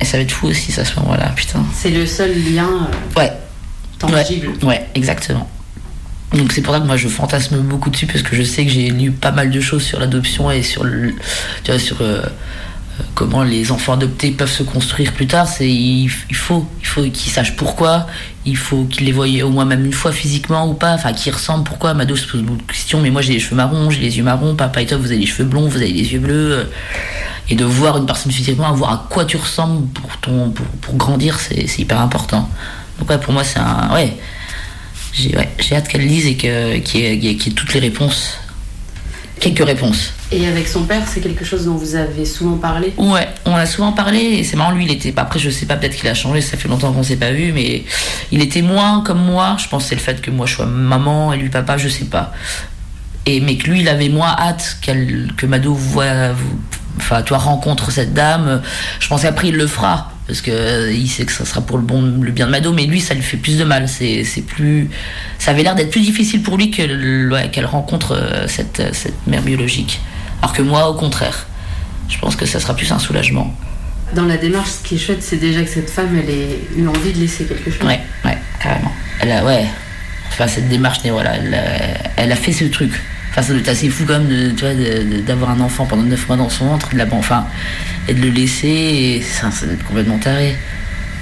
Et 0.00 0.04
ça 0.06 0.16
va 0.16 0.22
être 0.22 0.30
fou 0.32 0.46
aussi, 0.46 0.72
ça, 0.72 0.82
à 0.82 0.84
ce 0.84 0.98
moment-là, 1.00 1.30
putain. 1.36 1.62
C'est 1.74 1.90
le 1.90 2.06
seul 2.06 2.30
lien 2.54 2.66
euh, 3.16 3.20
Ouais. 3.20 3.32
tangible. 3.98 4.48
Ouais, 4.62 4.66
ouais, 4.68 4.86
exactement. 4.94 5.50
Donc 6.32 6.52
c'est 6.52 6.62
pour 6.62 6.72
ça 6.72 6.78
que 6.80 6.86
moi 6.86 6.96
je 6.96 7.08
fantasme 7.08 7.58
beaucoup 7.58 7.90
dessus 7.90 8.06
parce 8.06 8.22
que 8.22 8.36
je 8.36 8.44
sais 8.44 8.64
que 8.64 8.70
j'ai 8.70 8.88
lu 8.90 9.10
pas 9.10 9.32
mal 9.32 9.50
de 9.50 9.60
choses 9.60 9.82
sur 9.82 9.98
l'adoption 9.98 10.48
et 10.48 10.62
sur 10.62 10.84
le, 10.84 11.12
tu 11.64 11.72
vois, 11.72 11.80
sur 11.80 12.00
euh, 12.02 12.22
euh, 12.22 12.28
comment 13.14 13.42
les 13.42 13.70
enfants 13.72 13.94
adoptés 13.94 14.30
peuvent 14.30 14.50
se 14.50 14.62
construire 14.62 15.12
plus 15.12 15.26
tard. 15.26 15.46
C'est 15.48 15.68
il, 15.68 16.08
faut 16.08 16.66
il 16.80 16.86
faut 16.86 17.02
qu'ils 17.02 17.32
sachent 17.32 17.56
pourquoi. 17.56 18.06
Il 18.46 18.56
faut 18.56 18.84
qu'ils 18.84 19.06
les 19.06 19.12
voient 19.12 19.26
au 19.44 19.50
moins 19.50 19.64
même 19.64 19.84
une 19.84 19.92
fois 19.92 20.12
physiquement 20.12 20.68
ou 20.68 20.74
pas. 20.74 20.94
Enfin 20.94 21.12
qu'ils 21.12 21.32
ressemblent. 21.32 21.64
Pourquoi 21.64 21.94
Mado 21.94 22.16
se 22.16 22.26
pose 22.26 22.42
beaucoup 22.42 22.62
de 22.62 22.72
questions. 22.72 23.00
Mais 23.00 23.10
moi 23.10 23.22
j'ai 23.22 23.34
les 23.34 23.40
cheveux 23.40 23.56
marrons, 23.56 23.90
j'ai 23.90 24.00
les 24.00 24.16
yeux 24.18 24.24
marrons. 24.24 24.54
Papa 24.54 24.82
et 24.82 24.86
toi 24.86 24.98
vous 24.98 25.06
avez 25.06 25.18
les 25.18 25.26
cheveux 25.26 25.48
blonds, 25.48 25.68
vous 25.68 25.76
avez 25.76 25.88
les 25.92 26.12
yeux 26.12 26.20
bleus. 26.20 26.52
euh, 26.52 26.64
Et 27.48 27.54
de 27.56 27.64
voir 27.64 27.96
une 27.98 28.06
personne 28.06 28.32
physiquement, 28.32 28.72
voir 28.72 28.92
à 28.92 29.06
quoi 29.10 29.24
tu 29.24 29.36
ressembles 29.36 29.86
pour 29.88 30.16
ton 30.18 30.50
pour, 30.80 30.94
grandir, 30.96 31.38
c'est 31.40 31.78
hyper 31.78 32.00
important. 32.00 32.48
Donc 32.98 33.10
ouais 33.10 33.18
pour 33.18 33.32
moi 33.32 33.44
c'est 33.44 33.58
un 33.60 33.92
ouais. 33.94 34.16
J'ai 35.12 35.36
ouais, 35.36 35.48
hâte 35.72 35.88
qu'elle 35.88 36.06
lise 36.06 36.26
et 36.26 36.36
qu'il 36.36 36.82
qu'il 36.84 37.00
y 37.24 37.36
qu'il 37.36 37.48
y 37.48 37.50
ait 37.50 37.54
toutes 37.54 37.74
les 37.74 37.80
réponses. 37.80 38.38
Quelques 39.40 39.64
réponses. 39.64 40.12
Et 40.30 40.46
avec 40.46 40.68
son 40.68 40.84
père, 40.84 41.02
c'est 41.08 41.20
quelque 41.20 41.46
chose 41.46 41.64
dont 41.64 41.74
vous 41.74 41.94
avez 41.96 42.26
souvent 42.26 42.58
parlé? 42.58 42.92
Ouais, 42.98 43.26
on 43.46 43.54
a 43.54 43.64
souvent 43.64 43.92
parlé 43.92 44.18
et 44.18 44.44
c'est 44.44 44.56
marrant, 44.56 44.72
lui 44.72 44.84
il 44.84 44.92
était. 44.92 45.14
Après, 45.16 45.38
je 45.38 45.48
sais 45.48 45.64
pas, 45.64 45.76
peut-être 45.76 45.96
qu'il 45.96 46.08
a 46.08 46.14
changé, 46.14 46.42
ça 46.42 46.58
fait 46.58 46.68
longtemps 46.68 46.92
qu'on 46.92 47.02
s'est 47.02 47.16
pas 47.16 47.32
vu, 47.32 47.50
mais 47.52 47.84
il 48.30 48.42
était 48.42 48.60
moins 48.60 49.02
comme 49.02 49.24
moi. 49.24 49.56
Je 49.58 49.66
pense 49.68 49.84
que 49.84 49.88
c'est 49.88 49.94
le 49.94 50.02
fait 50.02 50.20
que 50.20 50.30
moi 50.30 50.44
je 50.44 50.56
sois 50.56 50.66
maman 50.66 51.32
et 51.32 51.38
lui 51.38 51.48
papa, 51.48 51.78
je 51.78 51.88
sais 51.88 52.04
pas. 52.04 52.32
Et, 53.24 53.40
mais 53.40 53.56
que 53.56 53.70
lui 53.70 53.80
il 53.80 53.88
avait 53.88 54.10
moins 54.10 54.36
hâte 54.38 54.76
qu'elle, 54.82 55.32
que 55.38 55.46
Mado 55.46 55.72
voit, 55.72 56.34
enfin, 56.98 57.22
toi 57.22 57.38
rencontre 57.38 57.90
cette 57.90 58.12
dame. 58.12 58.60
Je 59.00 59.08
pense 59.08 59.22
qu'après 59.22 59.48
il 59.48 59.56
le 59.56 59.66
fera 59.66 60.12
parce 60.30 60.42
que 60.42 60.52
euh, 60.52 60.92
il 60.92 61.08
sait 61.08 61.24
que 61.24 61.32
ça 61.32 61.44
sera 61.44 61.60
pour 61.60 61.76
le 61.76 61.82
bon, 61.82 62.02
le 62.02 62.30
bien 62.30 62.46
de 62.46 62.52
Mado, 62.52 62.72
mais 62.72 62.86
lui 62.86 63.00
ça 63.00 63.14
lui 63.14 63.22
fait 63.22 63.36
plus 63.36 63.58
de 63.58 63.64
mal. 63.64 63.88
C'est, 63.88 64.24
plus, 64.46 64.88
ça 65.40 65.50
avait 65.50 65.64
l'air 65.64 65.74
d'être 65.74 65.90
plus 65.90 66.02
difficile 66.02 66.40
pour 66.40 66.56
lui 66.56 66.72
ouais, 67.32 67.50
qu'elle 67.50 67.66
rencontre 67.66 68.12
euh, 68.12 68.46
cette, 68.46 68.94
cette 68.94 69.26
mère 69.26 69.42
biologique. 69.42 70.00
Alors 70.40 70.52
que 70.52 70.62
moi, 70.62 70.88
au 70.88 70.94
contraire, 70.94 71.48
je 72.08 72.16
pense 72.18 72.36
que 72.36 72.46
ça 72.46 72.60
sera 72.60 72.76
plus 72.76 72.92
un 72.92 73.00
soulagement. 73.00 73.52
Dans 74.14 74.26
la 74.26 74.36
démarche, 74.36 74.68
ce 74.70 74.88
qui 74.88 74.94
est 74.94 74.98
chouette, 74.98 75.22
c'est 75.22 75.38
déjà 75.38 75.62
que 75.62 75.68
cette 75.68 75.90
femme, 75.90 76.16
elle 76.16 76.30
ait 76.30 76.60
eu 76.76 76.86
envie 76.86 77.12
de 77.12 77.18
laisser 77.18 77.44
quelque 77.44 77.72
chose. 77.72 77.84
Ouais, 77.84 78.00
ouais, 78.24 78.38
carrément. 78.62 78.92
Elle 79.18 79.32
a, 79.32 79.44
ouais. 79.44 79.66
Enfin, 80.28 80.46
cette 80.46 80.68
démarche, 80.68 80.98
mais 81.02 81.10
voilà, 81.10 81.38
elle 81.38 81.54
a, 81.54 81.62
elle 82.16 82.30
a 82.30 82.36
fait 82.36 82.52
ce 82.52 82.66
truc. 82.66 82.92
Enfin, 83.30 83.42
ça 83.42 83.52
doit 83.52 83.60
être 83.60 83.68
assez 83.68 83.88
fou 83.88 84.04
quand 84.06 84.18
même 84.18 84.28
de, 84.28 84.50
tu 84.50 84.64
vois, 84.64 84.74
de- 84.74 85.04
de- 85.16 85.20
d'avoir 85.20 85.50
un 85.50 85.60
enfant 85.60 85.86
pendant 85.86 86.02
9 86.02 86.26
mois 86.28 86.36
dans 86.36 86.48
son 86.48 86.66
ventre, 86.66 86.90
de 86.90 86.98
la, 86.98 87.06
enfin, 87.12 87.46
et 88.08 88.14
de 88.14 88.20
le 88.20 88.28
laisser, 88.30 88.66
et 88.68 89.22
ça, 89.22 89.50
ça 89.52 89.66
doit 89.66 89.74
être 89.74 89.84
complètement 89.84 90.18
taré. 90.18 90.56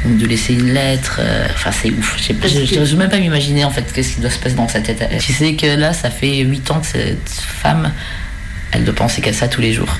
Donc 0.04 0.16
de 0.16 0.26
laisser 0.26 0.54
une 0.54 0.72
lettre, 0.72 1.18
euh, 1.20 1.46
enfin 1.52 1.70
c'est 1.72 1.90
ouf. 1.90 2.16
Je 2.48 2.60
je- 2.66 2.84
je 2.84 2.96
même 2.96 3.08
pas 3.10 3.18
m'imaginer 3.18 3.64
en 3.64 3.70
fait 3.70 3.84
qu'est-ce 3.92 4.14
qui 4.14 4.20
doit 4.20 4.30
se 4.30 4.38
passer 4.38 4.54
dans 4.54 4.68
sa 4.68 4.80
tête. 4.80 5.02
à 5.02 5.06
elle. 5.10 5.20
Tu 5.20 5.32
sais 5.32 5.54
que 5.54 5.66
là, 5.66 5.92
ça 5.92 6.08
fait 6.08 6.36
8 6.38 6.70
ans 6.70 6.78
que 6.80 6.86
cette 6.86 7.28
femme, 7.28 7.90
elle 8.70 8.84
doit 8.84 8.94
penser 8.94 9.20
qu'à 9.20 9.32
ça 9.32 9.48
tous 9.48 9.60
les 9.60 9.72
jours. 9.72 9.98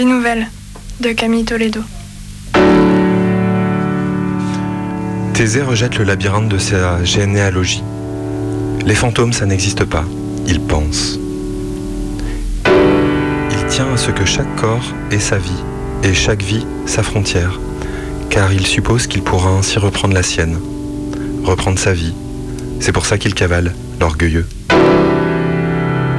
Vie 0.00 0.46
de 1.00 1.12
Camille 1.12 1.44
Toledo. 1.44 1.80
Thésée 5.34 5.60
rejette 5.60 5.98
le 5.98 6.04
labyrinthe 6.04 6.48
de 6.48 6.56
sa 6.56 7.04
généalogie. 7.04 7.82
Les 8.86 8.94
fantômes, 8.94 9.34
ça 9.34 9.44
n'existe 9.44 9.84
pas. 9.84 10.04
Ils 10.46 10.60
pensent. 10.60 11.18
Il 12.66 13.66
tient 13.68 13.92
à 13.92 13.98
ce 13.98 14.10
que 14.10 14.24
chaque 14.24 14.56
corps 14.56 14.94
ait 15.10 15.18
sa 15.18 15.36
vie, 15.36 15.62
et 16.02 16.14
chaque 16.14 16.42
vie 16.42 16.66
sa 16.86 17.02
frontière, 17.02 17.60
car 18.30 18.54
il 18.54 18.66
suppose 18.66 19.06
qu'il 19.06 19.22
pourra 19.22 19.50
ainsi 19.50 19.78
reprendre 19.78 20.14
la 20.14 20.22
sienne, 20.22 20.58
reprendre 21.44 21.78
sa 21.78 21.92
vie. 21.92 22.14
C'est 22.80 22.92
pour 22.92 23.04
ça 23.04 23.18
qu'il 23.18 23.34
cavale, 23.34 23.74
l'orgueilleux. 24.00 24.46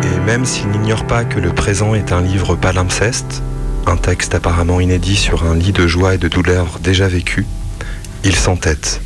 Et 0.03 0.19
même 0.27 0.45
s'il 0.45 0.67
n'ignore 0.69 1.05
pas 1.05 1.23
que 1.23 1.39
le 1.39 1.49
présent 1.49 1.95
est 1.95 2.11
un 2.11 2.21
livre 2.21 2.55
palimpseste, 2.55 3.41
un 3.88 3.97
texte 3.97 4.36
apparemment 4.36 4.79
inédit 4.79 5.15
sur 5.15 5.45
un 5.45 5.55
lit 5.55 5.71
de 5.71 5.88
joie 5.88 6.15
et 6.15 6.17
de 6.17 6.27
douleur 6.27 6.79
déjà 6.82 7.07
vécu, 7.07 7.45
il 8.23 8.36
s'entête. 8.36 9.01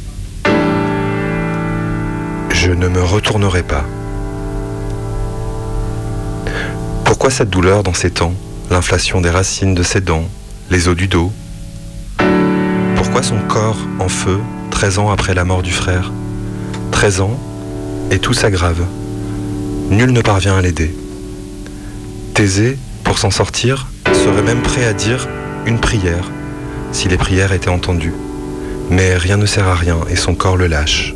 Je 2.50 2.72
ne 2.72 2.88
me 2.88 3.02
retournerai 3.02 3.64
pas. 3.64 3.86
Pourquoi 7.04 7.30
cette 7.30 7.50
douleur 7.50 7.84
dans 7.84 7.94
ces 7.94 8.12
temps? 8.12 8.34
L'inflation 8.70 9.22
des 9.22 9.30
racines 9.30 9.76
de 9.76 9.84
ses 9.84 10.02
dents, 10.02 10.28
les 10.72 10.88
os 10.88 10.96
du 10.96 11.08
dos 11.08 11.32
Pourquoi 12.96 13.22
son 13.22 13.40
corps 13.48 13.78
en 14.00 14.10
feu, 14.10 14.40
13 14.72 15.00
ans 15.00 15.12
après 15.12 15.34
la 15.34 15.46
mort 15.46 15.62
du 15.62 15.72
frère? 15.72 16.12
13 16.92 17.22
ans, 17.22 17.40
et 18.12 18.20
tout 18.20 18.34
s'aggrave. 18.34 18.84
Nul 19.90 20.12
ne 20.12 20.22
parvient 20.22 20.58
à 20.58 20.62
l'aider. 20.62 20.96
Thésée, 22.34 22.78
pour 23.04 23.20
s'en 23.20 23.32
sortir, 23.32 23.88
serait 24.26 24.42
même 24.42 24.64
prêt 24.64 24.86
à 24.86 24.94
dire 24.94 25.28
une 25.68 25.80
prière, 25.80 26.32
si 26.92 27.08
les 27.08 27.16
prières 27.16 27.52
étaient 27.52 27.70
entendues. 27.70 28.16
Mais 28.90 29.16
rien 29.18 29.38
ne 29.38 29.46
sert 29.46 29.68
à 29.68 29.76
rien 29.76 30.00
et 30.10 30.16
son 30.16 30.34
corps 30.34 30.58
le 30.58 30.66
lâche. 30.66 31.14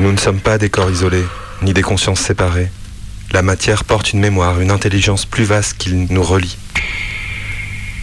Nous 0.00 0.10
ne 0.10 0.16
sommes 0.16 0.40
pas 0.40 0.58
des 0.58 0.70
corps 0.70 0.90
isolés, 0.90 1.24
ni 1.62 1.72
des 1.72 1.82
consciences 1.82 2.20
séparées. 2.20 2.72
La 3.32 3.42
matière 3.42 3.84
porte 3.84 4.12
une 4.12 4.18
mémoire, 4.18 4.58
une 4.58 4.72
intelligence 4.72 5.26
plus 5.26 5.44
vaste 5.44 5.76
qui 5.78 5.94
nous 5.94 6.22
relie. 6.22 6.58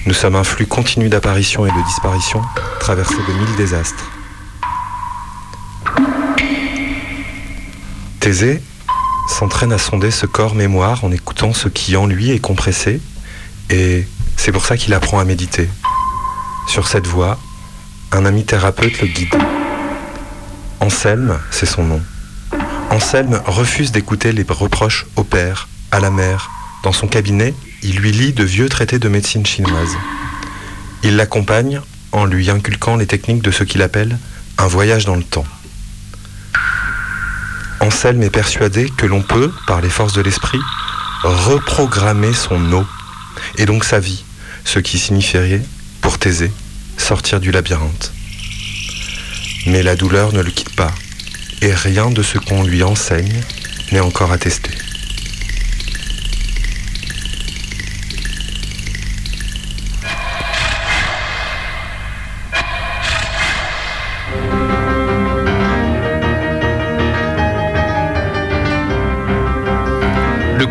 Nous 0.06 0.14
sommes 0.14 0.38
un 0.38 0.46
flux 0.46 0.68
continu 0.68 1.10
d'apparition 1.10 1.66
et 1.66 1.72
de 1.72 1.86
disparition, 1.86 2.42
traversé 2.80 3.16
de 3.16 3.34
mille 3.34 3.56
désastres. 3.58 4.17
S'entraîne 9.30 9.72
à 9.72 9.78
sonder 9.78 10.12
ce 10.12 10.26
corps 10.26 10.54
mémoire 10.54 11.06
en 11.06 11.14
écoutant 11.14 11.54
ce 11.54 11.70
qui 11.70 11.96
en 11.96 12.06
lui 12.06 12.32
est 12.32 12.40
compressé, 12.40 13.00
et 13.70 14.06
c'est 14.36 14.52
pour 14.52 14.66
ça 14.66 14.76
qu'il 14.76 14.94
apprend 14.94 15.20
à 15.20 15.24
méditer. 15.24 15.70
Sur 16.68 16.90
cette 16.90 17.08
voie, 17.08 17.40
un 18.12 18.26
ami 18.26 18.44
thérapeute 18.44 19.00
le 19.00 19.08
guide. 19.08 19.34
Anselme, 20.82 21.40
c'est 21.52 21.66
son 21.66 21.86
nom. 21.86 22.02
Anselme 22.90 23.42
refuse 23.46 23.94
d'écouter 23.94 24.34
les 24.34 24.46
reproches 24.50 25.06
au 25.16 25.24
père, 25.24 25.70
à 25.92 26.02
la 26.02 26.10
mère. 26.10 26.52
Dans 26.84 26.92
son 26.92 27.08
cabinet, 27.08 27.54
il 27.82 27.96
lui 27.96 28.12
lit 28.12 28.34
de 28.34 28.44
vieux 28.44 28.68
traités 28.68 29.00
de 29.00 29.08
médecine 29.08 29.46
chinoise. 29.46 29.96
Il 31.04 31.16
l'accompagne 31.16 31.80
en 32.12 32.26
lui 32.26 32.50
inculquant 32.50 32.98
les 32.98 33.08
techniques 33.08 33.42
de 33.42 33.52
ce 33.52 33.64
qu'il 33.64 33.82
appelle 33.82 34.18
un 34.58 34.68
voyage 34.68 35.06
dans 35.06 35.16
le 35.16 35.24
temps. 35.24 35.46
Anselme 37.80 38.24
est 38.24 38.30
persuadé 38.30 38.90
que 38.90 39.06
l'on 39.06 39.22
peut, 39.22 39.52
par 39.68 39.82
les 39.82 39.90
forces 39.90 40.14
de 40.14 40.22
l'esprit, 40.22 40.60
reprogrammer 41.24 42.34
son 42.34 42.74
eau, 42.74 42.86
et 43.58 43.66
donc 43.66 43.84
sa 43.84 44.00
vie, 44.00 44.24
ce 44.66 44.80
qui 44.80 44.98
signifierait, 44.98 45.64
pour 46.02 46.18
Thésée, 46.18 46.52
sortir 46.98 47.40
du 47.40 47.52
labyrinthe. 47.52 48.12
Mais 49.68 49.84
la 49.84 49.96
douleur 49.96 50.34
ne 50.34 50.42
le 50.42 50.52
quitte 50.52 50.76
pas, 50.76 50.92
et 51.62 51.74
rien 51.74 52.10
de 52.10 52.24
ce 52.24 52.38
qu'on 52.38 52.64
lui 52.64 52.84
enseigne 52.84 53.42
n'est 53.92 54.00
encore 54.00 54.32
attesté. 54.32 54.72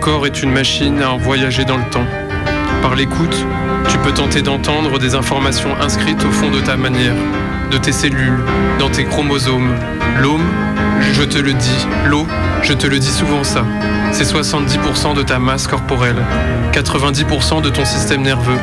Corps 0.07 0.25
est 0.25 0.41
une 0.41 0.53
machine 0.53 1.03
à 1.03 1.17
voyager 1.17 1.65
dans 1.65 1.79
le 1.79 1.91
temps. 1.91 2.07
Par 2.81 2.95
l'écoute, 2.95 3.45
tu 3.89 3.99
peux 3.99 4.13
tenter 4.13 4.41
d'entendre 4.41 5.01
des 5.01 5.17
informations 5.17 5.71
inscrites 5.81 6.25
au 6.25 6.31
fond 6.31 6.49
de 6.49 6.61
ta 6.61 6.77
manière, 6.77 7.17
de 7.73 7.77
tes 7.77 7.91
cellules, 7.91 8.39
dans 8.79 8.89
tes 8.89 9.05
chromosomes. 9.05 9.75
L'homme, 10.21 10.47
je 11.13 11.25
te 11.25 11.39
le 11.39 11.55
dis, 11.55 11.87
l'eau, 12.05 12.25
je 12.63 12.73
te 12.73 12.87
le 12.87 13.01
dis 13.01 13.11
souvent 13.11 13.43
ça. 13.43 13.65
C'est 14.13 14.23
70% 14.23 15.17
de 15.17 15.25
ta 15.25 15.41
masse 15.41 15.67
corporelle, 15.67 16.23
90% 16.73 17.61
de 17.63 17.71
ton 17.71 17.85
système 17.85 18.23
nerveux. 18.23 18.61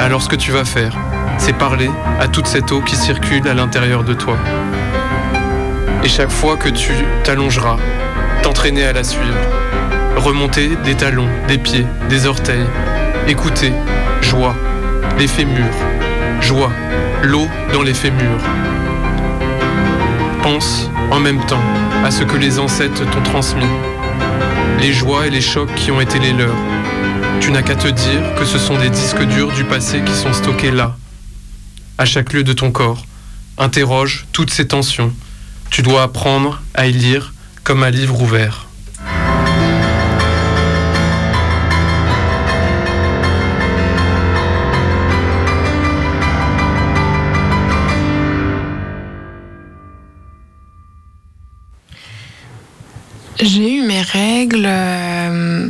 Alors 0.00 0.20
ce 0.20 0.28
que 0.28 0.34
tu 0.34 0.50
vas 0.50 0.64
faire, 0.64 0.96
c'est 1.38 1.56
parler 1.56 1.92
à 2.18 2.26
toute 2.26 2.48
cette 2.48 2.72
eau 2.72 2.80
qui 2.80 2.96
circule 2.96 3.46
à 3.46 3.54
l'intérieur 3.54 4.02
de 4.02 4.14
toi. 4.14 4.36
Et 6.02 6.08
chaque 6.08 6.32
fois 6.32 6.56
que 6.56 6.70
tu 6.70 6.92
t'allongeras, 7.22 7.76
t'entraîner 8.42 8.82
à 8.82 8.92
la 8.92 9.04
suivre. 9.04 9.38
Remonter 10.16 10.76
des 10.84 10.94
talons, 10.94 11.28
des 11.48 11.58
pieds, 11.58 11.86
des 12.08 12.26
orteils. 12.26 12.66
Écouter, 13.28 13.72
joie, 14.20 14.54
les 15.18 15.26
fémurs, 15.26 15.74
joie, 16.40 16.70
l'eau 17.22 17.46
dans 17.72 17.82
les 17.82 17.94
fémurs. 17.94 18.40
Pense 20.42 20.90
en 21.10 21.20
même 21.20 21.44
temps 21.46 21.62
à 22.04 22.10
ce 22.10 22.24
que 22.24 22.36
les 22.36 22.58
ancêtres 22.58 23.04
t'ont 23.10 23.22
transmis, 23.22 23.66
les 24.80 24.92
joies 24.92 25.26
et 25.26 25.30
les 25.30 25.40
chocs 25.40 25.74
qui 25.74 25.90
ont 25.90 26.00
été 26.00 26.18
les 26.18 26.32
leurs. 26.32 26.54
Tu 27.40 27.50
n'as 27.50 27.62
qu'à 27.62 27.76
te 27.76 27.88
dire 27.88 28.34
que 28.38 28.44
ce 28.44 28.58
sont 28.58 28.78
des 28.78 28.90
disques 28.90 29.22
durs 29.22 29.52
du 29.52 29.64
passé 29.64 30.02
qui 30.04 30.14
sont 30.14 30.32
stockés 30.32 30.70
là, 30.70 30.96
à 31.98 32.04
chaque 32.04 32.32
lieu 32.32 32.44
de 32.44 32.52
ton 32.52 32.70
corps. 32.70 33.04
Interroge 33.58 34.26
toutes 34.32 34.50
ces 34.50 34.66
tensions. 34.66 35.12
Tu 35.70 35.82
dois 35.82 36.02
apprendre 36.02 36.62
à 36.74 36.86
y 36.86 36.92
lire 36.92 37.32
comme 37.64 37.82
un 37.82 37.90
livre 37.90 38.20
ouvert. 38.20 38.66
Euh, 54.64 55.68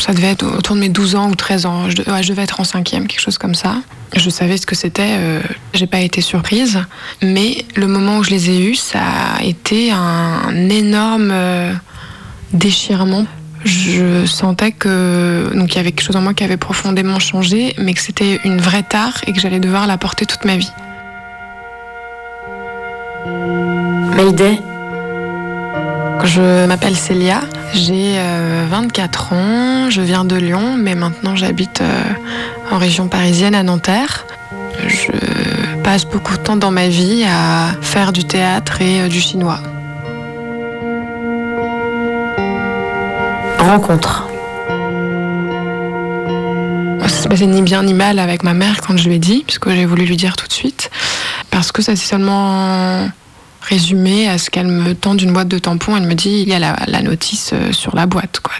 ça 0.00 0.12
devait 0.12 0.30
être 0.32 0.44
autour 0.44 0.74
de 0.76 0.80
mes 0.80 0.88
12 0.88 1.14
ans 1.16 1.30
ou 1.30 1.34
13 1.34 1.66
ans. 1.66 1.88
Je 1.90 1.96
devais 2.28 2.42
être 2.42 2.60
en 2.60 2.64
cinquième, 2.64 3.06
quelque 3.06 3.20
chose 3.20 3.38
comme 3.38 3.54
ça. 3.54 3.76
Je 4.14 4.30
savais 4.30 4.56
ce 4.56 4.66
que 4.66 4.74
c'était. 4.74 5.16
euh, 5.18 5.40
J'ai 5.74 5.86
pas 5.86 6.00
été 6.00 6.20
surprise. 6.20 6.80
Mais 7.22 7.64
le 7.74 7.86
moment 7.86 8.18
où 8.18 8.24
je 8.24 8.30
les 8.30 8.50
ai 8.50 8.64
eus, 8.70 8.76
ça 8.76 9.00
a 9.38 9.42
été 9.42 9.90
un 9.90 10.68
énorme 10.70 11.30
euh, 11.32 11.72
déchirement. 12.52 13.26
Je 13.64 14.26
sentais 14.26 14.70
que 14.70 15.50
donc 15.54 15.72
il 15.74 15.76
y 15.76 15.80
avait 15.80 15.90
quelque 15.90 16.06
chose 16.06 16.14
en 16.14 16.20
moi 16.20 16.34
qui 16.34 16.44
avait 16.44 16.56
profondément 16.56 17.18
changé, 17.18 17.74
mais 17.78 17.94
que 17.94 18.00
c'était 18.00 18.38
une 18.44 18.60
vraie 18.60 18.84
tare 18.84 19.14
et 19.26 19.32
que 19.32 19.40
j'allais 19.40 19.58
devoir 19.58 19.88
la 19.88 19.98
porter 19.98 20.24
toute 20.24 20.44
ma 20.44 20.56
vie. 20.56 20.70
Mayday, 24.16 24.58
Je 26.24 26.66
m'appelle 26.66 26.96
Célia, 26.96 27.40
j'ai 27.74 28.14
euh, 28.16 28.66
24 28.68 29.32
ans, 29.32 29.90
je 29.90 30.00
viens 30.02 30.24
de 30.24 30.36
Lyon, 30.36 30.76
mais 30.78 30.94
maintenant 30.94 31.36
j'habite 31.36 31.80
euh, 31.80 32.02
en 32.70 32.78
région 32.78 33.08
parisienne 33.08 33.54
à 33.54 33.62
Nanterre. 33.62 34.26
Je 34.86 35.12
passe 35.82 36.04
beaucoup 36.04 36.36
de 36.36 36.42
temps 36.42 36.56
dans 36.56 36.70
ma 36.70 36.88
vie 36.88 37.24
à 37.24 37.68
faire 37.80 38.12
du 38.12 38.24
théâtre 38.24 38.82
et 38.82 39.02
euh, 39.02 39.08
du 39.08 39.20
chinois. 39.20 39.60
rencontre. 43.58 44.28
Ça 47.00 47.08
s'est 47.08 47.28
passé 47.28 47.46
ni 47.46 47.62
bien 47.62 47.82
ni 47.82 47.94
mal 47.94 48.20
avec 48.20 48.44
ma 48.44 48.54
mère 48.54 48.80
quand 48.80 48.96
je 48.96 49.08
lui 49.08 49.16
ai 49.16 49.18
dit, 49.18 49.42
puisque 49.44 49.70
j'ai 49.70 49.86
voulu 49.86 50.04
lui 50.04 50.16
dire 50.16 50.36
tout 50.36 50.46
de 50.46 50.52
suite, 50.52 50.90
parce 51.50 51.72
que 51.72 51.82
ça 51.82 51.96
s'est 51.96 52.06
seulement 52.06 53.08
résumé 53.68 54.28
à 54.28 54.38
ce 54.38 54.50
qu'elle 54.50 54.68
me 54.68 54.94
tend 54.94 55.16
une 55.16 55.32
boîte 55.32 55.48
de 55.48 55.58
tampons, 55.58 55.96
elle 55.96 56.06
me 56.06 56.14
dit 56.14 56.42
il 56.42 56.48
y 56.48 56.54
a 56.54 56.58
la, 56.58 57.02
notice 57.02 57.50
euh, 57.52 57.72
sur 57.72 57.94
la 57.96 58.06
boîte, 58.06 58.40
quoi. 58.40 58.54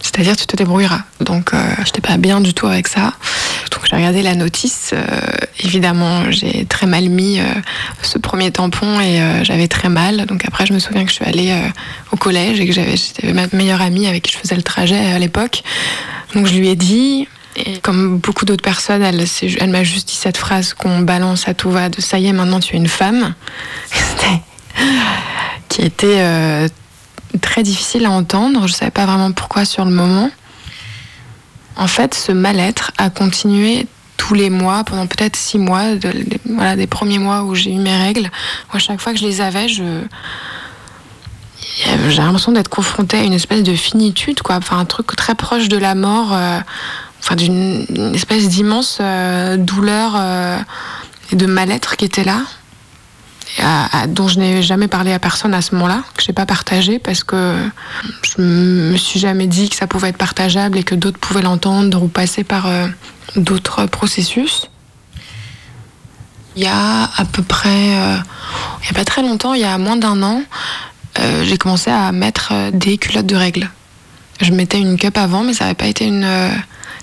C'est-à-dire 0.00 0.36
tu 0.36 0.46
te 0.46 0.56
débrouilleras. 0.56 1.02
Donc 1.20 1.52
euh, 1.52 1.58
j'étais 1.84 2.00
pas 2.00 2.16
bien 2.16 2.40
du 2.40 2.54
tout 2.54 2.66
avec 2.66 2.88
ça. 2.88 3.12
Donc 3.72 3.82
j'ai 3.88 3.96
regardé 3.96 4.22
la 4.22 4.34
notice. 4.34 4.92
Euh, 4.94 5.04
évidemment, 5.60 6.30
j'ai 6.30 6.64
très 6.64 6.86
mal 6.86 7.08
mis 7.08 7.40
ce 8.02 8.18
premier 8.18 8.50
tampon 8.50 9.00
et 9.00 9.20
j'avais 9.42 9.68
très 9.68 9.88
mal. 9.88 10.26
Donc 10.26 10.44
après, 10.46 10.64
je 10.64 10.72
me 10.72 10.78
souviens 10.78 11.04
que 11.04 11.10
je 11.10 11.16
suis 11.16 11.24
allée 11.24 11.54
au 12.12 12.16
collège 12.16 12.60
et 12.60 12.66
que 12.66 12.72
j'avais 12.72 12.96
ma 13.32 13.46
meilleure 13.52 13.82
amie 13.82 14.06
avec 14.06 14.22
qui 14.22 14.32
je 14.32 14.38
faisais 14.38 14.56
le 14.56 14.62
trajet 14.62 15.12
à 15.12 15.18
l'époque. 15.18 15.62
Donc 16.34 16.46
je 16.46 16.54
lui 16.54 16.68
ai 16.68 16.76
dit. 16.76 17.28
Et 17.56 17.78
comme 17.78 18.18
beaucoup 18.18 18.44
d'autres 18.44 18.62
personnes, 18.62 19.02
elle, 19.02 19.24
elle 19.60 19.70
m'a 19.70 19.82
juste 19.82 20.08
dit 20.08 20.14
cette 20.14 20.36
phrase 20.36 20.74
qu'on 20.74 21.00
balance 21.00 21.48
à 21.48 21.54
tout 21.54 21.70
va 21.70 21.88
de 21.88 22.00
ça 22.00 22.18
y 22.18 22.26
est, 22.26 22.32
maintenant 22.32 22.60
tu 22.60 22.74
es 22.74 22.78
une 22.78 22.88
femme. 22.88 23.34
Qui 25.68 25.82
était 25.82 26.20
euh, 26.20 26.68
très 27.40 27.62
difficile 27.62 28.04
à 28.04 28.10
entendre. 28.10 28.66
Je 28.66 28.74
savais 28.74 28.90
pas 28.90 29.06
vraiment 29.06 29.32
pourquoi 29.32 29.64
sur 29.64 29.84
le 29.84 29.90
moment. 29.90 30.30
En 31.76 31.86
fait, 31.86 32.14
ce 32.14 32.32
mal-être 32.32 32.92
a 32.98 33.10
continué 33.10 33.86
tous 34.16 34.34
les 34.34 34.50
mois, 34.50 34.84
pendant 34.84 35.06
peut-être 35.06 35.36
six 35.36 35.58
mois, 35.58 35.94
des 35.94 36.86
premiers 36.86 37.18
mois 37.18 37.42
où 37.42 37.54
j'ai 37.54 37.70
eu 37.72 37.78
mes 37.78 37.96
règles. 37.96 38.30
À 38.72 38.78
chaque 38.78 39.00
fois 39.00 39.12
que 39.12 39.18
je 39.18 39.24
les 39.24 39.40
avais, 39.40 39.68
je 39.68 39.82
j'ai 42.08 42.22
l'impression 42.22 42.52
d'être 42.52 42.68
confrontée 42.68 43.18
à 43.18 43.22
une 43.22 43.34
espèce 43.34 43.62
de 43.62 43.74
finitude, 43.74 44.40
quoi. 44.40 44.56
Enfin, 44.56 44.78
un 44.78 44.86
truc 44.86 45.14
très 45.14 45.34
proche 45.34 45.68
de 45.68 45.76
la 45.76 45.94
mort, 45.94 46.32
euh, 46.32 46.60
d'une 47.34 47.84
une 47.94 48.14
espèce 48.14 48.48
d'immense 48.48 48.98
euh, 49.00 49.56
douleur 49.56 50.12
euh, 50.16 50.58
et 51.32 51.36
de 51.36 51.46
mal-être 51.46 51.96
qui 51.96 52.04
était 52.04 52.24
là 52.24 52.42
dont 54.08 54.28
je 54.28 54.38
n'ai 54.38 54.62
jamais 54.62 54.86
parlé 54.86 55.14
à 55.14 55.18
personne 55.18 55.54
à 55.54 55.62
ce 55.62 55.74
moment-là, 55.76 56.02
que 56.14 56.22
je 56.22 56.28
n'ai 56.28 56.34
pas 56.34 56.44
partagé 56.44 56.98
parce 56.98 57.24
que 57.24 57.56
je 58.22 58.42
me 58.42 58.96
suis 58.98 59.18
jamais 59.18 59.46
dit 59.46 59.70
que 59.70 59.76
ça 59.76 59.86
pouvait 59.86 60.10
être 60.10 60.18
partageable 60.18 60.76
et 60.76 60.82
que 60.82 60.94
d'autres 60.94 61.18
pouvaient 61.18 61.40
l'entendre 61.40 62.02
ou 62.02 62.08
passer 62.08 62.44
par 62.44 62.66
euh, 62.66 62.86
d'autres 63.36 63.86
processus. 63.86 64.68
Il 66.54 66.64
y 66.64 66.66
a 66.66 67.04
à 67.16 67.24
peu 67.24 67.42
près, 67.42 67.86
il 67.86 68.82
n'y 68.82 68.90
a 68.90 68.94
pas 68.94 69.06
très 69.06 69.22
longtemps, 69.22 69.54
il 69.54 69.62
y 69.62 69.64
a 69.64 69.78
moins 69.78 69.96
d'un 69.96 70.22
an, 70.22 70.42
j'ai 71.44 71.56
commencé 71.56 71.90
à 71.90 72.12
mettre 72.12 72.52
des 72.72 72.98
culottes 72.98 73.26
de 73.26 73.36
règles. 73.36 73.70
Je 74.42 74.52
mettais 74.52 74.80
une 74.80 74.98
cup 74.98 75.16
avant, 75.16 75.44
mais 75.44 75.54
ça 75.54 75.64
n'avait 75.64 75.74
pas 75.74 75.86
été 75.86 76.04
une 76.04 76.26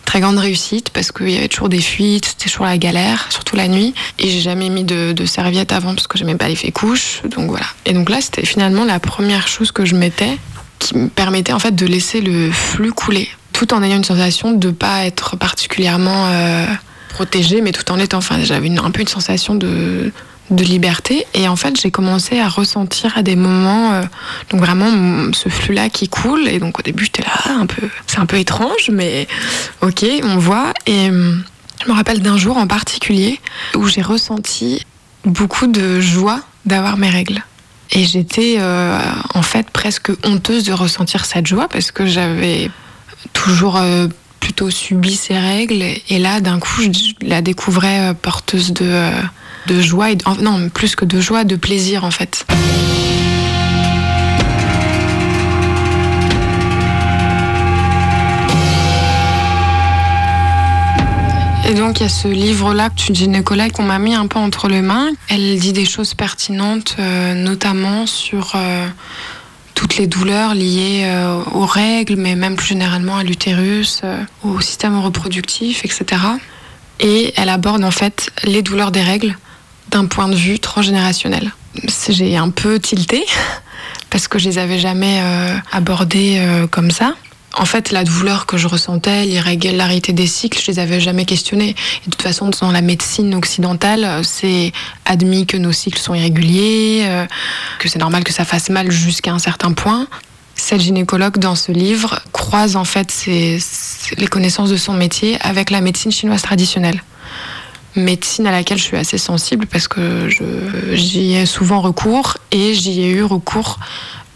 très 0.06 0.20
grande 0.20 0.38
réussite 0.38 0.90
parce 0.90 1.12
qu'il 1.12 1.30
y 1.30 1.38
avait 1.38 1.48
toujours 1.48 1.70
des 1.70 1.82
fuites, 1.82 2.26
c'était 2.26 2.50
toujours 2.50 2.66
la 2.66 2.78
galère, 2.78 3.28
surtout 3.32 3.56
la 3.56 3.68
nuit. 3.68 3.94
Et 4.20 4.30
j'ai 4.30 4.42
jamais 4.42 4.70
mis 4.70 4.84
de, 4.84 5.26
serviette 5.26 5.72
avant 5.72 5.96
parce 5.96 6.08
que 6.08 6.18
j'aimais 6.18 6.36
pas 6.36 6.48
l'effet 6.48 6.72
couche. 6.72 7.22
Donc 7.24 7.50
voilà. 7.50 7.66
Et 7.86 7.94
donc 7.94 8.10
là, 8.10 8.22
c'était 8.22 8.46
finalement 8.46 8.86
la 8.86 9.00
première 9.00 9.48
chose 9.48 9.72
que 9.72 9.86
je 9.86 9.96
mettais 9.96 10.38
qui 10.80 10.98
me 10.98 11.08
permettait 11.08 11.54
en 11.54 11.60
fait 11.60 11.74
de 11.74 11.86
laisser 11.86 12.20
le 12.20 12.52
flux 12.52 12.92
couler, 12.92 13.30
tout 13.54 13.74
en 13.74 13.82
ayant 13.82 13.96
une 13.96 14.04
sensation 14.04 14.52
de 14.52 14.70
pas 14.70 15.06
être 15.06 15.38
particulièrement 15.38 16.28
euh, 16.28 16.66
protégée, 17.10 17.62
mais 17.62 17.72
tout 17.72 17.90
en 17.92 18.00
étant. 18.00 18.18
Enfin, 18.18 18.44
j'avais 18.44 18.70
un 18.78 18.92
peu 18.92 19.02
une 19.02 19.08
sensation 19.08 19.56
de 19.56 20.12
de 20.50 20.64
liberté. 20.64 21.26
Et 21.34 21.48
en 21.48 21.56
fait 21.56 21.80
j'ai 21.80 21.92
commencé 21.92 22.40
à 22.40 22.48
ressentir 22.48 23.18
à 23.18 23.24
des 23.24 23.36
moments 23.36 23.94
euh, 23.94 24.04
donc 24.50 24.62
vraiment 24.62 24.92
mm, 24.92 25.34
ce 25.34 25.50
flux 25.50 25.74
là 25.74 25.90
qui 25.90 26.10
coule. 26.10 26.48
Et 26.48 26.60
donc 26.60 26.80
au 26.80 26.82
début 26.82 27.06
j'étais 27.06 27.24
là 27.24 27.56
un 27.60 27.66
peu 27.66 27.88
c'est 28.08 28.20
un 28.20 28.26
peu 28.26 28.38
étrange 28.38 28.90
mais 28.92 29.28
ok 29.82 30.06
on 30.24 30.38
voit. 30.38 30.74
Et 30.86 31.10
hum, 31.10 31.44
je 31.84 31.90
me 31.90 31.96
rappelle 31.96 32.22
d'un 32.22 32.38
jour 32.38 32.58
en 32.58 32.68
particulier 32.68 33.40
où 33.76 33.88
j'ai 33.88 34.02
ressenti 34.02 34.86
beaucoup 35.26 35.68
de 35.68 36.00
joie 36.00 36.42
d'avoir 36.66 36.98
mes 36.98 37.10
règles. 37.10 37.44
Et 37.92 38.06
j'étais 38.06 38.56
euh, 38.60 39.00
en 39.34 39.42
fait 39.42 39.70
presque 39.70 40.12
honteuse 40.26 40.64
de 40.64 40.74
ressentir 40.74 41.26
cette 41.26 41.48
joie 41.48 41.68
parce 41.68 41.92
que 41.92 42.06
j'avais 42.06 42.72
toujours 43.34 43.78
euh, 43.78 44.08
plutôt 44.40 44.70
subi 44.70 45.16
ces 45.16 45.38
règles. 45.38 45.84
Et 46.10 46.20
là 46.20 46.42
d'un 46.42 46.60
coup 46.60 46.82
je 46.82 46.90
la 47.22 47.42
découvrais 47.42 48.14
porteuse 48.22 48.74
de, 48.74 49.12
de 49.68 49.82
joie 49.82 50.12
et 50.12 50.18
non 50.42 50.70
plus 50.70 50.96
que 50.96 51.06
de 51.06 51.20
joie 51.20 51.44
de 51.44 51.56
plaisir 51.56 52.04
en 52.04 52.12
fait 52.12 52.46
Et 61.66 61.76
donc 61.76 62.00
il 62.00 62.04
y 62.04 62.06
a 62.06 62.10
ce 62.10 62.28
livre-là, 62.28 62.90
une 63.08 63.16
gynécologue 63.16 63.72
qu'on 63.72 63.84
m'a 63.84 63.98
mis 63.98 64.14
un 64.14 64.28
peu 64.28 64.38
entre 64.38 64.68
les 64.68 64.82
mains. 64.82 65.10
Elle 65.30 65.58
dit 65.58 65.72
des 65.72 65.86
choses 65.86 66.14
pertinentes, 66.14 66.98
euh, 67.00 67.34
notamment 67.36 68.06
sur 68.06 68.52
euh, 68.56 68.86
toutes 69.74 69.96
les 69.96 70.06
douleurs 70.06 70.56
liées 70.56 71.04
euh, 71.06 71.42
aux 71.54 71.66
règles, 71.66 72.18
mais 72.18 72.36
même 72.36 72.58
plus 72.58 72.68
généralement 72.68 73.16
à 73.16 73.24
l'utérus, 73.24 74.02
au 74.44 74.60
système 74.60 75.00
reproductif, 75.00 75.86
etc. 75.86 76.22
Et 77.00 77.34
elle 77.38 77.50
aborde 77.50 77.84
en 77.84 77.92
fait 77.92 78.30
les 78.44 78.62
douleurs 78.62 78.92
des 78.92 79.02
règles 79.02 79.36
d'un 79.94 80.06
point 80.06 80.28
de 80.28 80.36
vue 80.36 80.60
transgénérationnel. 80.60 81.52
J'ai 82.10 82.36
un 82.36 82.50
peu 82.50 82.80
tilté 82.80 83.24
parce 84.10 84.28
que 84.28 84.40
je 84.40 84.50
les 84.50 84.58
avais 84.58 84.80
jamais 84.80 85.20
euh, 85.22 85.56
abordées 85.72 86.38
euh, 86.40 86.68
comme 86.68 86.92
ça. 86.92 87.16
En 87.56 87.66
fait, 87.66 87.92
la 87.92 88.04
douleur 88.04 88.48
que 88.48 88.58
je 88.58 88.68
ressentais, 88.68 89.26
l'irrégularité 89.26 90.12
des 90.12 90.26
cycles, 90.26 90.60
je 90.60 90.72
les 90.72 90.80
avais 90.80 91.00
jamais 91.00 91.26
questionnées. 91.26 91.70
Et 91.70 92.06
de 92.06 92.12
toute 92.12 92.24
façon, 92.24 92.50
dans 92.50 92.72
la 92.72 92.82
médecine 92.82 93.36
occidentale, 93.36 94.22
c'est 94.24 94.72
admis 95.06 95.46
que 95.46 95.58
nos 95.58 95.72
cycles 95.72 96.00
sont 96.00 96.16
irréguliers, 96.16 97.04
euh, 97.06 97.26
que 97.78 97.88
c'est 97.88 98.00
normal 98.00 98.24
que 98.24 98.34
ça 98.34 98.46
fasse 98.46 98.70
mal 98.70 98.90
jusqu'à 98.90 99.32
un 99.32 99.40
certain 99.40 99.74
point. 99.74 100.08
Cette 100.56 100.82
gynécologue 100.82 101.38
dans 101.38 101.56
ce 101.56 101.72
livre 101.72 102.20
croise 102.32 102.76
en 102.76 102.86
fait 102.86 103.26
les 103.28 104.28
connaissances 104.30 104.70
de 104.70 104.78
son 104.78 104.94
métier 104.94 105.38
avec 105.42 105.70
la 105.70 105.82
médecine 105.82 106.12
chinoise 106.12 106.42
traditionnelle 106.42 107.02
médecine 107.96 108.48
à 108.48 108.52
laquelle 108.52 108.78
je 108.78 108.84
suis 108.84 108.98
assez 108.98 109.18
sensible 109.18 109.66
parce 109.68 109.88
que 109.88 110.30
j'y 110.94 111.36
ai 111.36 111.46
souvent 111.46 111.82
recours 111.82 112.38
et 112.52 112.74
j'y 112.74 113.02
ai 113.02 113.10
eu 113.12 113.24
recours 113.24 113.80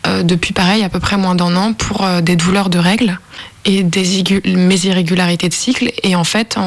euh, 0.06 0.24
depuis 0.24 0.54
pareil 0.54 0.84
à 0.84 0.90
peu 0.90 1.00
près 1.00 1.18
moins 1.18 1.36
d'un 1.36 1.56
an 1.56 1.74
pour 1.74 2.04
euh, 2.04 2.22
des 2.22 2.36
douleurs 2.36 2.70
de 2.70 2.80
règles 2.80 3.20
et 3.66 3.84
des 3.84 4.24
mes 4.46 4.86
irrégularités 4.86 5.50
de 5.50 5.54
cycle. 5.54 5.92
Et 6.04 6.16
en 6.16 6.24
fait 6.24 6.58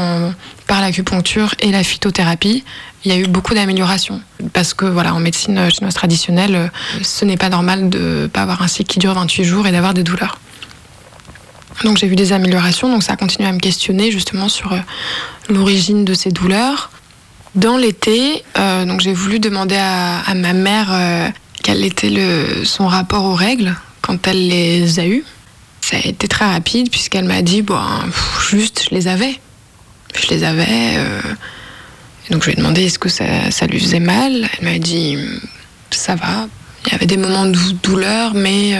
par 0.66 0.80
l'acupuncture 0.80 1.55
et 1.61 1.70
la 1.70 1.82
phytothérapie 1.82 2.64
il 3.05 3.11
y 3.11 3.14
a 3.14 3.18
eu 3.18 3.26
beaucoup 3.26 3.55
d'améliorations. 3.55 4.20
Parce 4.53 4.74
que 4.74 4.84
voilà 4.84 5.14
en 5.14 5.20
médecine 5.20 5.59
euh, 5.59 5.70
chinoise 5.70 5.95
traditionnelle 5.95 6.70
ce 7.03 7.24
n'est 7.24 7.38
pas 7.38 7.49
normal 7.49 7.88
de 7.88 8.28
pas 8.32 8.43
avoir 8.43 8.62
un 8.62 8.68
cycle 8.68 8.93
qui 8.93 8.99
dure 8.99 9.14
28 9.14 9.45
jours 9.45 9.66
et 9.66 9.72
d'avoir 9.72 9.95
des 9.95 10.03
douleurs 10.03 10.38
donc 11.85 11.97
j'ai 11.99 12.07
vu 12.07 12.16
des 12.16 12.33
améliorations, 12.33 12.89
donc 12.91 13.03
ça 13.03 13.14
a 13.14 13.16
continué 13.16 13.49
à 13.49 13.53
me 13.53 13.59
questionner 13.59 14.11
justement 14.11 14.49
sur 14.49 14.72
euh, 14.72 14.78
l'origine 15.49 16.05
de 16.05 16.14
ces 16.14 16.31
douleurs. 16.31 16.91
Dans 17.55 17.76
l'été, 17.76 18.45
euh, 18.59 18.85
donc 18.85 19.01
j'ai 19.01 19.12
voulu 19.12 19.41
demander 19.41 19.76
à, 19.76 20.22
ma 20.35 20.53
mère 20.53 20.89
euh, 20.93 21.28
quel 21.62 21.85
était 21.85 22.11
le, 22.11 22.64
son 22.64 22.87
rapport 22.87 23.24
aux 23.24 23.35
règles 23.35 23.74
quand 24.03 24.26
elle 24.28 24.49
les 24.49 25.01
a 25.01 25.07
eues. 25.07 25.24
Ça 25.81 25.97
a 25.97 26.01
été 26.07 26.28
très 26.28 26.45
rapide 26.45 26.91
puisqu'elle 26.91 27.24
m'a 27.24 27.43
dit 27.43 27.62
bon, 27.62 27.81
juste 28.49 28.85
je 28.89 28.95
les 28.95 29.09
avais, 29.09 29.41
je 30.14 30.28
les 30.28 30.45
avais. 30.45 30.97
donc 32.31 32.43
je 32.43 32.47
lui 32.47 32.53
ai 32.53 32.57
demandé 32.57 32.85
est-ce 32.85 32.99
que 33.01 33.09
ça, 33.09 33.51
ça 33.51 33.66
lui 33.66 33.81
faisait 33.81 33.99
mal? 34.01 34.49
Elle 34.61 34.72
m'a 34.72 34.78
dit 34.78 35.16
ça 35.91 36.14
va. 36.14 36.47
Il 36.87 36.93
y 36.93 36.95
avait 36.95 37.07
des 37.07 37.16
moments 37.16 37.47
de 37.47 37.53
dou- 37.53 37.72
douleur, 37.83 38.33
mais 38.35 38.78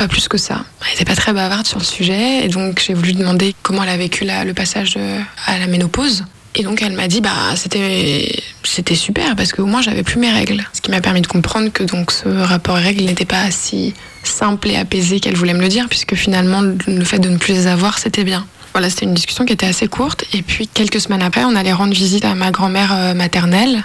pas 0.00 0.08
plus 0.08 0.28
que 0.28 0.38
ça. 0.38 0.64
Elle 0.82 0.92
n'était 0.92 1.04
pas 1.04 1.14
très 1.16 1.32
bavarde 1.32 1.66
sur 1.66 1.78
le 1.78 1.84
sujet, 1.84 2.44
et 2.44 2.48
donc 2.48 2.82
j'ai 2.86 2.94
voulu 2.94 3.12
demander 3.12 3.54
comment 3.62 3.82
elle 3.84 3.90
a 3.90 3.96
vécu 3.96 4.24
le 4.24 4.52
passage 4.54 4.94
euh, 4.96 5.20
à 5.46 5.58
la 5.58 5.66
ménopause. 5.66 6.24
Et 6.56 6.62
donc 6.64 6.82
elle 6.82 6.94
m'a 6.94 7.06
dit 7.06 7.20
bah 7.20 7.54
c'était 7.54 8.42
c'était 8.64 8.96
super 8.96 9.36
parce 9.36 9.52
qu'au 9.52 9.66
moins 9.66 9.82
j'avais 9.82 10.02
plus 10.02 10.18
mes 10.18 10.32
règles, 10.32 10.64
ce 10.72 10.80
qui 10.80 10.90
m'a 10.90 11.00
permis 11.00 11.20
de 11.20 11.28
comprendre 11.28 11.70
que 11.70 11.84
donc 11.84 12.10
ce 12.10 12.28
rapport 12.28 12.74
règles 12.74 13.04
n'était 13.04 13.24
pas 13.24 13.50
si 13.52 13.94
simple 14.24 14.68
et 14.70 14.76
apaisé 14.76 15.20
qu'elle 15.20 15.36
voulait 15.36 15.54
me 15.54 15.60
le 15.60 15.68
dire 15.68 15.86
puisque 15.88 16.16
finalement 16.16 16.60
le- 16.60 16.76
le 16.88 17.04
fait 17.04 17.20
de 17.20 17.28
ne 17.28 17.36
plus 17.36 17.52
les 17.54 17.66
avoir 17.68 17.98
c'était 17.98 18.24
bien. 18.24 18.44
Voilà, 18.72 18.90
c'était 18.90 19.04
une 19.04 19.14
discussion 19.14 19.44
qui 19.44 19.52
était 19.52 19.66
assez 19.66 19.86
courte 19.86 20.24
et 20.32 20.42
puis 20.42 20.66
quelques 20.66 21.00
semaines 21.00 21.22
après, 21.22 21.44
on 21.44 21.54
allait 21.54 21.72
rendre 21.72 21.92
visite 21.94 22.24
à 22.24 22.34
ma 22.34 22.50
grand-mère 22.50 22.92
euh, 22.94 23.14
maternelle. 23.14 23.84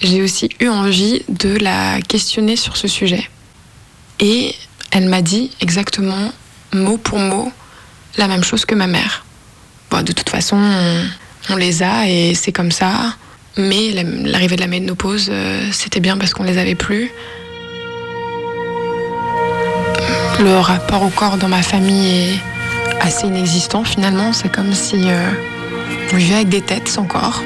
J'ai 0.00 0.22
aussi 0.22 0.48
eu 0.60 0.68
envie 0.68 1.22
de 1.28 1.56
la 1.58 2.00
questionner 2.00 2.56
sur 2.56 2.76
ce 2.78 2.88
sujet. 2.88 3.28
Et 4.20 4.54
elle 4.90 5.08
m'a 5.08 5.22
dit 5.22 5.50
exactement, 5.60 6.32
mot 6.72 6.96
pour 6.96 7.18
mot, 7.18 7.52
la 8.16 8.26
même 8.28 8.44
chose 8.44 8.64
que 8.64 8.74
ma 8.74 8.86
mère. 8.86 9.24
Bon, 9.90 10.02
de 10.02 10.12
toute 10.12 10.28
façon, 10.28 10.58
on, 11.50 11.56
les 11.56 11.82
a 11.82 12.06
et 12.08 12.34
c'est 12.34 12.52
comme 12.52 12.70
ça. 12.72 13.14
Mais 13.56 13.90
la- 13.90 14.02
l'arrivée 14.02 14.56
de 14.56 14.60
la 14.60 14.66
ménopause, 14.66 15.28
euh, 15.30 15.68
c'était 15.72 16.00
bien 16.00 16.16
parce 16.16 16.32
qu'on 16.34 16.44
les 16.44 16.58
avait 16.58 16.74
plus. 16.74 17.10
Le 20.40 20.58
rapport 20.60 21.02
au 21.02 21.08
corps 21.08 21.36
dans 21.36 21.48
ma 21.48 21.62
famille 21.62 22.06
est 22.34 22.38
assez 23.00 23.26
inexistant 23.26 23.82
finalement. 23.84 24.32
C'est 24.32 24.50
comme 24.50 24.72
si 24.72 24.96
euh, 25.10 25.30
on 26.12 26.16
vivait 26.16 26.36
avec 26.36 26.48
des 26.48 26.60
têtes 26.62 26.88
sans 26.88 27.04
corps. 27.04 27.42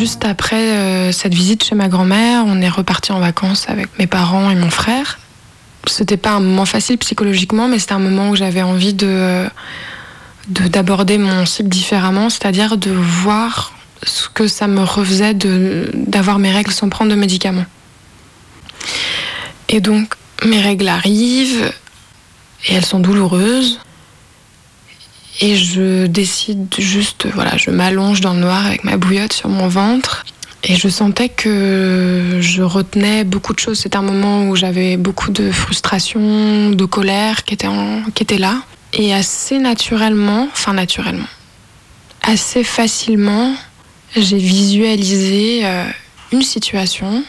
Juste 0.00 0.24
après 0.24 0.56
euh, 0.78 1.12
cette 1.12 1.34
visite 1.34 1.62
chez 1.62 1.74
ma 1.74 1.88
grand-mère, 1.88 2.44
on 2.46 2.62
est 2.62 2.70
reparti 2.70 3.12
en 3.12 3.20
vacances 3.20 3.66
avec 3.68 3.86
mes 3.98 4.06
parents 4.06 4.50
et 4.50 4.54
mon 4.54 4.70
frère. 4.70 5.18
C'était 5.86 6.16
pas 6.16 6.30
un 6.30 6.40
moment 6.40 6.64
facile 6.64 6.96
psychologiquement, 6.96 7.68
mais 7.68 7.78
c'était 7.78 7.92
un 7.92 7.98
moment 7.98 8.30
où 8.30 8.34
j'avais 8.34 8.62
envie 8.62 8.94
de 8.94 9.44
de- 10.48 10.68
d'aborder 10.68 11.18
mon 11.18 11.44
cycle 11.44 11.68
différemment, 11.68 12.30
c'est-à-dire 12.30 12.78
de 12.78 12.90
voir 12.90 13.74
ce 14.02 14.30
que 14.30 14.48
ça 14.48 14.66
me 14.68 14.82
refaisait 14.82 15.34
d'avoir 15.34 16.38
mes 16.38 16.50
règles 16.50 16.72
sans 16.72 16.88
prendre 16.88 17.10
de 17.10 17.16
médicaments. 17.16 17.66
Et 19.68 19.80
donc, 19.80 20.14
mes 20.46 20.62
règles 20.62 20.88
arrivent 20.88 21.70
et 22.66 22.72
elles 22.74 22.86
sont 22.86 23.00
douloureuses. 23.00 23.80
Et 25.40 25.56
je 25.56 26.06
décide 26.06 26.66
juste, 26.78 27.26
voilà, 27.32 27.56
je 27.56 27.70
m'allonge 27.70 28.20
dans 28.20 28.34
le 28.34 28.40
noir 28.40 28.66
avec 28.66 28.84
ma 28.84 28.96
bouillotte 28.98 29.32
sur 29.32 29.48
mon 29.48 29.68
ventre. 29.68 30.24
Et 30.62 30.76
je 30.76 30.88
sentais 30.88 31.30
que 31.30 32.38
je 32.40 32.62
retenais 32.62 33.24
beaucoup 33.24 33.54
de 33.54 33.58
choses. 33.58 33.78
C'était 33.78 33.96
un 33.96 34.02
moment 34.02 34.48
où 34.48 34.56
j'avais 34.56 34.98
beaucoup 34.98 35.30
de 35.30 35.50
frustration, 35.50 36.70
de 36.70 36.84
colère 36.84 37.44
qui 37.44 37.54
était, 37.54 37.68
qui 38.14 38.22
était 38.22 38.36
là. 38.36 38.62
Et 38.92 39.14
assez 39.14 39.58
naturellement, 39.58 40.48
enfin 40.52 40.74
naturellement, 40.74 41.28
assez 42.22 42.62
facilement, 42.62 43.54
j'ai 44.16 44.36
visualisé 44.36 45.60
euh, 45.64 45.84
une 46.32 46.42
situation 46.42 47.24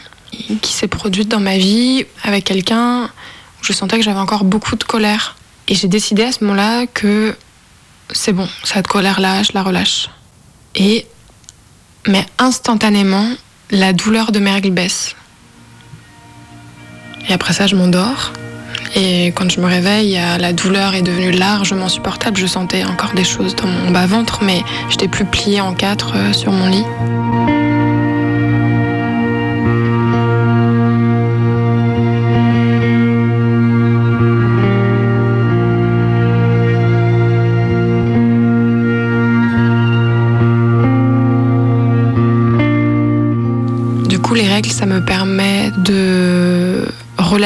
qui 0.60 0.72
s'est 0.72 0.88
produite 0.88 1.28
dans 1.28 1.40
ma 1.40 1.56
vie 1.56 2.04
avec 2.24 2.44
quelqu'un 2.44 3.04
où 3.04 3.64
je 3.64 3.72
sentais 3.72 3.96
que 3.96 4.04
j'avais 4.04 4.20
encore 4.20 4.44
beaucoup 4.44 4.76
de 4.76 4.84
colère. 4.84 5.36
Et 5.68 5.74
j'ai 5.74 5.88
décidé 5.88 6.24
à 6.24 6.32
ce 6.32 6.44
moment-là 6.44 6.86
que 6.86 7.34
c'est 8.12 8.32
bon, 8.32 8.48
cette 8.64 8.86
colère-là, 8.86 9.42
je 9.42 9.52
la 9.54 9.62
relâche. 9.62 10.08
Et, 10.74 11.06
mais 12.06 12.26
instantanément, 12.38 13.28
la 13.70 13.92
douleur 13.92 14.32
de 14.32 14.38
mes 14.38 14.60
baisse. 14.70 15.14
Et 17.28 17.32
après 17.32 17.52
ça, 17.52 17.66
je 17.66 17.76
m'endors. 17.76 18.32
Et 18.94 19.28
quand 19.28 19.50
je 19.50 19.60
me 19.60 19.66
réveille, 19.66 20.20
la 20.38 20.52
douleur 20.52 20.94
est 20.94 21.02
devenue 21.02 21.30
largement 21.30 21.88
supportable. 21.88 22.36
Je 22.36 22.46
sentais 22.46 22.84
encore 22.84 23.12
des 23.14 23.24
choses 23.24 23.56
dans 23.56 23.66
mon 23.66 23.90
bas-ventre, 23.90 24.40
mais 24.42 24.62
j'étais 24.90 25.08
plus 25.08 25.24
pliée 25.24 25.60
en 25.60 25.74
quatre 25.74 26.12
euh, 26.14 26.32
sur 26.32 26.52
mon 26.52 26.68
lit. 26.68 27.61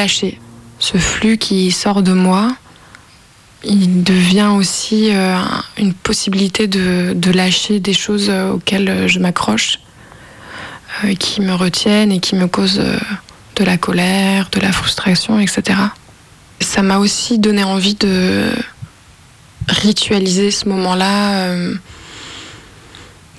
Ce 0.07 0.97
flux 0.97 1.37
qui 1.37 1.71
sort 1.71 2.01
de 2.03 2.13
moi. 2.13 2.55
Il 3.63 4.03
devient 4.03 4.51
aussi 4.55 5.09
euh, 5.11 5.35
un- 5.35 5.63
une 5.77 5.93
possibilité 5.93 6.67
de, 6.67 7.31
lâcher 7.31 7.79
des 7.79 7.93
choses 7.93 8.27
euh, 8.29 8.51
auxquelles 8.53 8.89
euh, 8.89 9.07
je 9.07 9.19
m'accroche, 9.19 9.79
qui 11.19 11.41
me 11.41 11.53
retiennent 11.53 12.11
et 12.11 12.19
qui 12.19 12.35
me 12.35 12.47
causent 12.47 12.81
de 13.55 13.63
la 13.63 13.77
colère, 13.77 14.49
de 14.51 14.59
la 14.59 14.71
frustration, 14.71 15.39
etc. 15.39 15.79
Ça 16.59 16.81
m'a 16.81 16.97
aussi 16.97 17.37
donné 17.39 17.63
envie 17.63 17.93
de 17.95 18.49
ritualiser 19.67 20.49
ce 20.51 20.67
moment-là. 20.69 21.53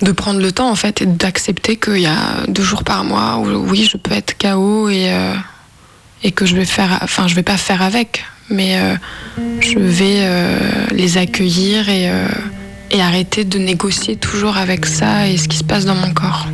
de 0.01 0.11
prendre 0.13 0.39
le 0.39 0.51
temps 0.53 0.69
en 0.69 0.75
fait 0.75 1.01
et 1.01 1.05
d'accepter 1.05 1.75
qu'il 1.75 1.97
y 1.99 2.05
a 2.05 2.45
deux 2.47 2.63
jours 2.63 2.85
par 2.85 3.03
mois 3.03 3.37
où 3.39 3.47
oui 3.69 3.85
je 3.91 3.97
peux 3.97 4.13
être 4.13 4.37
KO 4.37 4.87
et, 4.87 5.11
et 6.23 6.31
que 6.31 6.45
je 6.45 6.55
vais 6.55 6.65
faire 6.65 6.99
enfin 7.01 7.27
je 7.27 7.35
vais 7.35 7.43
pas 7.43 7.57
faire 7.57 7.81
avec 7.81 8.23
mais 8.49 8.77
euh, 8.77 8.95
je 9.61 9.77
vais 9.77 10.17
euh, 10.19 10.57
les 10.91 11.17
accueillir 11.17 11.85
euh, 11.87 12.27
et 12.91 13.01
arrêter 13.01 13.45
de 13.45 13.59
négocier 13.59 14.15
toujours 14.15 14.57
avec 14.57 14.85
ça 14.85 15.27
et 15.27 15.37
ce 15.37 15.47
qui 15.47 15.57
se 15.57 15.63
passe 15.63 15.85
dans 15.85 15.95
mon 15.95 16.13
corps. 16.13 16.47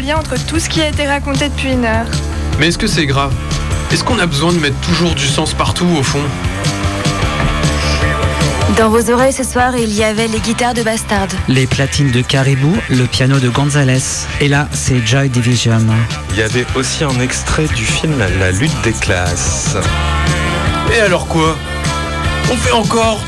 Le 0.00 0.06
lien 0.06 0.16
entre 0.16 0.36
tout 0.46 0.58
ce 0.58 0.68
qui 0.68 0.80
a 0.80 0.88
été 0.88 1.06
raconté 1.06 1.48
depuis 1.48 1.72
une 1.72 1.84
heure. 1.84 2.06
Mais 2.58 2.68
est-ce 2.68 2.78
que 2.78 2.86
c'est 2.86 3.06
grave? 3.06 3.34
Est-ce 3.92 4.04
qu'on 4.04 4.18
a 4.18 4.26
besoin 4.26 4.52
de 4.52 4.58
mettre 4.58 4.78
toujours 4.80 5.14
du 5.14 5.26
sens 5.26 5.52
partout 5.52 5.88
au 5.98 6.02
fond? 6.02 6.22
Dans 8.78 8.88
vos 8.88 9.10
oreilles 9.10 9.32
ce 9.32 9.44
soir, 9.44 9.76
il 9.76 9.92
y 9.92 10.02
avait 10.04 10.28
les 10.28 10.38
guitares 10.38 10.74
de 10.74 10.82
Bastard. 10.82 11.28
Les 11.48 11.66
platines 11.66 12.12
de 12.12 12.22
Caribou, 12.22 12.74
le 12.88 13.04
piano 13.04 13.38
de 13.40 13.48
Gonzalez. 13.48 14.26
Et 14.40 14.48
là, 14.48 14.68
c'est 14.72 15.04
Joy 15.06 15.28
Division. 15.28 15.80
Il 16.30 16.38
y 16.38 16.42
avait 16.42 16.66
aussi 16.76 17.04
un 17.04 17.20
extrait 17.20 17.66
du 17.66 17.84
film 17.84 18.14
La 18.38 18.52
lutte 18.52 18.80
des 18.82 18.92
classes. 18.92 19.76
Et 20.96 21.00
alors 21.00 21.26
quoi? 21.26 21.56
On 22.50 22.56
fait 22.56 22.72
encore 22.72 23.20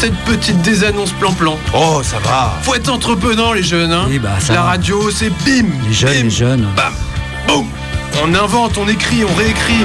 cette 0.00 0.14
petite 0.24 0.60
désannonce 0.62 1.10
plan-plan. 1.12 1.58
Oh, 1.74 2.02
ça 2.04 2.18
va. 2.20 2.56
Faut 2.62 2.74
être 2.74 2.88
entreprenant, 2.88 3.52
les 3.52 3.62
jeunes, 3.64 3.92
hein 3.92 4.06
Oui, 4.08 4.18
bah, 4.20 4.36
ça 4.38 4.52
La 4.54 4.60
va. 4.62 4.66
radio, 4.68 5.10
c'est 5.10 5.30
bim 5.44 5.66
Les 5.88 5.92
jeunes, 5.92 6.12
bim, 6.12 6.22
les 6.24 6.30
jeunes. 6.30 6.68
Bam 6.76 6.94
Boum 7.48 7.66
On 8.22 8.32
invente, 8.34 8.78
on 8.78 8.86
écrit, 8.88 9.24
on 9.24 9.34
réécrit. 9.34 9.84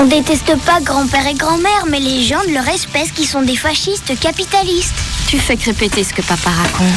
On 0.00 0.06
déteste 0.06 0.56
pas 0.64 0.80
grand-père 0.80 1.26
et 1.26 1.34
grand-mère, 1.34 1.84
mais 1.88 2.00
les 2.00 2.24
gens 2.24 2.42
de 2.48 2.52
leur 2.54 2.66
espèce 2.68 3.12
qui 3.12 3.24
sont 3.26 3.42
des 3.42 3.56
fascistes 3.56 4.18
capitalistes. 4.18 4.94
Tu 5.28 5.38
fais 5.38 5.56
que 5.56 5.66
répéter 5.66 6.02
ce 6.02 6.12
que 6.12 6.22
papa 6.22 6.50
raconte. 6.50 6.88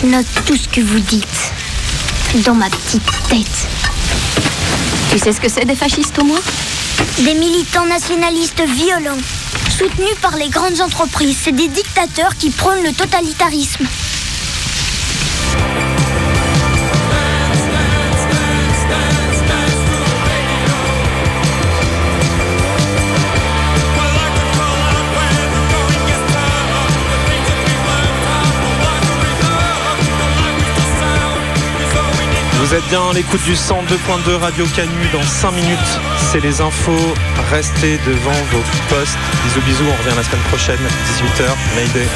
Je 0.00 0.06
note 0.06 0.26
tout 0.46 0.56
ce 0.56 0.68
que 0.68 0.80
vous 0.80 1.00
dites. 1.00 1.52
Dans 2.46 2.54
ma 2.54 2.70
petite 2.70 3.04
tête. 3.28 3.68
Tu 5.10 5.18
sais 5.18 5.32
ce 5.32 5.40
que 5.40 5.48
c'est 5.50 5.66
des 5.66 5.74
fascistes 5.74 6.18
au 6.18 6.24
moins? 6.24 6.40
Des 7.18 7.34
militants 7.34 7.84
nationalistes 7.84 8.62
violents. 8.66 9.18
Soutenus 9.76 10.16
par 10.20 10.36
les 10.36 10.48
grandes 10.48 10.80
entreprises. 10.80 11.38
C'est 11.42 11.52
des 11.52 11.68
dictateurs 11.68 12.36
qui 12.36 12.50
prônent 12.50 12.82
le 12.82 12.92
totalitarisme. 12.92 13.86
Vous 32.72 32.88
bien 32.88 33.12
l'écoute 33.12 33.42
du 33.44 33.52
102.2 33.52 34.34
Radio 34.36 34.64
Canu 34.74 35.06
dans 35.12 35.22
5 35.22 35.50
minutes. 35.50 35.78
C'est 36.16 36.40
les 36.40 36.62
infos. 36.62 37.12
Restez 37.50 37.98
devant 38.06 38.32
vos 38.50 38.62
postes. 38.88 39.18
Bisous 39.44 39.60
bisous, 39.66 39.84
on 39.84 40.02
revient 40.02 40.16
la 40.16 40.22
semaine 40.22 40.40
prochaine, 40.48 40.78
18h, 40.78 41.54
Mayday. 41.76 42.08